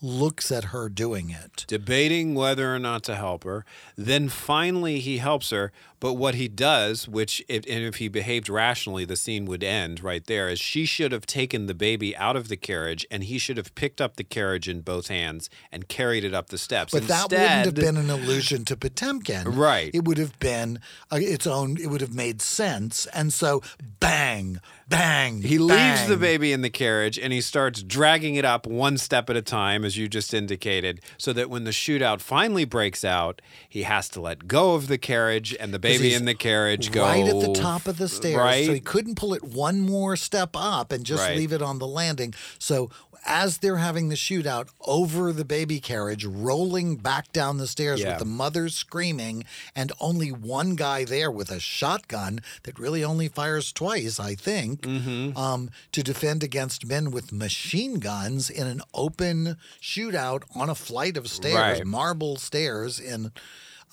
looks 0.00 0.52
at 0.52 0.64
her 0.64 0.88
doing 0.88 1.30
it. 1.30 1.64
debating 1.66 2.34
whether 2.34 2.74
or 2.74 2.78
not 2.78 3.02
to 3.04 3.14
help 3.14 3.44
her. 3.44 3.64
Then 3.96 4.28
finally 4.28 5.00
he 5.00 5.18
helps 5.18 5.50
her. 5.50 5.72
But 6.04 6.18
what 6.18 6.34
he 6.34 6.48
does, 6.48 7.08
which 7.08 7.42
if, 7.48 7.64
and 7.66 7.82
if 7.82 7.94
he 7.94 8.08
behaved 8.08 8.50
rationally, 8.50 9.06
the 9.06 9.16
scene 9.16 9.46
would 9.46 9.64
end 9.64 10.02
right 10.04 10.22
there. 10.26 10.50
Is 10.50 10.60
she 10.60 10.84
should 10.84 11.12
have 11.12 11.24
taken 11.24 11.64
the 11.64 11.72
baby 11.72 12.14
out 12.14 12.36
of 12.36 12.48
the 12.48 12.58
carriage, 12.58 13.06
and 13.10 13.24
he 13.24 13.38
should 13.38 13.56
have 13.56 13.74
picked 13.74 14.02
up 14.02 14.16
the 14.16 14.22
carriage 14.22 14.68
in 14.68 14.82
both 14.82 15.08
hands 15.08 15.48
and 15.72 15.88
carried 15.88 16.22
it 16.22 16.34
up 16.34 16.48
the 16.48 16.58
steps. 16.58 16.92
But 16.92 17.06
that 17.08 17.30
wouldn't 17.30 17.64
have 17.64 17.74
been 17.74 17.96
an 17.96 18.10
allusion 18.10 18.66
to 18.66 18.76
Potemkin. 18.76 19.44
Right. 19.50 19.92
It 19.94 20.04
would 20.04 20.18
have 20.18 20.38
been 20.40 20.78
uh, 21.10 21.16
its 21.22 21.46
own, 21.46 21.78
it 21.80 21.86
would 21.86 22.02
have 22.02 22.12
made 22.12 22.42
sense. 22.42 23.06
And 23.06 23.32
so, 23.32 23.62
bang, 23.98 24.60
bang. 24.86 25.40
He 25.40 25.56
leaves 25.56 26.06
the 26.06 26.18
baby 26.18 26.52
in 26.52 26.60
the 26.60 26.68
carriage 26.68 27.18
and 27.18 27.32
he 27.32 27.40
starts 27.40 27.82
dragging 27.82 28.34
it 28.34 28.44
up 28.44 28.66
one 28.66 28.98
step 28.98 29.30
at 29.30 29.36
a 29.36 29.42
time, 29.42 29.86
as 29.86 29.96
you 29.96 30.08
just 30.08 30.34
indicated, 30.34 31.00
so 31.16 31.32
that 31.32 31.48
when 31.48 31.64
the 31.64 31.70
shootout 31.70 32.20
finally 32.20 32.66
breaks 32.66 33.06
out, 33.06 33.40
he 33.66 33.84
has 33.84 34.10
to 34.10 34.20
let 34.20 34.46
go 34.46 34.74
of 34.74 34.88
the 34.88 34.98
carriage 34.98 35.56
and 35.58 35.72
the 35.72 35.93
'Cause 35.93 35.93
baby 36.02 36.14
in 36.14 36.24
the 36.24 36.34
carriage 36.34 36.90
go 36.92 37.02
right 37.02 37.26
at 37.26 37.40
the 37.40 37.52
top 37.52 37.86
of 37.86 37.98
the 37.98 38.08
stairs. 38.08 38.36
Right. 38.38 38.66
So 38.66 38.72
he 38.74 38.80
couldn't 38.80 39.14
pull 39.16 39.34
it 39.34 39.42
one 39.44 39.80
more 39.80 40.16
step 40.16 40.50
up 40.54 40.92
and 40.92 41.04
just 41.04 41.22
Right. 41.22 41.36
leave 41.36 41.52
it 41.52 41.62
on 41.62 41.78
the 41.78 41.86
landing. 41.86 42.34
So 42.58 42.90
as 43.26 43.56
they're 43.58 43.78
having 43.78 44.10
the 44.10 44.16
shootout 44.16 44.68
over 44.82 45.32
the 45.32 45.46
baby 45.46 45.80
carriage, 45.80 46.26
rolling 46.26 46.96
back 46.96 47.32
down 47.32 47.56
the 47.56 47.66
stairs 47.66 48.00
Yeah. 48.00 48.10
with 48.10 48.18
the 48.18 48.26
mother 48.26 48.68
screaming, 48.68 49.44
and 49.74 49.92
only 49.98 50.30
one 50.30 50.76
guy 50.76 51.04
there 51.06 51.30
with 51.30 51.50
a 51.50 51.58
shotgun 51.58 52.40
that 52.64 52.78
really 52.78 53.02
only 53.02 53.28
fires 53.28 53.72
twice, 53.72 54.20
I 54.20 54.34
think, 54.34 54.82
Mm-hmm. 54.82 55.38
um, 55.38 55.70
to 55.92 56.02
defend 56.02 56.42
against 56.42 56.84
men 56.84 57.10
with 57.10 57.32
machine 57.32 57.94
guns 57.98 58.50
in 58.50 58.66
an 58.66 58.82
open 58.92 59.56
shootout 59.80 60.42
on 60.54 60.68
a 60.68 60.74
flight 60.74 61.16
of 61.16 61.30
stairs, 61.30 61.78
Right. 61.78 61.86
marble 61.86 62.36
stairs 62.36 63.00
in 63.00 63.32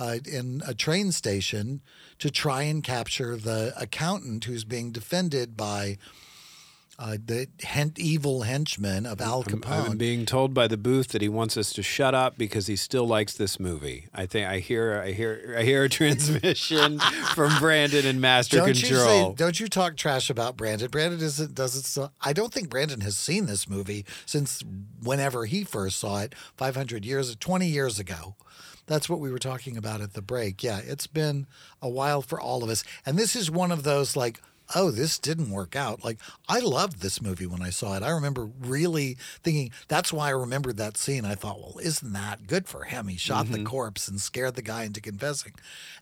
uh, 0.01 0.17
in 0.25 0.61
a 0.65 0.73
train 0.73 1.11
station 1.11 1.81
to 2.17 2.29
try 2.31 2.63
and 2.63 2.83
capture 2.83 3.35
the 3.35 3.73
accountant 3.79 4.45
who's 4.45 4.63
being 4.65 4.91
defended 4.91 5.55
by 5.55 5.97
uh, 6.99 7.17
the 7.25 7.47
hen- 7.63 7.93
evil 7.97 8.41
henchman 8.43 9.05
of 9.07 9.19
Al 9.21 9.43
Capone. 9.43 9.71
I'm 9.71 9.91
Capone. 9.93 9.97
being 9.97 10.25
told 10.25 10.53
by 10.53 10.67
the 10.67 10.77
booth 10.77 11.07
that 11.09 11.21
he 11.21 11.29
wants 11.29 11.57
us 11.57 11.73
to 11.73 11.81
shut 11.81 12.13
up 12.13 12.37
because 12.37 12.67
he 12.67 12.75
still 12.75 13.07
likes 13.07 13.33
this 13.33 13.59
movie. 13.59 14.07
I 14.13 14.25
think 14.27 14.47
I 14.47 14.59
hear 14.59 15.01
I 15.03 15.11
hear 15.11 15.55
I 15.57 15.63
hear 15.63 15.83
a 15.83 15.89
transmission 15.99 16.99
from 17.33 17.57
Brandon 17.59 18.05
and 18.05 18.21
Master 18.21 18.57
don't 18.57 18.79
you 18.81 18.87
Control. 18.89 19.29
say, 19.29 19.35
don't 19.35 19.59
you 19.59 19.67
talk 19.67 19.97
trash 19.97 20.29
about 20.29 20.57
Brandon? 20.57 20.89
Brandon 20.91 21.19
isn't 21.21 21.55
doesn't. 21.55 21.85
So, 21.85 22.11
I 22.21 22.33
don't 22.33 22.53
think 22.53 22.69
Brandon 22.69 23.01
has 23.01 23.17
seen 23.17 23.45
this 23.47 23.67
movie 23.67 24.05
since 24.27 24.63
whenever 25.01 25.45
he 25.45 25.63
first 25.63 25.97
saw 25.97 26.21
it, 26.21 26.35
five 26.55 26.75
hundred 26.75 27.03
years, 27.05 27.35
twenty 27.35 27.67
years 27.67 27.97
ago. 27.99 28.35
That's 28.91 29.07
what 29.07 29.21
we 29.21 29.31
were 29.31 29.39
talking 29.39 29.77
about 29.77 30.01
at 30.01 30.15
the 30.15 30.21
break. 30.21 30.61
Yeah, 30.61 30.81
it's 30.83 31.07
been 31.07 31.47
a 31.81 31.87
while 31.87 32.21
for 32.21 32.41
all 32.41 32.61
of 32.61 32.69
us, 32.69 32.83
and 33.05 33.17
this 33.17 33.37
is 33.37 33.49
one 33.49 33.71
of 33.71 33.83
those 33.83 34.17
like. 34.17 34.41
Oh, 34.73 34.89
this 34.89 35.19
didn't 35.19 35.51
work 35.51 35.75
out. 35.75 36.01
Like, 36.01 36.17
I 36.47 36.59
loved 36.59 37.01
this 37.01 37.21
movie 37.21 37.45
when 37.45 37.61
I 37.61 37.71
saw 37.71 37.97
it. 37.97 38.03
I 38.03 38.09
remember 38.11 38.49
really 38.61 39.17
thinking 39.43 39.71
that's 39.89 40.13
why 40.13 40.27
I 40.27 40.29
remembered 40.29 40.77
that 40.77 40.95
scene. 40.95 41.25
I 41.25 41.35
thought, 41.35 41.59
well, 41.59 41.77
isn't 41.83 42.13
that 42.13 42.47
good 42.47 42.69
for 42.69 42.85
him? 42.85 43.09
He 43.09 43.17
shot 43.17 43.47
the 43.47 43.65
corpse 43.65 44.07
and 44.07 44.21
scared 44.21 44.55
the 44.55 44.61
guy 44.61 44.83
into 44.85 45.01
confessing. 45.01 45.55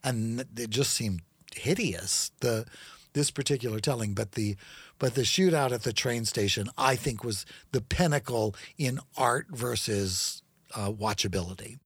And 0.03 0.45
it 0.55 0.69
just 0.69 0.93
seemed 0.93 1.21
hideous 1.55 2.29
the 2.41 2.65
this 3.13 3.31
particular 3.31 3.79
telling 3.79 4.13
but 4.13 4.33
the 4.33 4.55
but 4.99 5.15
the 5.15 5.21
shootout 5.21 5.71
at 5.71 5.81
the 5.81 5.91
train 5.91 6.25
station 6.25 6.69
i 6.77 6.95
think 6.95 7.23
was 7.23 7.43
the 7.71 7.81
pinnacle 7.81 8.55
in 8.77 8.99
art 9.17 9.47
versus 9.49 10.43
uh, 10.75 10.91
watchability 10.91 11.79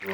I'm 0.00 0.12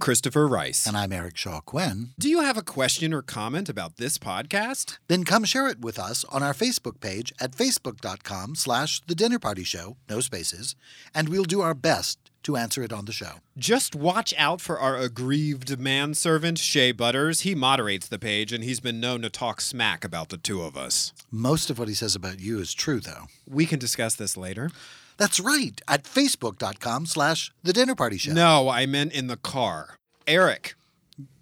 Christopher 0.00 0.48
Rice. 0.48 0.86
And 0.86 0.96
I'm 0.96 1.12
Eric 1.12 1.36
Shaw 1.36 1.60
Quinn. 1.60 2.08
Do 2.18 2.28
you 2.28 2.40
have 2.40 2.56
a 2.56 2.62
question 2.62 3.12
or 3.12 3.22
comment 3.22 3.68
about 3.68 3.96
this 3.96 4.18
podcast? 4.18 4.98
Then 5.06 5.22
come 5.22 5.44
share 5.44 5.68
it 5.68 5.80
with 5.80 6.00
us 6.00 6.24
on 6.30 6.42
our 6.42 6.52
Facebook 6.52 6.98
page 6.98 7.32
at 7.40 7.52
facebook.com 7.52 8.56
slash 8.56 9.00
the 9.06 9.14
dinner 9.14 9.38
party 9.38 9.62
show, 9.62 9.98
no 10.10 10.18
spaces, 10.20 10.74
and 11.14 11.28
we'll 11.28 11.44
do 11.44 11.60
our 11.60 11.74
best 11.74 12.25
to 12.46 12.56
answer 12.56 12.82
it 12.82 12.92
on 12.92 13.04
the 13.04 13.12
show. 13.12 13.34
Just 13.58 13.94
watch 13.94 14.32
out 14.38 14.60
for 14.60 14.78
our 14.80 14.96
aggrieved 14.96 15.78
manservant, 15.78 16.58
Shea 16.58 16.92
Butters. 16.92 17.42
He 17.42 17.54
moderates 17.54 18.08
the 18.08 18.18
page, 18.18 18.52
and 18.52 18.64
he's 18.64 18.80
been 18.80 18.98
known 19.00 19.22
to 19.22 19.30
talk 19.30 19.60
smack 19.60 20.04
about 20.04 20.30
the 20.30 20.36
two 20.38 20.62
of 20.62 20.76
us. 20.76 21.12
Most 21.30 21.70
of 21.70 21.78
what 21.78 21.88
he 21.88 21.94
says 21.94 22.14
about 22.16 22.40
you 22.40 22.58
is 22.58 22.72
true, 22.72 23.00
though. 23.00 23.24
We 23.46 23.66
can 23.66 23.78
discuss 23.78 24.14
this 24.14 24.36
later. 24.36 24.70
That's 25.18 25.40
right, 25.40 25.80
at 25.88 26.04
facebook.com 26.04 27.06
slash 27.06 27.52
the 27.62 27.72
dinner 27.72 27.94
party 27.94 28.18
show. 28.18 28.32
No, 28.32 28.68
I 28.68 28.86
meant 28.86 29.12
in 29.12 29.26
the 29.28 29.36
car. 29.36 29.96
Eric, 30.26 30.74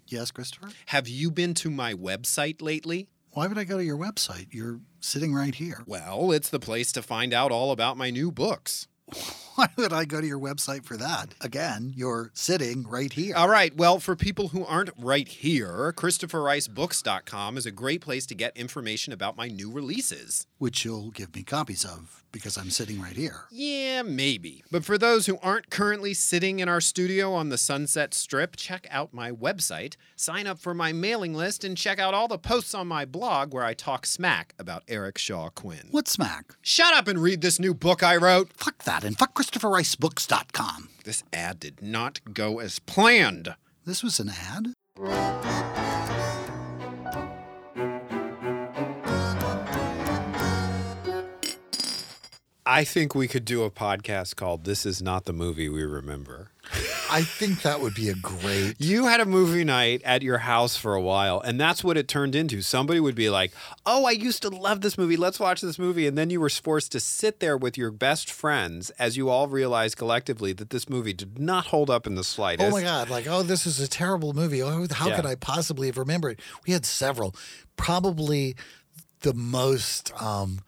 Yes, 0.07 0.31
Christopher? 0.31 0.69
have 0.87 1.07
you 1.07 1.29
been 1.31 1.53
to 1.55 1.69
my 1.69 1.93
website 1.93 2.61
lately? 2.61 3.07
Why 3.31 3.47
would 3.47 3.57
I 3.57 3.63
go 3.63 3.77
to 3.77 3.83
your 3.83 3.97
website? 3.97 4.47
You're 4.51 4.79
sitting 5.01 5.33
right 5.33 5.53
here. 5.55 5.83
Well, 5.85 6.31
it's 6.31 6.49
the 6.49 6.59
place 6.59 6.91
to 6.93 7.01
find 7.01 7.33
out 7.33 7.51
all 7.51 7.71
about 7.71 7.97
my 7.97 8.09
new 8.11 8.31
books. 8.31 8.87
Why 9.55 9.67
would 9.77 9.93
I 9.93 10.03
go 10.03 10.19
to 10.19 10.27
your 10.27 10.39
website 10.39 10.83
for 10.83 10.97
that? 10.97 11.33
Again, 11.39 11.93
you're 11.95 12.29
sitting 12.33 12.83
right 12.87 13.13
here. 13.13 13.35
All 13.35 13.47
right. 13.47 13.73
Well, 13.75 13.99
for 14.01 14.13
people 14.13 14.49
who 14.49 14.65
aren't 14.65 14.89
right 14.97 15.27
here, 15.27 15.93
ChristopherRiceBooks.com 15.95 17.57
is 17.57 17.65
a 17.65 17.71
great 17.71 18.01
place 18.01 18.25
to 18.25 18.35
get 18.35 18.57
information 18.57 19.13
about 19.13 19.37
my 19.37 19.47
new 19.47 19.71
releases. 19.71 20.45
which 20.57 20.83
you'll 20.83 21.11
give 21.11 21.33
me 21.35 21.43
copies 21.43 21.85
of 21.85 22.24
because 22.35 22.57
I'm 22.57 22.69
sitting 22.69 22.99
right 22.99 23.15
here. 23.15 23.45
Yeah, 23.49 24.01
maybe. 24.01 24.61
But 24.69 24.83
for 24.83 24.97
those 24.97 25.25
who 25.25 25.39
aren't 25.41 25.69
currently 25.69 26.13
sitting 26.13 26.59
in 26.59 26.67
our 26.67 26.81
studio 26.81 27.31
on 27.33 27.47
the 27.47 27.57
Sunset 27.57 28.13
Strip, 28.13 28.57
check 28.57 28.85
out 28.91 29.13
my 29.13 29.31
website, 29.31 29.95
sign 30.17 30.45
up 30.45 30.59
for 30.59 30.73
my 30.73 30.91
mailing 30.91 31.33
list, 31.33 31.63
and 31.63 31.77
check 31.77 31.97
out 31.97 32.13
all 32.13 32.27
the 32.27 32.37
posts 32.37 32.73
on 32.73 32.87
my 32.87 33.05
blog 33.05 33.53
where 33.53 33.63
I 33.63 33.73
talk 33.73 34.05
smack 34.05 34.53
about 34.59 34.83
Eric 34.89 35.17
Shaw 35.17 35.47
Quinn. 35.49 35.87
What 35.91 36.09
smack? 36.09 36.55
Shut 36.61 36.93
up 36.93 37.07
and 37.07 37.19
read 37.23 37.39
this 37.39 37.57
new 37.57 37.73
book 37.73 38.03
I 38.03 38.17
wrote. 38.17 38.51
Fuck 38.51 38.83
that 38.83 39.05
and 39.05 39.17
fuck 39.17 39.33
ChristopherRiceBooks.com. 39.33 40.89
This 41.05 41.23
ad 41.31 41.61
did 41.61 41.81
not 41.81 42.19
go 42.33 42.59
as 42.59 42.79
planned. 42.79 43.55
This 43.85 44.03
was 44.03 44.19
an 44.19 44.29
ad? 44.29 44.73
I 52.67 52.83
think 52.83 53.13
we 53.13 53.27
could 53.27 53.45
do 53.45 53.61
a 53.63 53.69
podcast 53.69 54.35
called 54.35 54.63
This 54.63 54.87
Is 54.87 54.99
Not 54.99 55.25
the 55.25 55.33
Movie 55.33 55.69
We 55.69 55.83
Remember. 55.83 56.49
i 57.11 57.21
think 57.21 57.61
that 57.61 57.79
would 57.79 57.93
be 57.93 58.09
a 58.09 58.15
great 58.15 58.73
You 58.79 59.05
had 59.05 59.19
a 59.19 59.25
movie 59.25 59.63
night 59.63 60.01
at 60.03 60.23
your 60.23 60.39
house 60.39 60.75
for 60.75 60.95
a 60.95 61.01
while, 61.01 61.39
and 61.39 61.61
that's 61.61 61.83
what 61.83 61.95
it 61.95 62.07
turned 62.07 62.33
into. 62.33 62.63
Somebody 62.63 62.99
would 62.99 63.13
be 63.13 63.29
like, 63.29 63.51
Oh, 63.85 64.05
I 64.07 64.11
used 64.11 64.41
to 64.41 64.49
love 64.49 64.81
this 64.81 64.97
movie. 64.97 65.15
Let's 65.15 65.39
watch 65.39 65.61
this 65.61 65.77
movie. 65.77 66.07
And 66.07 66.17
then 66.17 66.31
you 66.31 66.39
were 66.41 66.49
forced 66.49 66.91
to 66.93 66.99
sit 66.99 67.39
there 67.39 67.55
with 67.55 67.77
your 67.77 67.91
best 67.91 68.31
friends 68.31 68.89
as 68.97 69.15
you 69.15 69.29
all 69.29 69.47
realized 69.47 69.95
collectively 69.97 70.51
that 70.53 70.71
this 70.71 70.89
movie 70.89 71.13
did 71.13 71.37
not 71.37 71.67
hold 71.67 71.91
up 71.91 72.07
in 72.07 72.15
the 72.15 72.23
slightest. 72.23 72.67
Oh 72.67 72.71
my 72.71 72.81
God! 72.81 73.11
Like, 73.11 73.27
oh, 73.27 73.43
this 73.43 73.67
is 73.67 73.79
a 73.79 73.87
terrible 73.87 74.33
movie. 74.33 74.63
Oh, 74.63 74.87
how 74.91 75.09
Yeah. 75.09 75.17
could 75.17 75.25
I 75.27 75.35
possibly 75.35 75.85
have 75.85 75.99
remembered 75.99 76.39
it? 76.39 76.43
We 76.65 76.73
had 76.73 76.83
several. 76.83 77.35
Probably 77.77 78.55
the 79.21 79.35
most, 79.35 80.11
um, 80.19 80.61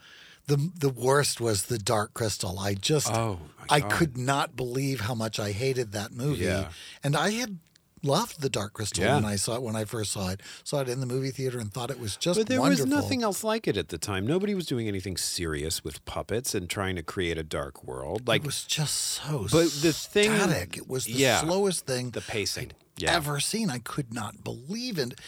the 0.48 0.72
the 0.80 0.90
worst 0.90 1.40
was 1.42 1.64
the 1.64 1.78
Dark 1.78 2.14
Crystal. 2.14 2.58
I 2.60 2.74
just, 2.74 3.12
Oh, 3.12 3.40
I 3.70 3.82
could 3.82 4.18
not 4.18 4.56
believe 4.56 5.02
how 5.02 5.14
much 5.16 5.40
I 5.40 5.52
hated 5.52 5.92
that 5.92 6.12
movie. 6.12 6.46
Yeah. 6.46 6.70
And 7.04 7.16
I 7.16 7.32
had 7.32 7.60
loved 8.04 8.40
the 8.42 8.50
Dark 8.50 8.74
Crystal 8.74 9.04
Yeah. 9.04 9.16
when 9.16 9.26
I 9.26 9.36
saw 9.36 9.56
it 9.56 9.62
when 9.64 9.76
I 9.76 9.84
first 9.84 10.12
saw 10.14 10.30
it. 10.30 10.40
Saw 10.64 10.80
it 10.82 10.88
in 10.88 11.00
the 11.02 11.06
movie 11.06 11.32
theater 11.32 11.60
and 11.60 11.74
thought 11.74 11.92
it 11.92 12.00
was 12.00 12.16
just 12.16 12.40
But 12.40 12.48
there 12.48 12.62
wonderful. 12.62 12.86
was 12.86 12.94
nothing 12.94 13.24
else 13.24 13.44
like 13.44 13.68
it 13.68 13.76
at 13.76 13.90
the 13.90 13.98
time. 13.98 14.26
Nobody 14.26 14.54
was 14.56 14.66
doing 14.66 14.88
anything 14.88 15.18
serious 15.18 15.84
with 15.84 16.06
puppets 16.06 16.56
and 16.56 16.70
trying 16.70 16.96
to 16.96 17.04
create 17.04 17.38
a 17.38 17.44
dark 17.44 17.84
world. 17.84 18.28
Like 18.28 18.42
it 18.42 18.46
was 18.46 18.64
just 18.64 18.94
so 18.96 19.48
But 19.52 19.72
the 19.82 19.92
thing- 19.94 20.30
static. 20.36 20.78
It 20.78 20.88
was 20.88 21.06
the 21.06 21.14
Yeah. 21.14 21.42
slowest 21.42 21.86
thing 21.86 22.12
the 22.12 22.22
pacing. 22.22 22.72
Yeah. 23.00 23.16
ever 23.16 23.40
seen. 23.40 23.70
I 23.70 23.80
could 23.80 24.14
not 24.14 24.44
believe 24.44 24.98
it. 24.98 25.20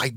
I, 0.00 0.14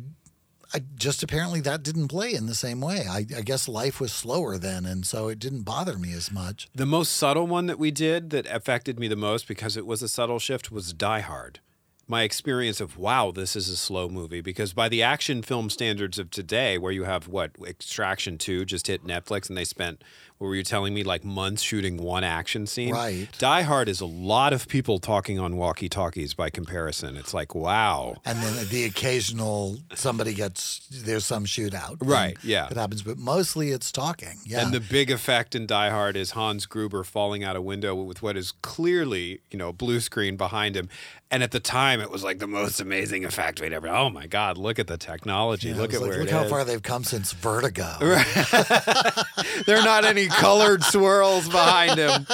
I 0.74 0.82
just 0.96 1.24
apparently 1.24 1.62
that 1.62 1.82
didn't 1.82 2.10
play 2.10 2.34
in 2.34 2.46
the 2.46 2.54
same 2.54 2.80
way. 2.80 3.06
I, 3.10 3.26
I 3.36 3.42
guess 3.42 3.68
life 3.68 4.00
was 4.00 4.14
slower 4.14 4.58
then, 4.58 4.86
and 4.86 5.06
so 5.06 5.28
it 5.28 5.40
didn't 5.40 5.64
bother 5.64 5.98
me 5.98 6.14
as 6.14 6.32
much. 6.32 6.70
The 6.76 6.86
most 6.86 7.14
subtle 7.14 7.48
one 7.48 7.66
that 7.66 7.80
we 7.80 7.90
did 7.90 8.30
that 8.30 8.46
affected 8.48 9.00
me 9.00 9.08
the 9.08 9.16
most 9.16 9.48
because 9.48 9.76
it 9.76 9.88
was 9.88 10.04
a 10.04 10.08
subtle 10.08 10.40
shift 10.40 10.72
was 10.72 10.94
Die 10.94 11.22
Hard. 11.22 11.60
My 12.08 12.24
experience 12.24 12.82
of, 12.82 12.98
wow, 12.98 13.32
this 13.32 13.56
is 13.56 13.70
a 13.70 13.78
slow 13.78 14.10
movie. 14.10 14.42
Because 14.42 14.74
by 14.74 14.90
the 14.90 15.04
action 15.04 15.44
film 15.44 15.70
standards 15.70 16.18
of 16.18 16.32
today, 16.32 16.78
where 16.78 16.92
you 16.92 17.04
have 17.04 17.28
what, 17.28 17.52
Extraction 17.64 18.40
2 18.40 18.66
just 18.66 18.88
hit 18.88 19.06
Netflix 19.06 19.48
and 19.48 19.56
they 19.56 19.64
spent, 19.64 20.04
what 20.40 20.48
were 20.48 20.56
you 20.56 20.64
telling 20.64 20.94
me, 20.94 21.04
like 21.04 21.26
months 21.26 21.62
shooting 21.62 21.98
one 21.98 22.24
action 22.24 22.66
scene? 22.66 22.94
Right. 22.94 23.28
Die 23.40 23.62
Hard 23.62 23.90
is 23.90 24.00
a 24.00 24.06
lot 24.06 24.54
of 24.54 24.70
people 24.70 24.98
talking 24.98 25.38
on 25.38 25.58
walkie 25.58 25.90
talkies 25.90 26.34
by 26.34 26.50
comparison. 26.50 27.18
It's 27.18 27.34
like, 27.34 27.54
wow. 27.54 28.16
And 28.24 28.40
then 28.42 28.68
the 28.70 28.86
occasional 28.86 29.80
somebody 29.96 30.34
gets 30.34 30.88
there's 30.90 31.26
some 31.26 31.44
shootout, 31.44 31.98
Right, 32.00 32.38
yeah. 32.42 32.68
that 32.70 32.78
happens. 32.78 33.02
But 33.02 33.18
mostly 33.18 33.72
it's 33.72 33.92
talking. 33.92 34.38
Yeah, 34.46 34.64
And 34.64 34.74
the 34.74 34.80
big 34.80 35.12
effect 35.12 35.56
in 35.56 35.68
Die 35.68 35.90
Hard 35.90 36.16
is 36.16 36.32
Hans 36.32 36.66
Gruber 36.66 37.04
falling 37.04 37.44
out 37.44 37.58
a 37.58 37.62
window 37.62 37.94
with 37.94 38.22
what 38.22 38.38
is 38.38 38.54
clearly, 38.62 39.42
you 39.52 39.60
know, 39.60 39.74
blue 39.74 40.00
screen 40.00 40.38
behind 40.38 40.74
him. 40.78 40.88
And 41.32 41.44
at 41.44 41.52
the 41.52 41.60
time, 41.60 42.02
it 42.02 42.10
was 42.10 42.24
like 42.24 42.40
the 42.40 42.48
most 42.48 42.82
amazing 42.82 43.24
effect 43.24 43.62
we'd 43.62 43.72
ever. 43.72 43.88
Oh 43.88 44.10
my 44.10 44.26
God! 44.26 44.58
Look 44.58 44.80
at 44.80 44.88
the 44.88 44.98
technology. 44.98 45.70
Yeah, 45.70 45.76
look 45.78 45.94
at 45.94 46.02
like, 46.02 46.10
where 46.10 46.20
look 46.22 46.28
it 46.28 46.32
how 46.32 46.44
is. 46.46 46.50
far 46.50 46.64
they've 46.66 46.82
come 46.82 47.04
since 47.04 47.34
Vertigo. 47.34 47.86
They're 49.68 49.84
not 49.84 50.06
any 50.06 50.26
colored 50.28 50.84
swirls 50.84 51.48
behind 51.48 52.00
him. 52.00 52.26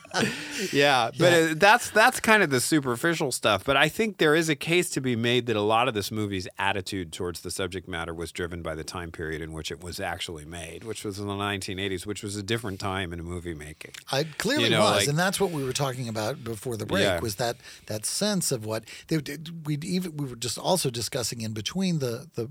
yeah, 0.72 1.10
but 1.18 1.32
uh 1.32 1.54
that's 1.56 1.90
that's 1.90 2.18
kind 2.20 2.42
of 2.42 2.48
the 2.48 2.60
superficial 2.60 3.30
stuff. 3.30 3.62
But 3.62 3.76
I 3.76 3.88
think 3.90 4.16
there 4.16 4.34
is 4.34 4.48
a 4.48 4.56
case 4.56 4.88
to 4.90 5.02
be 5.02 5.16
made 5.16 5.44
that 5.46 5.56
a 5.56 5.60
lot 5.60 5.86
of 5.86 5.92
this 5.92 6.10
movie's 6.10 6.48
attitude 6.58 7.12
towards 7.12 7.42
the 7.42 7.50
subject 7.50 7.88
matter 7.88 8.14
was 8.14 8.32
driven 8.32 8.62
by 8.62 8.74
the 8.74 8.84
time 8.84 9.10
period 9.10 9.42
in 9.42 9.52
which 9.52 9.70
it 9.70 9.82
was 9.82 10.00
actually 10.00 10.46
made, 10.46 10.84
which 10.84 11.04
was 11.04 11.18
in 11.18 11.26
the 11.26 11.34
1980s, 11.34 12.06
which 12.06 12.22
was 12.22 12.36
a 12.36 12.42
different 12.42 12.80
time 12.80 13.12
in 13.12 13.22
movie 13.22 13.54
making. 13.54 13.92
I 14.10 14.24
clearly 14.38 14.64
You 14.64 14.70
know, 14.70 14.80
was, 14.80 15.00
like- 15.00 15.08
and 15.08 15.18
that's 15.18 15.38
what 15.38 15.50
we 15.50 15.62
were 15.62 15.74
talking 15.74 16.08
about 16.08 16.42
before 16.42 16.78
the 16.78 16.86
break. 16.86 17.02
Yeah. 17.04 17.20
Was 17.20 17.34
that 17.34 17.56
that 17.86 18.06
sense 18.06 18.29
of 18.52 18.64
what 18.64 18.84
they 19.08 19.18
we 19.64 19.78
even 19.82 20.16
we 20.16 20.26
were 20.26 20.36
just 20.36 20.58
also 20.58 20.90
discussing 20.90 21.40
in 21.40 21.52
between 21.52 21.98
the 21.98 22.28
the 22.34 22.50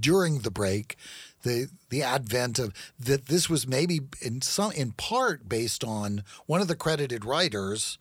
during 0.00 0.40
the 0.40 0.50
break 0.50 0.96
the 1.42 1.68
the 1.90 2.02
advent 2.02 2.58
of 2.58 2.72
that 2.98 3.26
this 3.26 3.48
was 3.50 3.66
maybe 3.66 4.00
in 4.20 4.40
some 4.40 4.72
in 4.72 4.92
part 4.92 5.48
based 5.48 5.82
on 5.84 6.22
one 6.46 6.60
of 6.60 6.68
the 6.68 6.76
credited 6.76 7.24
writers, 7.24 7.98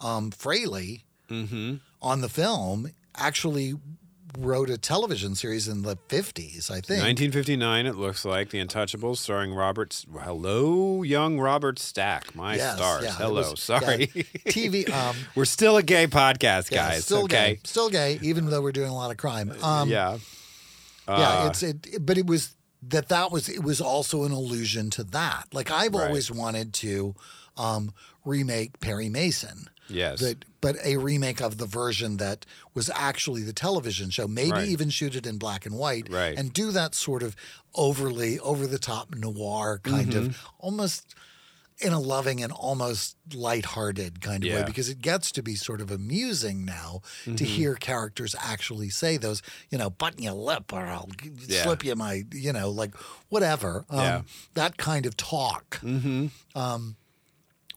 um, 0.00 0.30
Fraley, 0.30 1.04
Mm-hmm. 1.30 1.76
on 2.00 2.20
the 2.20 2.28
film 2.28 2.88
actually 3.16 3.74
wrote 4.38 4.70
a 4.70 4.78
television 4.78 5.34
series 5.34 5.68
in 5.68 5.82
the 5.82 5.96
fifties. 6.08 6.70
I 6.70 6.76
think 6.80 7.02
1959, 7.02 7.86
it 7.86 7.96
looks 7.96 8.24
like 8.24 8.50
The 8.50 8.64
Untouchables, 8.64 9.18
starring 9.18 9.52
Robert. 9.54 10.04
Hello, 10.22 11.02
young 11.02 11.38
Robert 11.38 11.78
Stack. 11.78 12.34
My 12.34 12.56
Yes, 12.56 12.76
stars. 12.76 13.04
yeah, 13.04 13.10
Hello. 13.12 13.50
was- 13.50 13.60
Sorry. 13.60 14.10
yeah, 14.14 14.22
TV. 14.46 14.88
Um, 14.92 15.16
We're 15.34 15.44
still 15.44 15.76
a 15.76 15.82
gay 15.82 16.06
podcast, 16.06 16.70
yeah, 16.70 16.90
guys. 16.90 17.04
still 17.04 17.24
okay. 17.24 17.54
gay, 17.54 17.60
still 17.64 17.90
gay, 17.90 18.18
even 18.22 18.46
though 18.50 18.60
we're 18.62 18.72
doing 18.72 18.88
a 18.90 18.94
lot 18.94 19.10
of 19.10 19.16
crime. 19.16 19.52
Um, 19.62 19.88
yeah. 19.88 20.18
yeah, 21.08 21.14
Uh, 21.14 21.48
it's 21.50 21.62
it, 21.62 21.86
it- 21.92 22.06
but 22.06 22.16
it 22.18 22.26
was 22.26 22.54
that 22.88 23.08
that 23.08 23.30
was 23.30 23.48
it 23.48 23.62
was 23.62 23.80
also 23.80 24.24
an 24.24 24.32
allusion 24.32 24.90
to 24.90 25.04
that. 25.04 25.46
Like 25.52 25.70
I've 25.70 25.94
Right. 25.94 26.06
always 26.08 26.30
wanted 26.30 26.72
to 26.74 27.14
um, 27.56 27.92
remake 28.24 28.80
Perry 28.80 29.08
Mason. 29.08 29.68
Yes. 29.92 30.20
That, 30.20 30.44
but 30.60 30.76
a 30.84 30.96
remake 30.96 31.40
of 31.40 31.58
the 31.58 31.66
version 31.66 32.16
that 32.18 32.46
was 32.74 32.90
actually 32.94 33.42
the 33.42 33.52
television 33.52 34.10
show. 34.10 34.26
Maybe 34.28 34.50
Right. 34.52 34.68
even 34.68 34.90
shoot 34.90 35.14
it 35.16 35.26
in 35.26 35.38
black 35.38 35.66
and 35.66 35.76
white. 35.76 36.08
Right. 36.10 36.36
And 36.38 36.52
do 36.52 36.70
that 36.72 36.94
sort 36.94 37.22
of 37.22 37.34
overly 37.74 38.38
over 38.38 38.66
the 38.66 38.78
top 38.78 39.14
noir 39.14 39.80
kind 39.82 40.12
Mm-hmm. 40.12 40.26
of 40.26 40.38
almost 40.58 41.14
in 41.80 41.92
a 41.92 41.98
loving 41.98 42.40
and 42.44 42.52
almost 42.52 43.16
lighthearted 43.34 44.20
kind 44.20 44.44
of 44.44 44.48
way 44.48 44.52
Yeah. 44.52 44.58
Mm-hmm. 44.60 44.66
because 44.66 44.88
it 44.88 45.00
gets 45.02 45.32
to 45.32 45.42
be 45.42 45.56
sort 45.56 45.80
of 45.80 45.90
amusing 45.90 46.64
now 46.64 47.00
to 47.24 47.44
hear 47.44 47.74
characters 47.74 48.36
actually 48.38 48.88
say 48.88 49.16
those, 49.16 49.42
you 49.68 49.78
know, 49.78 49.90
button 49.90 50.22
your 50.22 50.34
lip 50.34 50.72
or 50.72 50.80
I'll 50.86 51.08
Yeah. 51.48 51.64
slip 51.64 51.84
you 51.84 51.96
my, 51.96 52.24
you 52.32 52.52
know, 52.52 52.70
like 52.70 52.94
whatever. 53.30 53.84
Um, 53.90 53.98
Yeah. 53.98 54.22
That 54.54 54.76
kind 54.76 55.06
of 55.06 55.16
talk 55.16 55.80
um, 56.54 56.96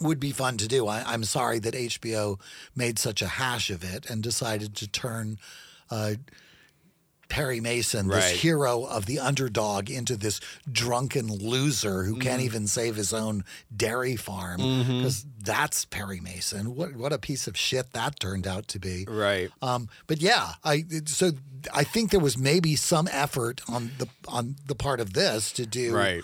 would 0.02 0.20
be 0.20 0.32
fun 0.32 0.58
to 0.58 0.68
do. 0.68 0.88
I, 0.88 1.04
I'm 1.06 1.24
sorry 1.24 1.60
that 1.60 1.74
HBO 1.74 2.40
made 2.76 3.00
such 3.00 3.22
a 3.22 3.28
hash 3.28 3.70
of 3.70 3.84
it 3.84 4.10
and 4.10 4.22
decided 4.22 4.76
to 4.76 4.88
turn 4.88 5.40
uh, 5.90 6.16
Perry 7.28 7.60
Mason, 7.60 8.08
this 8.08 8.30
hero 8.42 8.84
of 8.86 9.08
the 9.08 9.18
underdog, 9.20 9.90
into 9.90 10.16
this 10.16 10.40
drunken 10.72 11.28
loser 11.28 12.04
who 12.04 12.18
can't 12.20 12.36
Mm-hmm. 12.38 12.46
even 12.46 12.68
save 12.68 12.96
his 12.98 13.14
own 13.14 13.44
dairy 13.76 14.16
farm. 14.16 14.58
Because 14.58 15.26
that's 15.42 15.86
Perry 15.86 16.20
Mason. 16.20 16.76
What 16.76 16.96
what 16.96 17.12
a 17.12 17.18
piece 17.18 17.48
of 17.48 17.58
shit 17.58 17.94
that 17.94 18.20
turned 18.20 18.46
out 18.46 18.68
to 18.70 18.80
be. 18.80 19.06
right. 19.10 19.50
Um, 19.62 19.90
but 20.06 20.22
yeah, 20.22 20.54
I 20.64 20.84
so 21.06 21.32
I 21.74 21.84
think 21.84 22.12
there 22.12 22.20
was 22.20 22.38
maybe 22.38 22.76
some 22.76 23.08
effort 23.12 23.62
on 23.68 23.92
the 23.98 24.08
on 24.28 24.58
the 24.68 24.76
part 24.76 25.00
of 25.00 25.14
this 25.14 25.52
to 25.54 25.66
do 25.66 25.96
Right. 25.96 26.24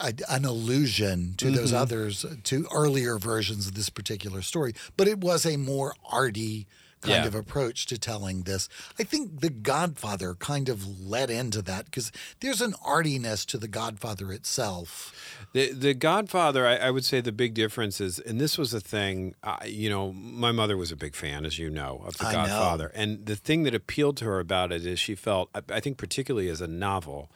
A, 0.00 0.12
an 0.28 0.44
allusion 0.44 1.34
to 1.38 1.50
those 1.50 1.72
Mm-hmm. 1.72 1.82
others 1.82 2.26
to 2.44 2.66
earlier 2.72 3.18
versions 3.18 3.66
of 3.66 3.74
this 3.74 3.90
particular 3.90 4.42
story, 4.42 4.74
but 4.96 5.08
it 5.08 5.18
was 5.20 5.44
a 5.46 5.56
more 5.56 5.94
arty 6.10 6.66
kind 7.00 7.22
Yeah. 7.22 7.26
of 7.28 7.34
approach 7.36 7.86
to 7.86 7.96
telling 7.96 8.42
this. 8.42 8.68
I 8.98 9.04
think 9.04 9.40
The 9.40 9.50
Godfather 9.50 10.34
kind 10.34 10.68
of 10.68 11.00
led 11.00 11.30
into 11.30 11.62
that 11.62 11.84
because 11.84 12.10
there's 12.40 12.60
an 12.60 12.74
artiness 12.84 13.44
to 13.46 13.56
The 13.58 13.68
Godfather 13.68 14.32
itself. 14.32 15.14
The 15.52 15.72
the 15.72 15.94
Godfather, 15.94 16.66
I, 16.66 16.74
I 16.76 16.90
would 16.90 17.04
say 17.04 17.20
the 17.20 17.30
big 17.30 17.54
difference 17.54 18.00
is, 18.00 18.18
and 18.18 18.40
this 18.40 18.58
was 18.58 18.74
a 18.74 18.80
thing. 18.80 19.36
I 19.44 19.66
you 19.66 19.88
know, 19.88 20.12
my 20.12 20.50
mother 20.50 20.76
was 20.76 20.90
a 20.90 20.96
big 20.96 21.14
fan, 21.14 21.44
as 21.46 21.56
you 21.56 21.70
know, 21.70 22.02
of 22.04 22.18
the 22.18 22.26
I 22.26 22.32
know. 22.32 22.38
Godfather, 22.48 22.90
and 22.96 23.24
the 23.24 23.36
thing 23.36 23.62
that 23.62 23.74
appealed 23.76 24.16
to 24.18 24.24
her 24.24 24.40
about 24.40 24.72
it 24.72 24.84
is 24.84 24.98
she 24.98 25.14
felt, 25.14 25.50
I, 25.54 25.62
I 25.74 25.80
think, 25.80 25.98
particularly 25.98 26.48
as 26.48 26.60
a 26.60 26.66
novel, 26.66 27.30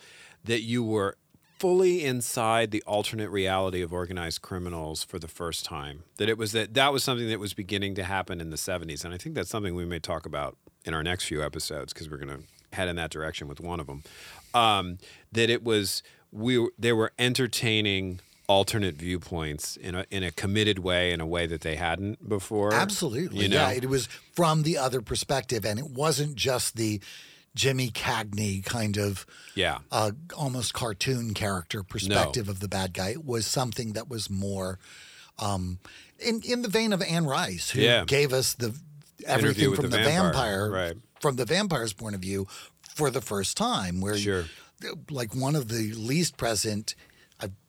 that 0.44 0.62
you 0.62 0.82
were 0.82 1.16
fully 1.62 2.04
inside 2.04 2.72
the 2.72 2.82
alternate 2.88 3.30
reality 3.30 3.82
of 3.82 3.92
organized 3.92 4.42
criminals 4.42 5.04
for 5.04 5.20
the 5.20 5.28
first 5.28 5.64
time. 5.64 6.02
That 6.16 6.28
it 6.28 6.36
was 6.36 6.50
that 6.52 6.74
that 6.74 6.92
was 6.92 7.04
something 7.04 7.28
that 7.28 7.38
was 7.38 7.54
beginning 7.54 7.94
to 7.94 8.02
happen 8.02 8.40
in 8.40 8.50
the 8.50 8.56
'70s, 8.56 9.04
and 9.04 9.14
I 9.14 9.16
think 9.16 9.36
that's 9.36 9.48
something 9.48 9.76
we 9.76 9.84
may 9.84 10.00
talk 10.00 10.26
about 10.26 10.56
in 10.84 10.92
our 10.92 11.04
next 11.04 11.24
few 11.26 11.40
episodes 11.40 11.92
because 11.92 12.10
we're 12.10 12.16
going 12.16 12.36
to 12.36 12.76
head 12.76 12.88
in 12.88 12.96
that 12.96 13.10
direction 13.12 13.46
with 13.46 13.60
one 13.60 13.78
of 13.78 13.86
them. 13.86 14.02
Um, 14.54 14.98
that 15.30 15.48
it 15.50 15.62
was 15.62 16.02
we 16.32 16.58
were- 16.58 16.72
they 16.76 16.92
were 16.92 17.12
entertaining 17.16 18.18
alternate 18.48 18.96
viewpoints 18.96 19.76
in 19.76 19.94
a 19.94 20.04
in 20.10 20.24
a 20.24 20.32
committed 20.32 20.80
way 20.80 21.12
in 21.12 21.20
a 21.20 21.26
way 21.26 21.46
that 21.46 21.60
they 21.60 21.76
hadn't 21.76 22.28
before. 22.28 22.74
Absolutely. 22.74 23.44
You 23.44 23.48
know? 23.50 23.68
Yeah, 23.68 23.70
it 23.70 23.88
was 23.88 24.08
from 24.32 24.64
the 24.64 24.76
other 24.78 25.00
perspective, 25.00 25.64
and 25.64 25.78
it 25.78 25.90
wasn't 25.90 26.34
just 26.34 26.74
the 26.74 27.00
Jimmy 27.54 27.90
Cagney 27.90 28.64
kind 28.64 28.96
of 28.96 29.26
Yeah. 29.54 29.78
uh, 29.90 30.12
almost 30.36 30.72
cartoon 30.72 31.34
character 31.34 31.82
perspective 31.82 32.48
of 32.48 32.60
the 32.60 32.68
bad 32.68 32.94
guy. 32.94 33.10
It 33.10 33.24
was 33.24 33.46
something 33.46 33.92
that 33.92 34.08
was 34.08 34.30
more 34.30 34.78
um, 35.38 35.78
in 36.18 36.40
in 36.42 36.62
the 36.62 36.68
vein 36.68 36.92
of 36.92 37.02
Anne 37.02 37.26
Rice, 37.26 37.70
who 37.70 37.80
Yeah. 37.80 38.04
gave 38.04 38.32
us 38.32 38.54
the 38.54 38.74
everything 39.26 39.74
from 39.74 39.90
the 39.90 39.96
the, 39.98 40.02
vampire, 40.04 40.32
vampire, 40.32 40.70
right. 40.70 40.96
from 41.20 41.36
the 41.36 41.44
vampire's 41.44 41.92
point 41.92 42.14
of 42.14 42.20
view 42.20 42.46
for 42.94 43.10
the 43.10 43.20
first 43.20 43.56
time, 43.56 44.00
where 44.00 44.16
Sure. 44.18 44.46
like 45.10 45.34
one 45.34 45.56
of 45.56 45.68
the 45.68 45.92
least 45.94 46.36
present. 46.36 46.94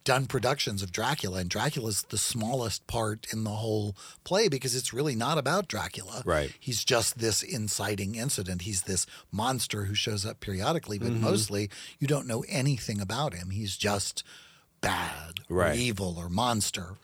Done 0.04 0.26
productions 0.26 0.82
of 0.82 0.92
Dracula, 0.92 1.40
and 1.40 1.50
Dracula's 1.50 2.04
the 2.10 2.18
smallest 2.18 2.86
part 2.88 3.26
in 3.32 3.46
the 3.46 3.52
whole 3.52 3.96
play 4.26 4.50
because 4.50 4.76
it's 4.76 4.92
really 4.92 5.16
not 5.16 5.38
about 5.38 5.70
Dracula. 5.70 6.24
Right. 6.26 6.52
He's 6.60 6.84
just 6.84 7.20
this 7.20 7.42
inciting 7.42 8.16
incident. 8.16 8.64
He's 8.64 8.82
this 8.82 9.06
monster 9.32 9.86
who 9.86 9.96
shows 9.96 10.26
up 10.26 10.42
periodically, 10.42 11.00
but 11.00 11.12
Mm-hmm. 11.14 11.22
mostly 11.22 11.70
you 12.00 12.08
don't 12.08 12.28
know 12.28 12.44
anything 12.50 13.00
about 13.00 13.34
him. 13.34 13.52
He's 13.52 13.78
just 13.78 14.24
bad 14.82 15.40
or 15.50 15.56
Right. 15.56 15.76
evil 15.78 16.16
or 16.18 16.28
monster. 16.28 16.96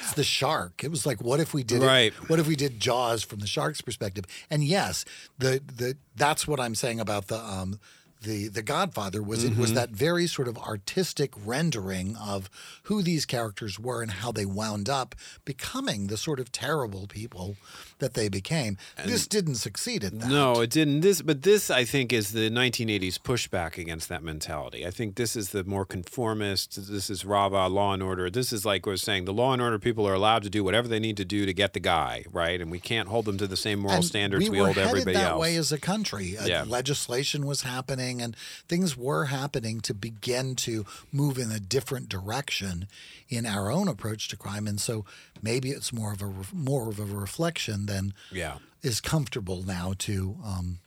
It's 0.00 0.14
the 0.14 0.24
shark. 0.24 0.82
It 0.82 0.90
was 0.90 1.04
like, 1.04 1.20
what 1.22 1.38
if 1.38 1.52
we 1.52 1.62
did 1.62 1.82
Right. 1.82 2.12
it? 2.14 2.28
What 2.30 2.38
if 2.40 2.46
we 2.46 2.56
did 2.56 2.80
Jaws 2.80 3.22
from 3.22 3.40
the 3.40 3.46
shark's 3.46 3.82
perspective? 3.82 4.24
And 4.50 4.64
yes, 4.64 5.04
the 5.38 5.60
the 5.64 5.96
that's 6.16 6.48
what 6.48 6.58
I'm 6.58 6.74
saying 6.74 6.98
about 6.98 7.26
the 7.28 7.38
um 7.38 7.78
the 8.22 8.48
the 8.48 8.62
Godfather 8.62 9.22
was 9.22 9.44
it 9.44 9.52
Mm-hmm. 9.52 9.60
was 9.60 9.72
that 9.74 9.90
very 9.90 10.26
sort 10.26 10.48
of 10.48 10.56
artistic 10.58 11.32
rendering 11.44 12.16
of 12.16 12.48
who 12.84 13.02
these 13.02 13.24
characters 13.26 13.78
were 13.78 14.00
and 14.02 14.10
how 14.12 14.32
they 14.32 14.46
wound 14.46 14.88
up 14.88 15.14
becoming 15.44 16.06
the 16.06 16.16
sort 16.16 16.40
of 16.40 16.50
terrible 16.52 17.06
people 17.06 17.56
that 17.98 18.14
they 18.14 18.28
became. 18.28 18.76
this 19.04 19.26
didn't 19.26 19.56
succeed 19.56 20.04
at 20.04 20.18
that. 20.20 20.28
No, 20.28 20.60
it 20.60 20.70
didn't. 20.70 21.00
This, 21.00 21.22
but 21.22 21.42
this, 21.42 21.70
I 21.70 21.84
think, 21.84 22.12
is 22.12 22.32
the 22.32 22.50
1980s 22.50 23.18
pushback 23.18 23.78
against 23.78 24.08
that 24.08 24.22
mentality. 24.22 24.86
I 24.86 24.90
think 24.90 25.14
this 25.16 25.36
is 25.36 25.50
the 25.50 25.64
more 25.64 25.84
conformist. 25.84 26.90
This 26.90 27.08
is 27.10 27.24
rah-rah 27.24 27.66
law 27.66 27.92
and 27.94 28.02
order. 28.02 28.28
This 28.30 28.52
is 28.52 28.64
like 28.64 28.86
we're 28.86 28.96
saying, 28.96 29.24
the 29.24 29.32
law 29.32 29.52
and 29.52 29.62
order 29.62 29.78
people 29.78 30.06
are 30.06 30.14
allowed 30.14 30.42
to 30.44 30.50
do 30.50 30.62
whatever 30.64 30.88
they 30.88 31.00
need 31.00 31.16
to 31.16 31.24
do 31.24 31.46
to 31.46 31.52
get 31.54 31.72
the 31.72 31.80
guy 31.80 32.24
right, 32.32 32.60
and 32.60 32.70
we 32.70 32.80
can't 32.80 33.08
hold 33.08 33.24
them 33.24 33.38
to 33.38 33.46
the 33.46 33.56
same 33.56 33.78
moral 33.80 33.96
And 33.96 34.04
standards 34.04 34.44
we, 34.44 34.50
we, 34.50 34.58
were 34.58 34.66
hold 34.66 34.76
headed 34.76 34.90
everybody 34.90 35.16
that 35.16 35.30
else. 35.32 35.40
way 35.40 35.56
as 35.56 35.72
a 35.72 35.78
country. 35.78 36.36
Uh, 36.36 36.46
Yeah. 36.46 36.64
legislation 36.66 37.46
was 37.46 37.62
happening, 37.62 38.11
and 38.20 38.36
things 38.68 38.96
were 38.96 39.26
happening 39.26 39.80
to 39.82 39.94
begin 39.94 40.56
to 40.56 40.84
move 41.12 41.38
in 41.38 41.50
a 41.52 41.60
different 41.60 42.08
direction 42.08 42.88
in 43.28 43.46
our 43.46 43.70
own 43.70 43.88
approach 43.88 44.28
to 44.28 44.36
crime. 44.36 44.66
And 44.66 44.80
so 44.80 45.04
maybe 45.40 45.70
it's 45.70 45.92
more 45.92 46.12
of 46.12 46.20
a 46.20 46.32
more 46.52 46.88
of 46.90 46.98
a 46.98 47.04
reflection 47.04 47.86
than 47.86 48.12
Yeah. 48.30 48.58
is 48.82 49.00
comfortable 49.00 49.62
now 49.62 49.94
to. 49.98 50.36
Um, 50.44 50.80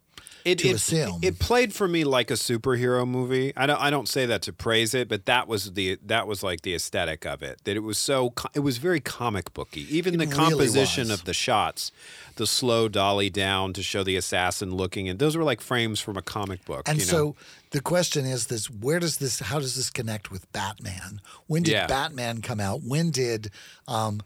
it, 0.46 0.60
to 0.60 0.70
it, 0.70 0.76
assume. 0.76 1.20
It 1.24 1.40
played 1.40 1.74
for 1.74 1.88
me 1.88 2.04
like 2.04 2.30
a 2.30 2.36
superhero 2.36 3.08
movie. 3.08 3.52
I 3.58 3.66
don't 3.66 3.82
I 3.82 3.90
don't 3.90 4.08
say 4.08 4.26
that 4.28 4.44
to 4.44 4.54
praise 4.54 4.94
it, 4.94 5.10
but 5.10 5.26
that 5.26 5.48
was 5.48 5.74
the 5.74 5.98
that 6.06 6.28
was 6.28 6.44
like 6.44 6.62
the 6.62 6.76
aesthetic 6.76 7.26
of 7.26 7.42
it. 7.42 7.60
That 7.64 7.76
it 7.76 7.82
was 7.82 7.98
so 7.98 8.34
it 8.54 8.60
was 8.60 8.78
very 8.78 9.00
comic 9.00 9.54
booky. 9.54 9.82
Even 9.96 10.18
the 10.18 10.26
really 10.26 10.36
composition 10.36 11.10
of 11.10 11.26
the 11.26 11.34
shots, 11.34 11.92
the 12.36 12.46
slow 12.46 12.88
dolly 12.88 13.30
down 13.30 13.74
to 13.74 13.82
show 13.84 14.04
the 14.04 14.16
assassin 14.16 14.74
looking, 14.76 15.10
and 15.10 15.18
those 15.18 15.36
were 15.36 15.44
like 15.44 15.62
frames 15.62 16.00
from 16.00 16.16
a 16.16 16.22
comic 16.22 16.64
book. 16.64 16.88
And 16.88 17.00
you 17.00 17.06
know? 17.06 17.12
so 17.12 17.36
the 17.72 17.82
question 17.82 18.26
is 18.26 18.48
this 18.48 18.70
where 18.70 19.00
does 19.00 19.18
this 19.18 19.40
how 19.40 19.60
does 19.60 19.76
this 19.76 19.90
connect 19.90 20.32
with 20.32 20.50
Batman? 20.54 21.22
When 21.48 21.64
did 21.64 21.72
Yeah. 21.72 21.88
Batman 21.88 22.42
come 22.42 22.60
out? 22.60 22.84
When 22.84 23.10
did 23.10 23.50
um, 23.88 24.22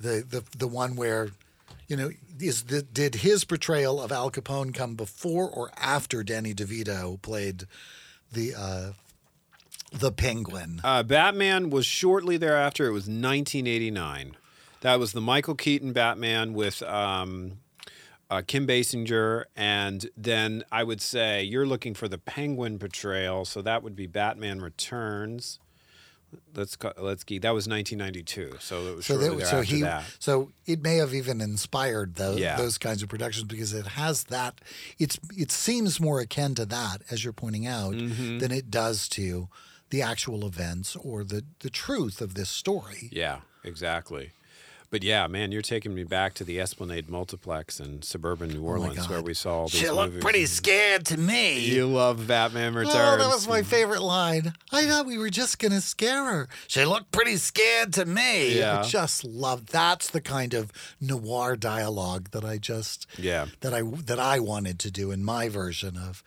the 0.00 0.24
the 0.28 0.42
the 0.58 0.66
one 0.66 0.96
where 0.96 1.30
you 1.88 1.96
know 1.96 2.10
is 2.40 2.64
the 2.64 2.82
did 2.82 3.16
his 3.16 3.44
portrayal 3.44 4.00
of 4.00 4.10
Al 4.12 4.30
Capone 4.30 4.74
come 4.74 4.94
before 4.94 5.48
or 5.48 5.70
after 5.76 6.22
Danny 6.22 6.54
DeVito 6.54 7.20
played 7.22 7.64
the 8.32 8.54
uh, 8.54 8.92
The 9.92 10.10
Penguin. 10.12 10.80
Uh, 10.82 11.02
Batman 11.02 11.70
was 11.70 11.84
shortly 11.86 12.36
thereafter. 12.36 12.86
It 12.86 12.92
was 12.92 13.02
1989. 13.02 14.36
That 14.80 14.98
was 14.98 15.12
the 15.12 15.20
Michael 15.20 15.54
Keaton 15.54 15.92
Batman 15.92 16.54
with 16.54 16.82
um, 16.82 17.58
uh, 18.30 18.42
Kim 18.46 18.66
Basinger, 18.66 19.44
and 19.54 20.08
then 20.16 20.64
I 20.72 20.82
would 20.82 21.00
say 21.00 21.42
you're 21.42 21.66
looking 21.66 21.94
for 21.94 22.08
the 22.08 22.18
Penguin 22.18 22.78
portrayal, 22.78 23.44
so 23.44 23.62
that 23.62 23.82
would 23.82 23.94
be 23.94 24.06
Batman 24.06 24.60
Returns. 24.60 25.60
Let's 26.54 26.76
let's 26.98 27.24
geek. 27.24 27.42
That 27.42 27.54
was 27.54 27.66
1992, 27.68 28.58
so 28.60 28.86
it 28.86 28.96
was 28.96 29.06
so, 29.06 29.18
shortly 29.20 29.38
they, 29.38 29.44
so 29.44 29.60
he, 29.62 29.80
that. 29.82 30.04
so 30.18 30.50
it 30.66 30.82
may 30.82 30.96
have 30.96 31.14
even 31.14 31.40
inspired 31.40 32.14
those 32.16 32.38
Yeah. 32.40 32.56
those 32.56 32.78
kinds 32.78 33.02
of 33.02 33.08
productions 33.08 33.44
because 33.46 33.72
it 33.72 33.86
has 33.86 34.24
that. 34.24 34.60
It's 34.98 35.18
it 35.36 35.50
seems 35.50 36.00
more 36.00 36.20
akin 36.20 36.54
to 36.56 36.66
that, 36.66 37.02
as 37.10 37.24
you're 37.24 37.32
pointing 37.32 37.66
out, 37.66 37.94
Mm-hmm. 37.94 38.38
than 38.38 38.50
it 38.52 38.70
does 38.70 39.08
to 39.10 39.48
the 39.90 40.02
actual 40.02 40.46
events 40.46 40.96
or 40.96 41.24
the 41.24 41.44
the 41.60 41.70
truth 41.70 42.20
of 42.20 42.34
this 42.34 42.48
story. 42.50 43.08
Yeah, 43.12 43.40
exactly. 43.64 44.30
But 44.92 45.02
yeah, 45.02 45.26
man, 45.26 45.50
you're 45.52 45.62
taking 45.62 45.94
me 45.94 46.04
back 46.04 46.34
to 46.34 46.44
the 46.44 46.60
Esplanade 46.60 47.08
Multiplex 47.08 47.80
in 47.80 48.02
suburban 48.02 48.50
New 48.50 48.62
oh 48.62 48.68
Orleans 48.68 49.08
where 49.08 49.18
Oh 49.18 49.22
God. 49.22 49.26
we 49.26 49.32
saw 49.32 49.60
all 49.60 49.68
these 49.68 49.80
She 49.80 49.88
looked 49.90 50.10
movies. 50.10 50.22
pretty 50.22 50.44
scared 50.46 51.06
to 51.06 51.16
me. 51.16 51.60
You 51.60 51.86
love 51.86 52.26
Batman 52.26 52.74
Returns. 52.74 52.94
Oh, 52.94 53.16
that 53.16 53.28
was 53.28 53.48
my 53.48 53.62
favorite 53.62 54.02
line. 54.02 54.52
I 54.70 54.84
thought 54.86 55.06
we 55.06 55.16
were 55.16 55.30
just 55.30 55.58
gonna 55.58 55.80
scare 55.80 56.24
her. 56.26 56.48
She 56.68 56.84
looked 56.84 57.10
pretty 57.10 57.38
scared 57.38 57.94
to 57.94 58.04
me. 58.04 58.58
Yeah. 58.58 58.80
I 58.80 58.82
just 58.82 59.24
love 59.24 59.66
that's 59.68 60.10
the 60.10 60.20
kind 60.20 60.52
of 60.52 60.70
noir 61.00 61.56
dialogue 61.56 62.28
that 62.32 62.44
I 62.44 62.58
just 62.58 63.06
Yeah. 63.18 63.46
that 63.62 63.72
I 63.72 63.80
that 63.82 64.18
I 64.20 64.40
wanted 64.40 64.78
to 64.80 64.90
do 64.90 65.10
in 65.10 65.24
my 65.24 65.48
version 65.48 65.96
of 65.96 66.22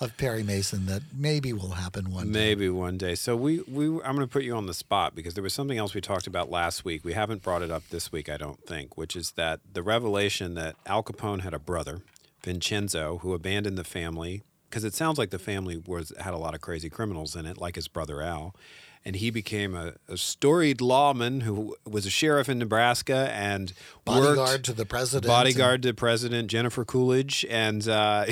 of 0.00 0.16
Perry 0.16 0.42
Mason 0.42 0.86
that 0.86 1.02
maybe 1.14 1.52
will 1.52 1.72
happen 1.72 2.10
one 2.10 2.32
day. 2.32 2.38
Maybe 2.38 2.68
one 2.70 2.96
day. 2.96 3.14
So 3.14 3.36
we, 3.36 3.60
we 3.68 3.86
I'm 4.02 4.16
going 4.16 4.20
to 4.20 4.26
put 4.26 4.42
you 4.42 4.56
on 4.56 4.66
the 4.66 4.74
spot 4.74 5.14
because 5.14 5.34
there 5.34 5.42
was 5.42 5.52
something 5.52 5.76
else 5.76 5.94
we 5.94 6.00
talked 6.00 6.26
about 6.26 6.50
last 6.50 6.84
week. 6.84 7.04
We 7.04 7.12
haven't 7.12 7.42
brought 7.42 7.62
it 7.62 7.70
up 7.70 7.82
this 7.90 8.10
week, 8.10 8.28
I 8.28 8.36
don't 8.36 8.64
think, 8.66 8.96
which 8.96 9.14
is 9.14 9.32
that 9.32 9.60
the 9.70 9.82
revelation 9.82 10.54
that 10.54 10.76
Al 10.86 11.02
Capone 11.02 11.40
had 11.40 11.52
a 11.52 11.58
brother, 11.58 12.00
Vincenzo, 12.42 13.18
who 13.18 13.34
abandoned 13.34 13.76
the 13.76 13.84
family 13.84 14.42
because 14.70 14.84
it 14.84 14.94
sounds 14.94 15.18
like 15.18 15.30
the 15.30 15.38
family 15.38 15.82
was 15.84 16.12
had 16.20 16.32
a 16.32 16.38
lot 16.38 16.54
of 16.54 16.60
crazy 16.60 16.88
criminals 16.88 17.34
in 17.34 17.44
it, 17.44 17.58
like 17.58 17.74
his 17.74 17.88
brother 17.88 18.22
Al. 18.22 18.54
And 19.02 19.16
he 19.16 19.30
became 19.30 19.74
a, 19.74 19.94
a 20.08 20.18
storied 20.18 20.82
lawman 20.82 21.40
who 21.40 21.74
was 21.88 22.04
a 22.04 22.10
sheriff 22.10 22.50
in 22.50 22.58
Nebraska 22.58 23.30
and 23.32 23.72
Bodyguard 24.04 24.36
worked, 24.36 24.64
to 24.66 24.72
the 24.74 24.84
president. 24.84 25.26
bodyguard 25.26 25.82
to 25.84 25.94
President 25.94 26.50
Jennifer 26.50 26.84
Coolidge, 26.84 27.46
and 27.48 27.88
uh, 27.88 28.26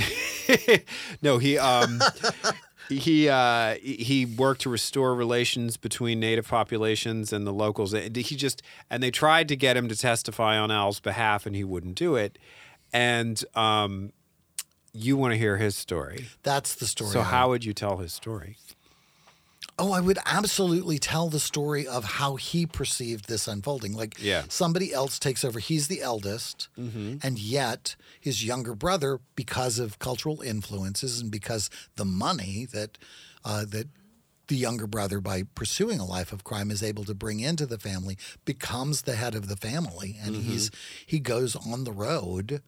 no, 1.22 1.38
he 1.38 1.56
um, 1.56 2.00
he 2.90 3.30
uh, 3.30 3.76
he 3.76 4.26
worked 4.26 4.60
to 4.62 4.70
restore 4.70 5.14
relations 5.14 5.78
between 5.78 6.20
native 6.20 6.46
populations 6.48 7.32
and 7.32 7.46
the 7.46 7.52
locals. 7.52 7.94
And 7.94 8.14
He 8.14 8.36
just 8.36 8.62
and 8.90 9.02
they 9.02 9.10
tried 9.10 9.48
to 9.48 9.56
get 9.56 9.74
him 9.74 9.88
to 9.88 9.96
testify 9.96 10.58
on 10.58 10.70
Al's 10.70 11.00
behalf, 11.00 11.46
and 11.46 11.56
he 11.56 11.64
wouldn't 11.64 11.94
do 11.94 12.14
it. 12.16 12.38
And 12.92 13.42
um, 13.54 14.12
you 14.92 15.16
want 15.16 15.32
to 15.32 15.38
hear 15.38 15.56
his 15.56 15.76
story, 15.76 16.26
That's 16.42 16.74
the 16.74 16.86
story. 16.86 17.10
so 17.10 17.22
how 17.22 17.48
would 17.50 17.64
you 17.64 17.72
tell 17.72 17.98
his 17.98 18.12
story? 18.12 18.56
Oh, 19.80 19.92
I 19.92 20.00
would 20.00 20.18
absolutely 20.26 20.98
tell 20.98 21.28
the 21.28 21.38
story 21.38 21.86
of 21.86 22.04
how 22.04 22.34
he 22.34 22.66
perceived 22.66 23.28
this 23.28 23.46
unfolding. 23.46 23.92
Like 23.92 24.16
Yeah. 24.20 24.42
somebody 24.48 24.92
else 24.92 25.18
takes 25.20 25.44
over. 25.44 25.60
He's 25.60 25.86
the 25.86 26.02
eldest, 26.02 26.68
and 26.76 27.38
yet 27.38 27.94
his 28.20 28.44
younger 28.44 28.74
brother, 28.74 29.20
because 29.36 29.78
of 29.78 29.98
cultural 30.00 30.40
influences 30.42 31.20
and 31.20 31.30
because 31.30 31.70
the 31.96 32.04
money 32.04 32.66
that 32.72 32.98
uh, 33.44 33.64
that 33.66 33.86
the 34.48 34.56
younger 34.56 34.86
brother, 34.86 35.20
by 35.20 35.42
pursuing 35.54 36.00
a 36.00 36.04
life 36.06 36.32
of 36.32 36.42
crime, 36.42 36.70
is 36.70 36.82
able 36.82 37.04
to 37.04 37.14
bring 37.14 37.38
into 37.40 37.66
the 37.66 37.78
family, 37.78 38.16
becomes 38.44 39.02
the 39.02 39.14
head 39.14 39.34
of 39.34 39.46
the 39.46 39.56
family, 39.56 40.16
and 40.20 40.36
he's 40.36 40.70
he 41.06 41.20
goes 41.20 41.54
on 41.54 41.84
the 41.84 41.92
road. 41.92 42.62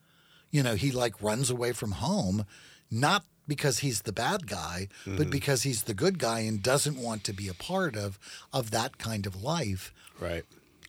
You 0.51 0.63
know, 0.63 0.75
he 0.75 0.91
like 0.91 1.21
runs 1.23 1.51
away 1.51 1.73
from 1.73 1.93
home, 1.93 2.45
not 2.91 3.25
because 3.47 3.81
he's 3.81 4.03
the 4.03 4.13
bad 4.13 4.47
guy, 4.47 4.89
but 5.05 5.29
because 5.31 5.63
he's 5.65 5.85
the 5.85 5.95
good 5.95 6.19
guy 6.19 6.41
and 6.41 6.63
doesn't 6.63 6.97
want 6.97 7.25
to 7.25 7.33
be 7.33 7.49
a 7.49 7.55
part 7.55 7.97
of 7.97 8.19
of 8.53 8.71
that 8.71 8.99
kind 8.99 9.27
of 9.27 9.43
life. 9.43 9.93
Right. 10.21 10.45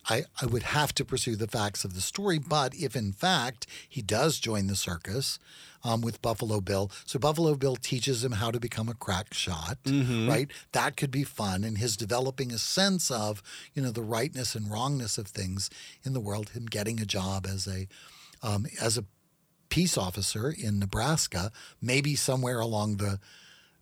I, 0.08 0.24
I 0.40 0.46
would 0.46 0.64
have 0.64 0.92
to 0.94 1.04
pursue 1.04 1.36
the 1.36 1.46
facts 1.46 1.84
of 1.84 1.94
the 1.94 2.00
story, 2.00 2.38
but 2.38 2.74
if 2.74 2.96
in 2.96 3.12
fact 3.12 3.66
he 3.88 4.02
does 4.02 4.38
join 4.40 4.66
the 4.66 4.74
circus 4.74 5.38
um, 5.84 6.00
with 6.00 6.20
Buffalo 6.20 6.60
Bill, 6.60 6.90
so 7.06 7.18
Buffalo 7.20 7.54
Bill 7.54 7.76
teaches 7.76 8.24
him 8.24 8.32
how 8.32 8.50
to 8.50 8.58
become 8.58 8.88
a 8.88 8.94
crack 8.94 9.32
shot, 9.32 9.78
right? 10.28 10.50
That 10.72 10.96
could 10.96 11.10
be 11.12 11.22
fun, 11.24 11.62
and 11.64 11.78
his 11.78 11.96
developing 11.96 12.50
a 12.52 12.58
sense 12.58 13.10
of 13.10 13.42
you 13.74 13.82
know 13.82 13.92
the 13.92 14.02
rightness 14.02 14.54
and 14.56 14.70
wrongness 14.70 15.18
of 15.18 15.28
things 15.28 15.70
in 16.04 16.12
the 16.14 16.20
world. 16.20 16.50
Him 16.50 16.66
getting 16.66 17.00
a 17.00 17.04
job 17.06 17.46
as 17.46 17.68
a 17.68 17.86
um, 18.42 18.66
as 18.80 18.98
a 18.98 19.04
peace 19.72 19.96
officer 19.96 20.50
in 20.50 20.78
Nebraska, 20.78 21.50
maybe 21.80 22.14
somewhere 22.14 22.60
along 22.60 22.98
the 22.98 23.18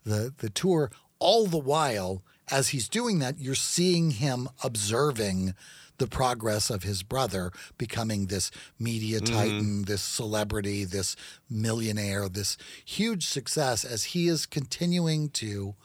the 0.05 0.33
the 0.37 0.49
tour. 0.49 0.89
All 1.19 1.47
the 1.47 1.57
while, 1.57 2.23
as 2.49 2.69
he's 2.69 2.87
doing 2.87 3.19
that, 3.19 3.39
you're 3.39 3.55
seeing 3.55 4.11
him 4.11 4.47
observing 4.63 5.53
the 5.97 6.07
progress 6.07 6.69
of 6.69 6.83
his 6.83 7.03
brother 7.03 7.51
becoming 7.77 8.27
this 8.27 8.51
media 8.79 9.19
mm-hmm. 9.19 9.35
titan, 9.35 9.83
this 9.83 10.01
celebrity, 10.01 10.85
this 10.85 11.17
millionaire, 11.49 12.29
this 12.29 12.57
huge 12.85 13.25
success 13.25 13.83
as 13.83 14.05
he 14.05 14.29
is 14.29 14.45
continuing 14.45 15.29
to 15.29 15.75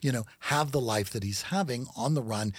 you 0.00 0.12
know, 0.12 0.24
have 0.40 0.72
the 0.72 0.80
life 0.80 1.10
that 1.10 1.22
he's 1.22 1.42
having 1.42 1.86
on 1.96 2.14
the 2.14 2.22
run 2.22 2.52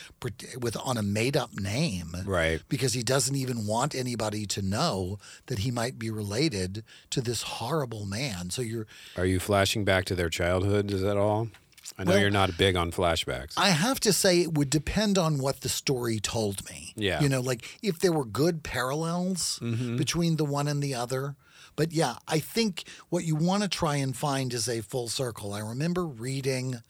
with 0.59 0.77
on 0.77 0.97
a 0.97 1.03
made 1.03 1.35
up 1.35 1.53
name. 1.59 2.15
Right. 2.25 2.61
Because 2.69 2.93
he 2.93 3.03
doesn't 3.03 3.35
even 3.35 3.65
want 3.65 3.95
anybody 3.95 4.45
to 4.47 4.61
know 4.61 5.17
that 5.47 5.59
he 5.59 5.71
might 5.71 5.97
be 5.97 6.09
related 6.09 6.83
to 7.09 7.21
this 7.21 7.43
horrible 7.43 8.05
man. 8.05 8.49
So 8.49 8.61
you're 8.61 8.87
Are 9.17 9.25
you 9.25 9.39
flashing 9.39 9.83
back 9.83 10.05
to 10.05 10.15
their 10.15 10.29
childhood? 10.29 10.91
Is 10.91 11.01
that 11.01 11.17
all? 11.17 11.49
I 11.97 12.03
know 12.03 12.11
Well, 12.11 12.19
you're 12.19 12.29
not 12.29 12.57
big 12.57 12.75
on 12.75 12.91
flashbacks. 12.91 13.53
I 13.57 13.69
have 13.69 13.99
to 14.01 14.13
say 14.13 14.41
it 14.41 14.53
would 14.53 14.69
depend 14.69 15.17
on 15.17 15.39
what 15.39 15.61
the 15.61 15.69
story 15.69 16.19
told 16.19 16.67
me. 16.69 16.93
Yeah. 16.95 17.21
You 17.21 17.29
know, 17.29 17.41
like 17.41 17.79
if 17.81 17.99
there 17.99 18.13
were 18.13 18.25
good 18.25 18.63
parallels 18.63 19.59
mm-hmm. 19.61 19.97
between 19.97 20.37
the 20.37 20.45
one 20.45 20.67
and 20.67 20.81
the 20.81 20.95
other. 20.95 21.35
But 21.75 21.91
yeah, 21.93 22.15
I 22.27 22.39
think 22.39 22.83
what 23.09 23.23
you 23.23 23.35
want 23.35 23.63
to 23.63 23.69
try 23.69 23.95
and 23.95 24.15
find 24.15 24.53
is 24.53 24.67
a 24.67 24.81
full 24.81 25.07
circle. 25.07 25.53
I 25.53 25.59
remember 25.59 26.05
reading 26.05 26.81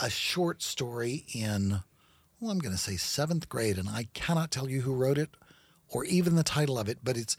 a 0.00 0.10
short 0.10 0.62
story 0.62 1.24
in, 1.32 1.82
well, 2.40 2.50
I'm 2.50 2.58
going 2.58 2.74
to 2.74 2.80
say 2.80 2.96
seventh 2.96 3.48
grade, 3.48 3.78
and 3.78 3.88
I 3.88 4.08
cannot 4.14 4.50
tell 4.50 4.68
you 4.68 4.82
who 4.82 4.94
wrote 4.94 5.18
it 5.18 5.30
or 5.88 6.04
even 6.04 6.36
the 6.36 6.42
title 6.42 6.78
of 6.78 6.88
it, 6.88 6.98
but 7.02 7.16
it's 7.16 7.36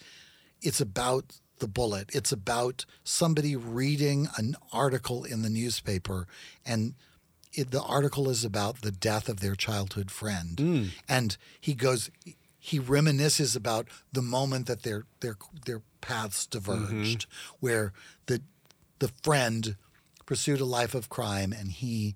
it's 0.62 0.82
about 0.82 1.40
the 1.60 1.68
bullet. 1.68 2.10
It's 2.14 2.32
about 2.32 2.86
somebody 3.04 3.56
reading 3.56 4.28
an 4.38 4.56
article 4.72 5.24
in 5.24 5.42
the 5.42 5.50
newspaper, 5.50 6.28
and 6.66 6.94
it, 7.54 7.72
the 7.72 7.82
article 7.82 8.30
is 8.30 8.46
about 8.46 8.82
the 8.82 8.92
death 8.92 9.28
of 9.28 9.40
their 9.40 9.56
childhood 9.56 10.12
friend, 10.12 10.58
mm. 10.58 10.90
and 11.08 11.38
he 11.60 11.74
goes. 11.74 12.12
He 12.64 12.80
reminisces 12.80 13.56
about 13.56 13.88
the 14.14 14.22
moment 14.22 14.68
that 14.68 14.84
their 14.84 15.06
their 15.22 15.36
their 15.66 15.82
paths 16.00 16.46
diverged, 16.46 17.28
mm-hmm. 17.28 17.56
where 17.60 17.92
the 18.28 18.44
the 19.00 19.12
friend 19.24 19.78
pursued 20.28 20.62
a 20.62 20.66
life 20.66 20.94
of 20.94 21.10
crime 21.10 21.52
and 21.52 21.72
he 21.72 22.16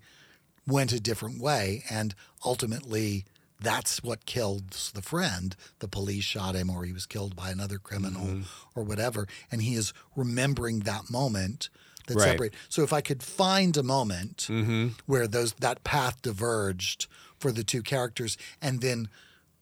went 0.68 0.92
a 0.92 1.00
different 1.00 1.40
way 1.42 1.84
and 1.90 2.16
ultimately 2.44 3.26
that's 3.60 4.04
what 4.04 4.26
killed 4.26 4.72
the 4.94 5.02
friend. 5.02 5.56
The 5.80 5.88
police 5.88 6.26
shot 6.26 6.56
him 6.56 6.70
or 6.70 6.84
he 6.84 6.92
was 6.92 7.06
killed 7.06 7.36
by 7.36 7.50
another 7.50 7.78
criminal 7.78 8.26
mm-hmm. 8.26 8.80
or 8.80 8.84
whatever 8.84 9.28
and 9.52 9.62
he 9.62 9.76
is 9.76 9.94
remembering 10.16 10.80
that 10.82 11.10
moment 11.10 11.70
that 12.08 12.18
Right. 12.18 12.32
separate 12.32 12.54
so 12.70 12.84
if 12.84 12.94
i 12.94 13.02
could 13.02 13.24
find 13.24 13.76
a 13.76 13.82
moment 13.82 14.46
mm-hmm. 14.48 14.90
where 15.08 15.28
those 15.28 15.54
that 15.54 15.84
path 15.84 16.22
diverged 16.22 17.08
for 17.40 17.52
the 17.52 17.64
two 17.64 17.82
characters 17.82 18.38
and 18.62 18.82
then 18.82 19.10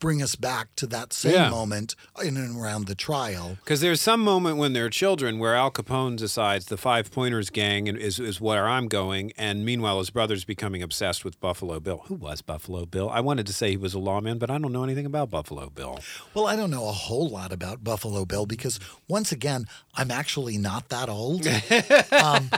bring 0.03 0.21
us 0.21 0.35
back 0.35 0.67
to 0.75 0.85
that 0.85 1.13
same 1.13 1.31
Yeah. 1.33 1.49
moment 1.49 1.95
in 2.21 2.35
and 2.35 2.59
around 2.61 2.87
the 2.87 2.93
trial 2.95 3.57
Because 3.63 3.79
there's 3.79 4.01
some 4.01 4.19
moment 4.19 4.57
when 4.57 4.73
they're 4.73 4.89
children 4.89 5.39
where 5.39 5.55
Al 5.55 5.71
Capone 5.71 6.17
decides 6.17 6.65
the 6.65 6.75
Five 6.75 7.09
Pointers 7.09 7.49
gang 7.49 7.87
is, 7.87 8.19
is 8.19 8.41
where 8.41 8.67
I'm 8.67 8.89
going, 8.89 9.31
and 9.37 9.63
meanwhile 9.63 9.99
his 9.99 10.09
brother's 10.09 10.43
becoming 10.43 10.83
obsessed 10.83 11.23
with 11.23 11.39
Buffalo 11.39 11.79
Bill. 11.79 12.03
Who 12.07 12.15
was 12.15 12.41
Buffalo 12.41 12.85
Bill? 12.85 13.09
I 13.09 13.21
wanted 13.21 13.47
to 13.47 13.53
say 13.53 13.69
he 13.69 13.77
was 13.77 13.93
a 13.93 13.99
lawman, 13.99 14.39
but 14.39 14.49
I 14.49 14.57
don't 14.57 14.73
know 14.73 14.83
anything 14.83 15.05
about 15.05 15.29
Buffalo 15.29 15.69
Bill. 15.69 16.01
Well, 16.33 16.47
I 16.47 16.57
don't 16.57 16.69
know 16.69 16.89
a 16.89 16.91
whole 16.91 17.29
lot 17.29 17.53
about 17.53 17.81
Buffalo 17.81 18.25
Bill 18.25 18.45
because 18.45 18.81
once 19.07 19.31
again, 19.31 19.67
I'm 19.95 20.11
actually 20.11 20.57
not 20.57 20.89
that 20.89 21.07
old. 21.07 21.47
um, 22.11 22.49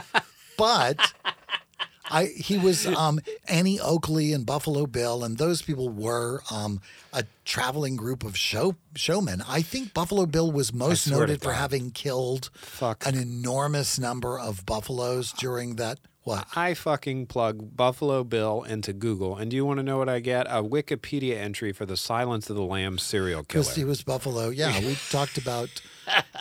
but 0.58 0.98
I 2.10 2.26
he 2.26 2.58
was 2.58 2.86
um, 2.86 3.20
Annie 3.48 3.80
Oakley 3.80 4.32
and 4.32 4.46
Buffalo 4.46 4.86
Bill, 4.86 5.24
and 5.24 5.38
those 5.38 5.62
people 5.62 5.88
were 5.88 6.42
um, 6.50 6.80
a 7.12 7.24
traveling 7.44 7.96
group 7.96 8.24
of 8.24 8.36
show 8.36 8.76
showmen. 8.94 9.42
I 9.46 9.62
think 9.62 9.94
Buffalo 9.94 10.26
Bill 10.26 10.50
was 10.50 10.72
most 10.72 11.10
noted 11.10 11.42
for 11.42 11.52
having 11.52 11.90
killed 11.90 12.50
Fuck. 12.54 13.06
an 13.06 13.16
enormous 13.16 13.98
number 13.98 14.38
of 14.38 14.64
buffaloes 14.66 15.32
during 15.32 15.76
that. 15.76 15.98
What? 16.22 16.48
I 16.56 16.74
fucking 16.74 17.26
plug 17.26 17.76
Buffalo 17.76 18.24
Bill 18.24 18.64
into 18.64 18.92
Google, 18.92 19.36
and 19.36 19.48
do 19.48 19.56
you 19.56 19.64
want 19.64 19.78
to 19.78 19.84
know 19.84 19.96
what 19.96 20.08
I 20.08 20.18
get? 20.18 20.46
A 20.48 20.62
Wikipedia 20.62 21.36
entry 21.36 21.72
for 21.72 21.86
the 21.86 21.96
Silence 21.96 22.50
of 22.50 22.56
the 22.56 22.64
Lambs 22.64 23.04
serial 23.04 23.44
killer. 23.44 23.62
Christy 23.62 23.84
was 23.84 24.02
Buffalo. 24.02 24.48
Yeah, 24.48 24.78
we 24.80 24.96
talked 25.10 25.38
about. 25.38 25.68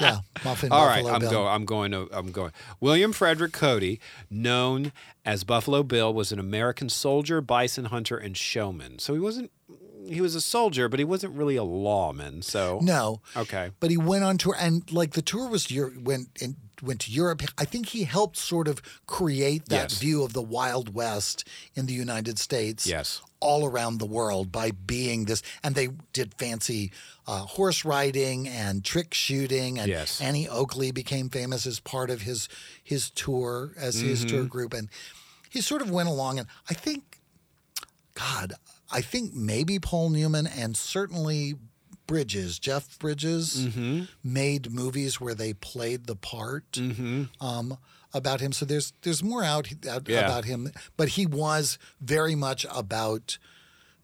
Yeah, 0.01 0.19
Muffin 0.43 0.71
All 0.71 0.85
right, 0.85 1.05
I'm 1.05 1.19
Bill. 1.21 1.31
going. 1.31 1.47
I'm 1.47 1.65
going 1.65 1.91
to. 1.91 2.09
I'm 2.11 2.31
going. 2.31 2.51
William 2.79 3.13
Frederick 3.13 3.51
Cody, 3.53 3.99
known 4.29 4.91
as 5.25 5.43
Buffalo 5.43 5.83
Bill, 5.83 6.13
was 6.13 6.31
an 6.31 6.39
American 6.39 6.89
soldier, 6.89 7.41
bison 7.41 7.85
hunter, 7.85 8.17
and 8.17 8.35
showman. 8.37 8.99
So 8.99 9.13
he 9.13 9.19
wasn't. 9.19 9.51
He 10.07 10.21
was 10.21 10.35
a 10.35 10.41
soldier, 10.41 10.87
but 10.87 10.99
he 10.99 11.05
wasn't 11.05 11.33
really 11.35 11.55
a 11.55 11.63
lawman. 11.63 12.43
So 12.43 12.79
No. 12.83 13.21
Okay. 13.35 13.71
But 13.79 13.89
he 13.89 13.97
went 13.97 14.23
on 14.23 14.37
tour, 14.37 14.55
and 14.59 14.91
like 14.91 15.11
the 15.13 15.21
tour 15.23 15.49
was 15.49 15.67
went 15.71 16.27
in, 16.39 16.57
went 16.83 16.99
to 17.01 17.11
Europe. 17.11 17.41
I 17.57 17.65
think 17.65 17.87
he 17.87 18.03
helped 18.03 18.37
sort 18.37 18.67
of 18.67 18.81
create 19.07 19.65
that 19.69 19.91
Yes. 19.91 19.97
view 19.99 20.23
of 20.23 20.33
the 20.33 20.43
Wild 20.43 20.93
West 20.93 21.47
in 21.73 21.87
the 21.87 21.93
United 21.93 22.37
States. 22.37 22.85
Yes. 22.85 23.21
All 23.45 23.65
around 23.65 23.99
the 23.99 24.05
world 24.19 24.51
by 24.51 24.71
being 24.71 25.25
this, 25.25 25.41
and 25.63 25.75
they 25.75 25.89
did 26.13 26.33
fancy 26.43 26.91
uh, 27.27 27.41
horse 27.57 27.85
riding 27.85 28.47
and 28.47 28.83
trick 28.83 29.13
shooting, 29.13 29.79
and 29.79 29.87
Yes. 29.87 30.19
Annie 30.21 30.47
Oakley 30.49 30.91
became 30.91 31.29
famous 31.29 31.65
as 31.67 31.79
part 31.79 32.09
of 32.09 32.21
his 32.21 32.49
his 32.83 33.09
tour 33.11 33.73
as 33.77 34.01
his 34.01 34.25
tour 34.25 34.39
Mm-hmm. 34.39 34.47
group, 34.55 34.73
and 34.73 34.89
he 35.49 35.61
sort 35.61 35.81
of 35.81 35.89
went 35.89 36.09
along. 36.09 36.39
And 36.39 36.47
I 36.69 36.73
think 36.73 37.19
God, 38.13 38.53
I 38.91 39.01
think 39.01 39.33
maybe 39.33 39.79
Paul 39.79 40.09
Newman 40.09 40.47
and 40.47 40.75
certainly 40.77 41.55
Bridges, 42.07 42.59
Jeff 42.59 42.97
Bridges, 42.99 43.67
made 44.23 44.71
movies 44.71 45.19
where 45.19 45.33
they 45.35 45.53
played 45.53 46.05
the 46.05 46.15
part 46.15 46.77
um, 47.41 47.77
about 48.15 48.39
him. 48.41 48.51
So 48.51 48.65
there's 48.65 48.93
there's 49.01 49.23
more 49.23 49.43
out, 49.43 49.67
out 49.89 50.07
Yeah. 50.07 50.25
about 50.25 50.45
him, 50.45 50.71
but 50.97 51.09
he 51.09 51.25
was 51.25 51.77
very 52.01 52.35
much 52.35 52.65
about 52.73 53.37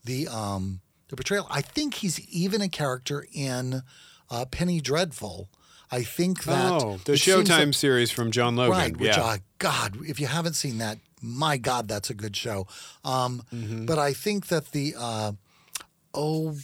the 0.03 0.27
um, 0.27 0.81
the 1.09 1.15
portrayal. 1.15 1.47
I 1.49 1.61
think 1.61 1.95
he's 1.95 2.19
even 2.29 2.61
a 2.61 2.69
character 2.69 3.25
in 3.33 3.81
uh, 4.29 4.45
Penny 4.45 4.79
Dreadful. 4.81 5.49
I 5.93 6.03
think 6.03 6.43
that 6.45 6.71
oh, 6.71 6.99
the 7.03 7.13
Showtime 7.13 7.73
series 7.75 8.11
from 8.11 8.31
John 8.31 8.55
Logan. 8.55 8.71
Right, 8.71 8.97
which 8.97 9.17
yeah. 9.17 9.23
uh, 9.23 9.37
God, 9.57 9.97
if 10.07 10.19
you 10.21 10.27
haven't 10.27 10.53
seen 10.53 10.77
that, 10.77 10.99
my 11.21 11.57
God, 11.57 11.87
that's 11.87 12.09
a 12.09 12.13
good 12.13 12.35
show. 12.35 12.65
Um, 13.03 13.43
Mm-hmm. 13.53 13.85
But 13.85 13.99
I 13.99 14.13
think 14.13 14.47
that 14.47 14.71
the 14.71 14.95
uh, 14.97 15.33
oh, 16.13 16.55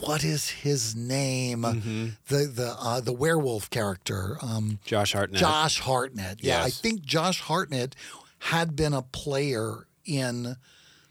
what 0.00 0.24
is 0.24 0.48
his 0.48 0.94
name? 0.94 1.62
Mm-hmm. 1.62 2.06
The 2.28 2.46
the 2.46 2.74
uh, 2.78 3.00
the 3.00 3.12
werewolf 3.12 3.70
character, 3.70 4.36
um, 4.42 4.78
Josh 4.84 5.12
Hartnett. 5.12 5.40
Josh 5.40 5.80
Hartnett. 5.80 6.42
Yeah, 6.42 6.62
I 6.62 6.70
think 6.70 7.02
Josh 7.02 7.40
Hartnett 7.40 7.94
had 8.38 8.76
been 8.76 8.92
a 8.92 9.02
player 9.02 9.86
in 10.04 10.56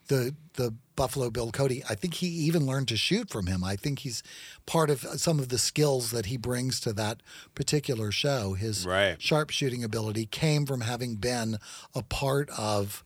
the 0.07 0.35
the 0.53 0.73
Buffalo 0.95 1.29
Bill 1.29 1.51
Cody. 1.51 1.83
I 1.89 1.95
think 1.95 2.13
he 2.15 2.27
even 2.27 2.65
learned 2.65 2.87
to 2.87 2.95
shoot 2.95 3.29
from 3.29 3.47
him. 3.47 3.63
I 3.65 3.75
think 3.75 3.99
he's 3.99 4.23
part 4.65 4.89
of 4.89 5.01
some 5.19 5.39
of 5.39 5.49
the 5.49 5.57
skills 5.57 6.11
that 6.11 6.27
he 6.27 6.37
brings 6.37 6.79
to 6.81 6.93
that 6.93 7.21
particular 7.53 8.11
show. 8.13 8.53
His 8.53 8.85
Right. 8.85 9.21
sharpshooting 9.21 9.83
ability 9.83 10.27
came 10.27 10.65
from 10.65 10.81
having 10.81 11.15
been 11.15 11.57
a 11.93 12.01
part 12.01 12.49
of 12.51 13.03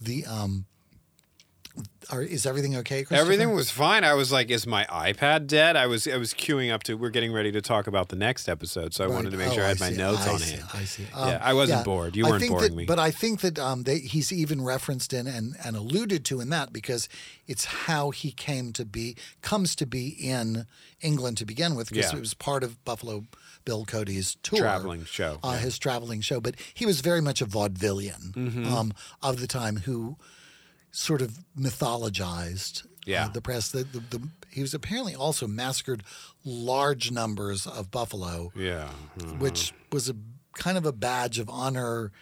the 0.00 0.24
um 0.26 0.66
are, 2.10 2.22
is 2.22 2.44
everything 2.44 2.76
okay? 2.76 3.06
Everything 3.10 3.52
was 3.54 3.70
fine. 3.70 4.04
I 4.04 4.12
was 4.14 4.30
like, 4.30 4.50
"Is 4.50 4.66
my 4.66 4.84
iPad 4.90 5.46
dead?" 5.46 5.76
I 5.76 5.86
was 5.86 6.06
I 6.06 6.16
was 6.18 6.34
queuing 6.34 6.70
up 6.72 6.82
to. 6.84 6.94
We're 6.94 7.10
getting 7.10 7.32
ready 7.32 7.50
to 7.52 7.62
talk 7.62 7.86
about 7.86 8.08
the 8.08 8.16
next 8.16 8.48
episode, 8.48 8.92
so 8.92 9.04
I 9.04 9.06
Right. 9.06 9.14
wanted 9.14 9.30
to 9.30 9.38
make 9.38 9.48
Oh, 9.50 9.54
sure 9.54 9.64
I 9.64 9.68
had 9.68 9.80
my 9.80 9.90
see. 9.90 9.96
notes 9.96 10.26
I 10.26 10.32
on 10.32 10.38
see. 10.40 10.50
hand. 10.56 10.64
I 10.74 10.84
see. 10.84 11.06
yeah, 11.16 11.38
I 11.42 11.54
wasn't 11.54 11.78
yeah. 11.80 11.84
bored. 11.84 12.16
You 12.16 12.24
weren't 12.26 12.46
boring 12.48 12.70
that, 12.70 12.76
me. 12.76 12.84
But 12.84 12.98
I 12.98 13.10
think 13.10 13.40
that 13.40 13.58
um, 13.58 13.84
they, 13.84 14.00
he's 14.00 14.32
even 14.32 14.62
referenced 14.62 15.12
in 15.14 15.26
and, 15.26 15.54
and 15.64 15.76
alluded 15.76 16.24
to 16.26 16.40
in 16.40 16.50
that 16.50 16.72
because 16.72 17.08
it's 17.46 17.64
how 17.64 18.10
he 18.10 18.32
came 18.32 18.72
to 18.74 18.84
be, 18.84 19.16
comes 19.40 19.74
to 19.76 19.86
be 19.86 20.08
in 20.08 20.66
England 21.00 21.38
to 21.38 21.46
begin 21.46 21.74
with, 21.74 21.88
because 21.90 22.12
Yeah. 22.12 22.18
it 22.18 22.20
was 22.20 22.34
part 22.34 22.62
of 22.64 22.84
Buffalo 22.84 23.24
Bill 23.64 23.84
Cody's 23.86 24.36
tour. 24.42 24.58
Traveling 24.58 25.04
show, 25.04 25.38
Uh, 25.42 25.52
yeah. 25.52 25.60
His 25.60 25.78
traveling 25.78 26.20
show. 26.20 26.40
But 26.40 26.56
he 26.74 26.84
was 26.84 27.00
very 27.00 27.20
much 27.22 27.40
a 27.40 27.46
vaudevillian 27.46 28.32
Mm-hmm. 28.34 28.66
um, 28.72 28.92
of 29.22 29.40
the 29.40 29.46
time 29.46 29.78
who 29.78 30.16
sort 30.92 31.20
of 31.22 31.38
mythologized 31.58 32.84
uh, 32.84 32.88
Yeah. 33.06 33.28
the 33.28 33.40
press. 33.40 33.70
The, 33.70 33.84
the, 33.84 34.00
the, 34.18 34.28
he 34.50 34.60
was 34.60 34.74
apparently 34.74 35.14
also 35.14 35.46
massacred 35.48 36.02
large 36.44 37.10
numbers 37.10 37.66
of 37.66 37.90
buffalo 37.90 38.52
yeah. 38.54 38.88
uh, 39.20 39.24
which 39.38 39.72
was 39.90 40.08
a 40.08 40.14
kind 40.54 40.76
of 40.78 40.84
a 40.86 40.92
badge 40.92 41.38
of 41.38 41.48
honor 41.50 42.12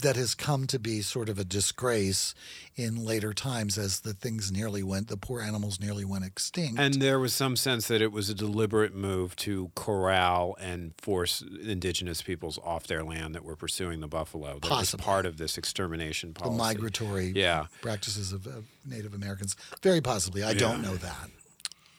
that 0.00 0.16
has 0.16 0.34
come 0.34 0.66
to 0.66 0.78
be 0.78 1.00
sort 1.00 1.30
of 1.30 1.38
a 1.38 1.44
disgrace 1.44 2.34
in 2.76 3.02
later 3.06 3.32
times 3.32 3.78
as 3.78 4.00
the 4.00 4.12
things 4.12 4.52
nearly 4.52 4.82
went 4.82 5.08
the 5.08 5.16
poor 5.16 5.40
animals 5.40 5.80
nearly 5.80 6.04
went 6.04 6.24
extinct 6.26 6.78
And 6.78 6.94
there 7.00 7.18
was 7.18 7.32
some 7.32 7.56
sense 7.56 7.88
that 7.88 8.02
it 8.02 8.12
was 8.12 8.28
a 8.28 8.34
deliberate 8.34 8.94
move 8.94 9.34
to 9.36 9.70
corral 9.74 10.56
and 10.60 10.92
force 10.98 11.42
indigenous 11.62 12.20
peoples 12.20 12.58
off 12.62 12.86
their 12.86 13.02
land 13.02 13.34
that 13.34 13.44
were 13.44 13.56
pursuing 13.56 14.00
the 14.00 14.08
buffalo. 14.08 14.54
That 14.58 14.64
was 14.64 14.70
Possibly. 14.70 15.04
part 15.04 15.24
of 15.24 15.38
this 15.38 15.56
extermination 15.56 16.34
the 16.34 16.40
policy. 16.40 16.58
migratory 16.58 17.32
Yeah. 17.34 17.66
practices 17.80 18.32
of, 18.32 18.46
of 18.46 18.64
native 18.84 19.14
americans 19.14 19.56
very 19.82 20.02
possibly 20.02 20.44
i 20.44 20.52
don't 20.52 20.82
know 20.82 20.96
that 20.96 21.30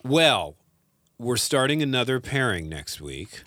Well, 0.04 0.54
we're 1.18 1.36
starting 1.36 1.82
another 1.82 2.20
pairing 2.20 2.68
next 2.68 3.00
week. 3.00 3.42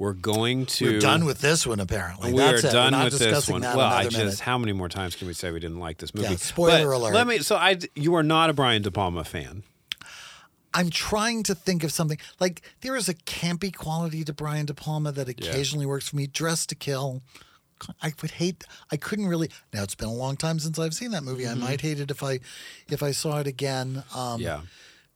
We're 0.00 0.14
going 0.14 0.64
to. 0.64 0.92
we're 0.94 0.98
done 0.98 1.26
with 1.26 1.42
this 1.42 1.66
one 1.66 1.78
apparently 1.78 2.32
We 2.32 2.40
are 2.40 2.52
That's 2.52 2.64
it. 2.64 2.66
We're 2.68 2.72
done 2.72 2.92
not 2.92 3.04
with 3.04 3.12
this 3.12 3.20
discussing 3.22 3.52
one. 3.52 3.60
that 3.62 3.76
Well, 3.76 3.86
I 3.86 4.04
just 4.04 4.16
minute. 4.16 4.40
how 4.40 4.56
many 4.56 4.72
more 4.72 4.88
times 4.88 5.14
can 5.14 5.26
we 5.26 5.34
say 5.34 5.50
we 5.50 5.60
didn't 5.60 5.78
like 5.78 5.98
this 5.98 6.14
movie? 6.14 6.28
Yeah, 6.30 6.36
spoiler 6.36 6.86
But 6.86 6.96
alert. 6.96 7.12
Let 7.14 7.26
me. 7.26 7.38
So 7.40 7.54
I, 7.56 7.76
you 7.94 8.14
are 8.14 8.22
not 8.22 8.48
a 8.48 8.54
Brian 8.54 8.80
De 8.80 8.90
Palma 8.90 9.24
fan. 9.24 9.62
I'm 10.72 10.88
trying 10.88 11.42
to 11.42 11.54
think 11.54 11.84
of 11.84 11.92
something 11.92 12.16
like 12.38 12.62
there 12.80 12.96
is 12.96 13.08
a 13.10 13.14
campy 13.14 13.74
quality 13.76 14.24
to 14.24 14.32
Brian 14.32 14.64
De 14.66 14.72
Palma 14.74 15.12
that 15.12 15.28
occasionally 15.28 15.84
works 15.84 16.08
for 16.08 16.16
me. 16.16 16.26
Dressed 16.26 16.70
to 16.70 16.74
Kill. 16.74 17.20
I 18.02 18.12
would 18.22 18.30
hate. 18.32 18.64
I 18.90 18.96
couldn't 18.96 19.26
really. 19.26 19.50
Now 19.74 19.82
it's 19.82 19.94
been 19.94 20.08
a 20.08 20.14
long 20.14 20.36
time 20.36 20.58
since 20.60 20.78
I've 20.78 20.94
seen 20.94 21.10
that 21.10 21.24
movie. 21.24 21.46
I 21.46 21.54
might 21.54 21.80
hate 21.82 22.00
it 22.00 22.10
if 22.10 22.22
I, 22.22 22.40
if 22.88 23.02
I 23.02 23.10
saw 23.10 23.38
it 23.40 23.46
again. 23.46 24.02
Um, 24.14 24.40
Yeah. 24.40 24.60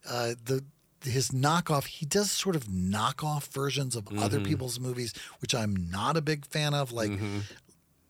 uh, 0.08 0.34
the 0.44 0.62
his 1.04 1.30
knockoff. 1.30 1.86
He 1.86 2.06
does 2.06 2.30
sort 2.30 2.56
of 2.56 2.64
knockoff 2.66 3.48
versions 3.48 3.94
of 3.96 4.08
other 4.18 4.40
people's 4.40 4.78
movies, 4.80 5.12
which 5.40 5.54
I'm 5.54 5.88
not 5.90 6.16
a 6.16 6.22
big 6.22 6.44
fan 6.46 6.74
of. 6.74 6.92
Like 6.92 7.12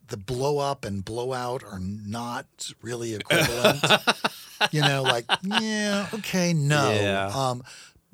the 0.09 0.17
blow 0.17 0.59
up 0.59 0.85
and 0.85 1.05
blow 1.05 1.33
out 1.33 1.65
are 1.65 1.79
not 1.81 2.47
really 2.83 3.15
equivalent. 3.15 3.83
you 4.71 4.83
know, 4.83 5.03
like 5.03 5.25
yeah, 5.43 6.09
okay, 6.15 6.53
no, 6.53 6.93
Yeah. 6.93 7.27
um, 7.35 7.63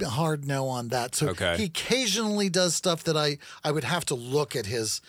hard 0.03 0.47
no 0.47 0.68
on 0.68 0.89
that. 0.89 1.14
So 1.14 1.28
Okay. 1.31 1.57
he 1.59 1.64
occasionally 1.64 2.49
does 2.49 2.74
stuff 2.74 3.05
that 3.05 3.16
I 3.16 3.39
I 3.64 3.70
would 3.72 3.85
have 3.85 4.05
to 4.07 4.14
look 4.14 4.55
at 4.57 4.66
his 4.66 5.01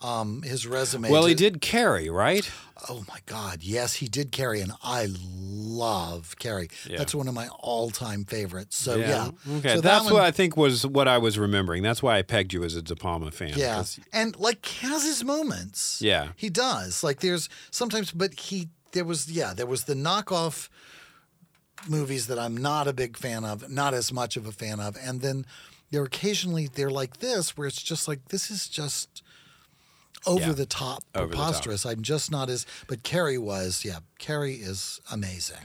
um 0.00 0.42
his 0.42 0.66
resume. 0.66 1.10
Well, 1.10 1.26
he 1.26 1.34
did 1.34 1.60
Carrie, 1.60 2.08
right? 2.10 2.48
Oh 2.88 3.04
my 3.08 3.18
God, 3.26 3.58
yes, 3.62 3.94
he 3.94 4.06
did 4.08 4.30
Carrie, 4.30 4.60
and 4.60 4.72
I 4.84 5.08
love 5.12 6.36
Carrie. 6.38 6.68
Yeah. 6.88 6.98
That's 6.98 7.12
one 7.14 7.26
of 7.26 7.34
my 7.34 7.48
all-time 7.58 8.24
favorites. 8.24 8.76
So 8.76 8.94
yeah, 8.96 9.30
Okay, 9.56 9.68
so 9.70 9.74
that 9.76 9.82
that's 9.82 10.04
one- 10.04 10.14
what 10.14 10.22
I 10.22 10.30
think 10.30 10.56
was 10.56 10.86
what 10.86 11.08
I 11.08 11.18
was 11.18 11.38
remembering. 11.38 11.82
That's 11.82 12.02
why 12.02 12.18
I 12.18 12.22
pegged 12.22 12.52
you 12.52 12.62
as 12.62 12.76
a 12.76 12.82
De 12.82 12.94
Palma 12.94 13.30
fan. 13.32 13.54
Yeah, 13.56 13.82
and 14.12 14.38
like 14.38 14.64
has 14.82 15.02
his 15.04 15.24
moments. 15.24 16.00
Yeah. 16.00 16.28
he 16.36 16.48
does. 16.50 17.02
Like 17.02 17.18
there's 17.20 17.48
sometimes, 17.70 18.12
but 18.12 18.38
he 18.38 18.68
there 18.92 19.04
was 19.04 19.28
yeah 19.30 19.52
there 19.54 19.66
was 19.66 19.84
the 19.84 19.94
knockoff 19.94 20.68
movies 21.88 22.26
that 22.26 22.38
I'm 22.38 22.56
not 22.56 22.88
a 22.88 22.92
big 22.92 23.16
fan 23.16 23.44
of, 23.44 23.68
not 23.70 23.94
as 23.94 24.12
much 24.12 24.36
of 24.36 24.46
a 24.46 24.52
fan 24.52 24.80
of, 24.80 24.96
and 25.00 25.20
then 25.20 25.46
there 25.90 26.02
occasionally 26.04 26.68
they're 26.72 26.90
like 26.90 27.18
this 27.18 27.56
where 27.56 27.66
it's 27.66 27.82
just 27.82 28.06
like 28.08 28.28
this 28.28 28.50
is 28.50 28.68
just 28.68 29.22
over 30.26 30.46
Yeah. 30.48 30.52
the 30.52 30.66
top 30.66 31.02
Over 31.14 31.28
the 31.28 31.34
top. 31.36 31.44
preposterous. 31.46 31.86
I'm 31.86 32.02
just 32.02 32.30
not 32.30 32.48
as 32.50 32.66
but 32.86 33.02
Carrie 33.02 33.38
was 33.38 33.84
yeah 33.84 33.98
Carrie 34.18 34.54
is 34.56 35.00
amazing. 35.10 35.64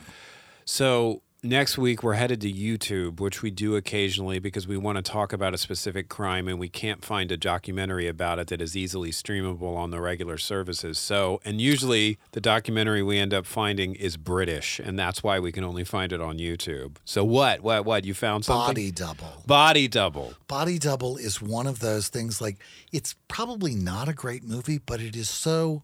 So 0.66 1.22
next 1.44 1.78
week 1.78 2.02
we're 2.02 2.14
headed 2.14 2.39
to 2.41 2.52
YouTube, 2.52 3.20
which 3.20 3.41
we 3.41 3.52
do 3.52 3.76
occasionally 3.76 4.39
because 4.39 4.68
we 4.68 4.78
want 4.78 4.96
to 4.96 5.02
talk 5.02 5.34
about 5.34 5.54
a 5.54 5.58
specific 5.58 6.08
crime 6.08 6.48
and 6.48 6.58
we 6.58 6.70
can't 6.70 7.04
find 7.04 7.32
a 7.32 7.38
documentary 7.38 8.08
about 8.08 8.39
it 8.39 8.48
that 8.48 8.62
is 8.62 8.76
easily 8.78 9.12
streamable 9.12 9.76
on 9.76 9.91
the 9.91 10.00
regular 10.00 10.38
services. 10.38 10.98
So, 10.98 11.41
and 11.44 11.60
usually 11.60 12.18
the 12.32 12.41
documentary 12.41 13.04
we 13.04 13.20
end 13.20 13.34
up 13.34 13.46
finding 13.46 13.96
is 13.96 14.16
British, 14.18 14.80
and 14.80 14.98
that's 14.98 15.22
why 15.22 15.39
we 15.39 15.52
can 15.52 15.64
only 15.64 15.84
find 15.84 16.14
it 16.14 16.22
on 16.22 16.38
YouTube. 16.38 16.96
So 17.06 17.24
what? 17.24 17.62
What? 17.62 17.86
What? 17.86 18.06
You 18.06 18.14
found 18.14 18.46
something? 18.46 18.68
Body 18.68 18.91
double. 18.91 19.44
Body 19.46 19.88
double. 19.88 20.34
Body 20.48 20.78
Double 20.78 21.18
is 21.18 21.41
one 21.41 21.68
of 21.68 21.80
those 21.80 22.10
things 22.10 22.39
like 22.39 22.58
it's 22.91 23.16
probably 23.28 23.74
not 23.76 24.08
a 24.08 24.14
great 24.14 24.44
movie, 24.44 24.78
but 24.78 25.02
it 25.02 25.16
is 25.16 25.28
so 25.28 25.84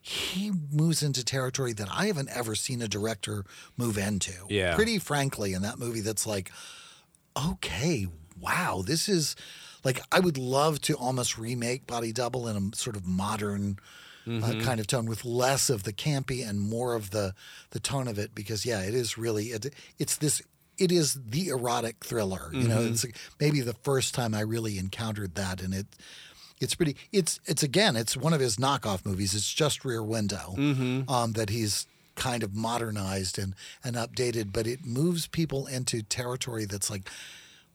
he 0.00 0.50
moves 0.72 1.02
into 1.02 1.24
territory 1.24 1.72
that 1.74 1.88
I 1.90 2.06
haven't 2.06 2.30
ever 2.30 2.54
seen 2.54 2.80
a 2.80 2.88
director 2.88 3.44
move 3.76 3.98
into. 3.98 4.32
Yeah. 4.48 4.74
Pretty 4.74 4.98
frankly, 4.98 5.52
in 5.52 5.62
that 5.62 5.78
movie 5.78 6.00
that's 6.00 6.26
like, 6.26 6.50
okay, 7.36 8.06
wow, 8.40 8.82
this 8.84 9.08
is 9.08 9.36
like 9.84 10.00
I 10.10 10.20
would 10.20 10.38
love 10.38 10.80
to 10.82 10.94
almost 10.94 11.38
remake 11.38 11.86
Body 11.86 12.12
Double 12.12 12.48
in 12.48 12.56
a 12.56 12.76
sort 12.76 12.96
of 12.96 13.06
modern 13.06 13.78
uh, 14.28 14.54
kind 14.62 14.78
of 14.78 14.86
tone 14.86 15.06
with 15.06 15.24
less 15.24 15.70
of 15.70 15.82
the 15.82 15.92
campy 15.92 16.46
and 16.46 16.60
more 16.60 16.94
of 16.94 17.10
the 17.10 17.34
the 17.70 17.80
tone 17.80 18.06
of 18.06 18.18
it 18.18 18.34
because 18.34 18.64
yeah 18.64 18.80
it 18.80 18.94
is 18.94 19.18
really 19.18 19.46
it, 19.46 19.74
it's 19.98 20.16
this 20.18 20.42
it 20.78 20.92
is 20.92 21.14
the 21.14 21.48
erotic 21.48 22.04
thriller 22.04 22.50
you 22.52 22.68
know 22.68 22.80
it's 22.80 23.04
maybe 23.40 23.60
the 23.60 23.74
first 23.82 24.14
time 24.14 24.34
i 24.34 24.40
really 24.40 24.78
encountered 24.78 25.34
that 25.34 25.60
and 25.60 25.74
it 25.74 25.86
it's 26.60 26.74
pretty 26.74 26.96
it's 27.12 27.40
it's 27.46 27.62
again 27.62 27.96
it's 27.96 28.16
one 28.16 28.32
of 28.32 28.40
his 28.40 28.56
knockoff 28.56 29.04
movies 29.04 29.34
it's 29.34 29.52
just 29.52 29.84
rear 29.84 30.02
window 30.02 30.54
mm-hmm. 30.56 31.10
um, 31.10 31.32
that 31.32 31.50
he's 31.50 31.86
kind 32.16 32.42
of 32.42 32.54
modernized 32.54 33.38
and 33.38 33.54
and 33.82 33.96
updated 33.96 34.52
but 34.52 34.66
it 34.66 34.84
moves 34.84 35.26
people 35.26 35.66
into 35.66 36.02
territory 36.02 36.64
that's 36.66 36.90
like 36.90 37.08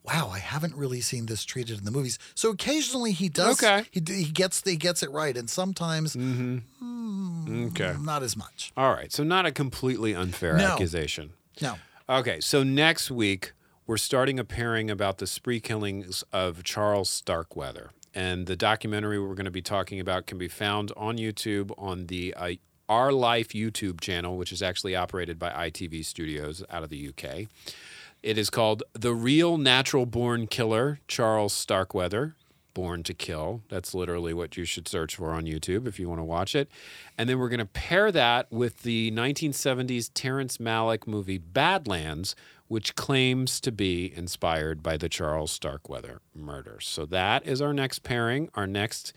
wow 0.03 0.29
i 0.31 0.37
haven't 0.37 0.75
really 0.75 1.01
seen 1.01 1.25
this 1.25 1.43
treated 1.43 1.79
in 1.79 1.85
the 1.85 1.91
movies 1.91 2.19
so 2.35 2.51
occasionally 2.51 3.11
he 3.11 3.27
does 3.27 3.61
Okay. 3.63 3.85
he, 3.91 4.01
he 4.07 4.25
gets 4.25 4.61
he 4.63 4.75
gets 4.75 5.01
it 5.01 5.09
right 5.11 5.35
and 5.35 5.49
sometimes 5.49 6.15
mm-hmm. 6.15 6.59
mm, 6.83 7.67
Okay. 7.71 7.95
not 8.01 8.21
as 8.23 8.35
much 8.37 8.71
All 8.77 8.91
right. 8.93 9.11
So 9.11 9.23
not 9.23 9.45
a 9.45 9.51
completely 9.51 10.13
unfair 10.15 10.57
No. 10.57 10.73
accusation. 10.73 11.33
no 11.61 11.75
Okay, 12.07 12.39
so 12.39 12.61
next 12.63 13.09
week 13.09 13.53
we're 13.87 13.97
starting 13.97 14.39
a 14.39 14.43
pairing 14.43 14.91
about 14.91 15.17
the 15.17 15.25
spree 15.27 15.59
killings 15.59 16.23
of 16.31 16.63
Charles 16.63 17.09
Starkweather, 17.09 17.89
and 18.15 18.47
the 18.47 18.55
documentary 18.55 19.19
we're 19.19 19.35
going 19.35 19.45
to 19.45 19.51
be 19.51 19.61
talking 19.61 19.99
about 19.99 20.25
can 20.25 20.37
be 20.37 20.47
found 20.47 20.91
on 20.95 21.17
YouTube 21.17 21.71
on 21.77 22.07
the 22.07 22.33
uh, 22.35 22.51
Our 22.87 23.11
Life 23.11 23.49
YouTube 23.49 23.99
channel, 23.99 24.37
which 24.37 24.53
is 24.53 24.63
actually 24.63 24.95
operated 24.95 25.37
by 25.37 25.49
ITV 25.51 26.05
Studios 26.05 26.63
out 26.71 26.81
of 26.81 26.89
the 26.89 27.09
UK. 27.09 27.47
It 28.23 28.37
is 28.37 28.49
called 28.49 28.83
"The 28.93 29.13
Real 29.13 29.57
Natural 29.57 30.05
Born 30.05 30.47
Killer: 30.47 30.99
Charles 31.07 31.53
Starkweather." 31.53 32.35
Born 32.73 33.03
to 33.03 33.13
Kill. 33.13 33.61
That's 33.69 33.95
literally 33.95 34.33
what 34.33 34.57
you 34.57 34.65
should 34.65 34.89
search 34.89 35.15
for 35.15 35.31
on 35.31 35.45
YouTube 35.45 35.87
if 35.87 35.97
you 35.97 36.09
want 36.09 36.19
to 36.19 36.25
watch 36.25 36.53
it. 36.55 36.69
And 37.17 37.29
then 37.29 37.39
we're 37.39 37.47
going 37.47 37.59
to 37.59 37.65
pair 37.65 38.11
that 38.11 38.51
with 38.51 38.81
the 38.81 39.11
1970s 39.11 40.11
Terrence 40.13 40.57
Malick 40.57 41.07
movie 41.07 41.37
Badlands, 41.37 42.35
which 42.67 42.95
claims 42.95 43.59
to 43.61 43.71
be 43.71 44.11
inspired 44.15 44.81
by 44.81 44.97
the 44.97 45.09
Charles 45.09 45.51
Starkweather 45.51 46.21
murders. 46.33 46.87
So 46.87 47.05
that 47.05 47.45
is 47.45 47.61
our 47.61 47.73
next 47.73 47.99
pairing. 47.99 48.49
Our 48.55 48.67
next 48.67 49.13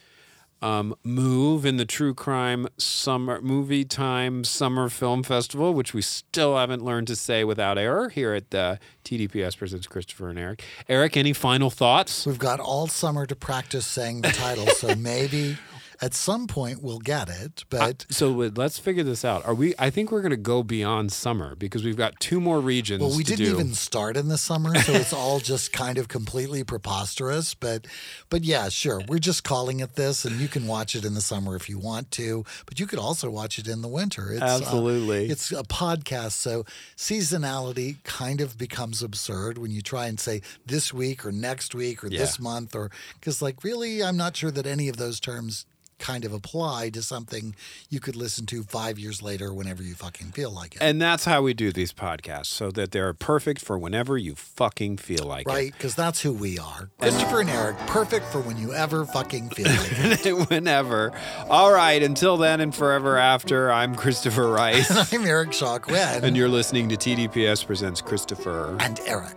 um, 0.60 0.94
move 1.04 1.64
in 1.64 1.76
the 1.76 1.84
true 1.84 2.14
crime 2.14 2.68
summer 2.76 3.40
movie 3.40 3.84
time 3.84 4.44
summer 4.44 4.88
film 4.88 5.22
festival, 5.22 5.72
which 5.72 5.94
we 5.94 6.02
still 6.02 6.56
haven't 6.56 6.84
learned 6.84 7.06
to 7.08 7.16
say 7.16 7.44
without 7.44 7.78
error 7.78 8.08
here 8.08 8.34
at 8.34 8.50
the 8.50 8.78
TDPS 9.04 9.56
presents 9.56 9.86
Christopher 9.86 10.30
and 10.30 10.38
Eric. 10.38 10.64
Eric, 10.88 11.16
any 11.16 11.32
final 11.32 11.70
thoughts? 11.70 12.26
We've 12.26 12.38
got 12.38 12.60
all 12.60 12.88
summer 12.88 13.24
to 13.26 13.36
practice 13.36 13.86
saying 13.86 14.22
the 14.22 14.30
title, 14.30 14.66
so 14.66 14.94
maybe 14.98 15.56
at 16.00 16.14
some 16.14 16.46
point 16.46 16.82
we'll 16.82 16.98
get 16.98 17.28
it. 17.28 17.64
But 17.70 18.06
So 18.10 18.42
uh, 18.42 18.50
let's 18.54 18.78
figure 18.78 19.02
this 19.02 19.24
out. 19.24 19.44
Are 19.44 19.54
we? 19.54 19.74
I 19.78 19.90
think 19.90 20.12
we're 20.12 20.20
going 20.20 20.30
to 20.30 20.36
go 20.36 20.62
beyond 20.62 21.12
summer 21.12 21.56
because 21.56 21.84
we've 21.84 21.96
got 21.96 22.18
two 22.20 22.40
more 22.40 22.60
regions. 22.60 23.00
well, 23.00 23.16
we 23.16 23.24
didn't 23.24 23.46
do. 23.46 23.52
even 23.52 23.74
start 23.74 24.16
in 24.16 24.28
the 24.28 24.38
summer, 24.38 24.74
so 24.76 24.92
it's 24.92 25.12
all 25.12 25.38
just 25.40 25.72
kind 25.72 25.98
of 25.98 26.08
completely 26.08 26.62
preposterous. 26.62 27.54
But, 27.54 27.86
but 28.30 28.44
yeah, 28.44 28.68
sure, 28.68 29.02
we're 29.08 29.18
just 29.18 29.44
calling 29.44 29.80
it 29.80 29.94
this, 29.96 30.24
and 30.24 30.40
you 30.40 30.48
can 30.48 30.66
watch 30.66 30.94
it 30.94 31.04
in 31.04 31.14
the 31.14 31.20
summer 31.20 31.56
if 31.56 31.68
you 31.68 31.78
want 31.78 32.10
to. 32.12 32.44
But 32.66 32.78
you 32.78 32.86
could 32.86 32.98
also 32.98 33.30
watch 33.30 33.58
it 33.58 33.66
in 33.66 33.82
the 33.82 33.88
winter. 33.88 34.32
It's, 34.32 34.42
uh, 34.42 34.58
Absolutely. 34.62 35.28
it's 35.28 35.50
a 35.50 35.64
podcast, 35.64 36.32
so 36.32 36.64
seasonality 36.96 38.02
kind 38.04 38.40
of 38.40 38.56
becomes 38.56 39.02
absurd 39.02 39.58
when 39.58 39.70
you 39.70 39.82
try 39.82 40.06
and 40.06 40.20
say 40.20 40.42
this 40.64 40.92
week 40.92 41.26
or 41.26 41.32
next 41.32 41.74
week 41.74 42.04
or 42.04 42.08
this 42.08 42.38
month, 42.38 42.76
or 42.76 42.90
because 43.14 43.42
like 43.42 43.64
really, 43.64 44.02
I'm 44.02 44.16
not 44.16 44.36
sure 44.36 44.50
that 44.50 44.66
any 44.66 44.88
of 44.88 44.96
those 44.96 45.18
terms 45.18 45.66
kind 45.98 46.24
of 46.24 46.32
apply 46.32 46.90
to 46.90 47.02
something 47.02 47.54
you 47.90 48.00
could 48.00 48.14
listen 48.16 48.46
to 48.46 48.62
five 48.62 48.98
years 48.98 49.20
later 49.22 49.52
whenever 49.52 49.82
you 49.82 49.94
fucking 49.94 50.28
feel 50.32 50.50
like 50.50 50.76
it. 50.76 50.82
And 50.82 51.00
that's 51.02 51.24
how 51.24 51.42
we 51.42 51.54
do 51.54 51.72
these 51.72 51.92
podcasts, 51.92 52.46
so 52.46 52.70
that 52.70 52.92
they're 52.92 53.12
perfect 53.14 53.60
for 53.60 53.76
whenever 53.78 54.16
you 54.16 54.34
fucking 54.34 54.98
feel 54.98 55.24
like 55.24 55.46
it. 55.46 55.50
Right, 55.50 55.72
because 55.72 55.94
that's 55.96 56.20
who 56.22 56.32
we 56.32 56.58
are. 56.58 56.88
Christopher 57.00 57.40
and 57.40 57.50
Eric, 57.50 57.76
perfect 57.88 58.26
for 58.26 58.40
when 58.40 58.56
you 58.56 58.72
ever 58.72 59.04
fucking 59.04 59.50
feel 59.50 59.66
like 59.66 59.92
it. 59.92 60.26
it. 60.26 60.32
whenever. 60.50 61.12
All 61.50 61.72
right. 61.72 62.00
Until 62.02 62.36
then 62.36 62.60
and 62.60 62.72
forever 62.74 63.16
after. 63.18 63.72
I'm 63.72 63.94
Christopher 63.96 64.48
Rice, 64.48 64.90
and 64.90 65.08
I'm 65.22 65.26
Eric 65.26 65.52
Shaw 65.52 65.78
Quinn. 65.78 66.24
and 66.24 66.36
you're 66.36 66.48
listening 66.48 66.88
to 66.90 66.96
TDPS 66.96 67.66
presents 67.66 68.00
Christopher. 68.00 68.76
and 68.80 69.00
Eric. 69.06 69.36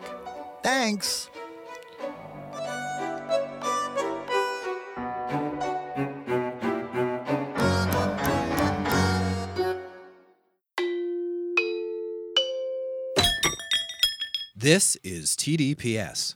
Thanks. 0.61 1.30
This 14.61 14.95
is 14.97 15.35
TDPS. 15.37 16.35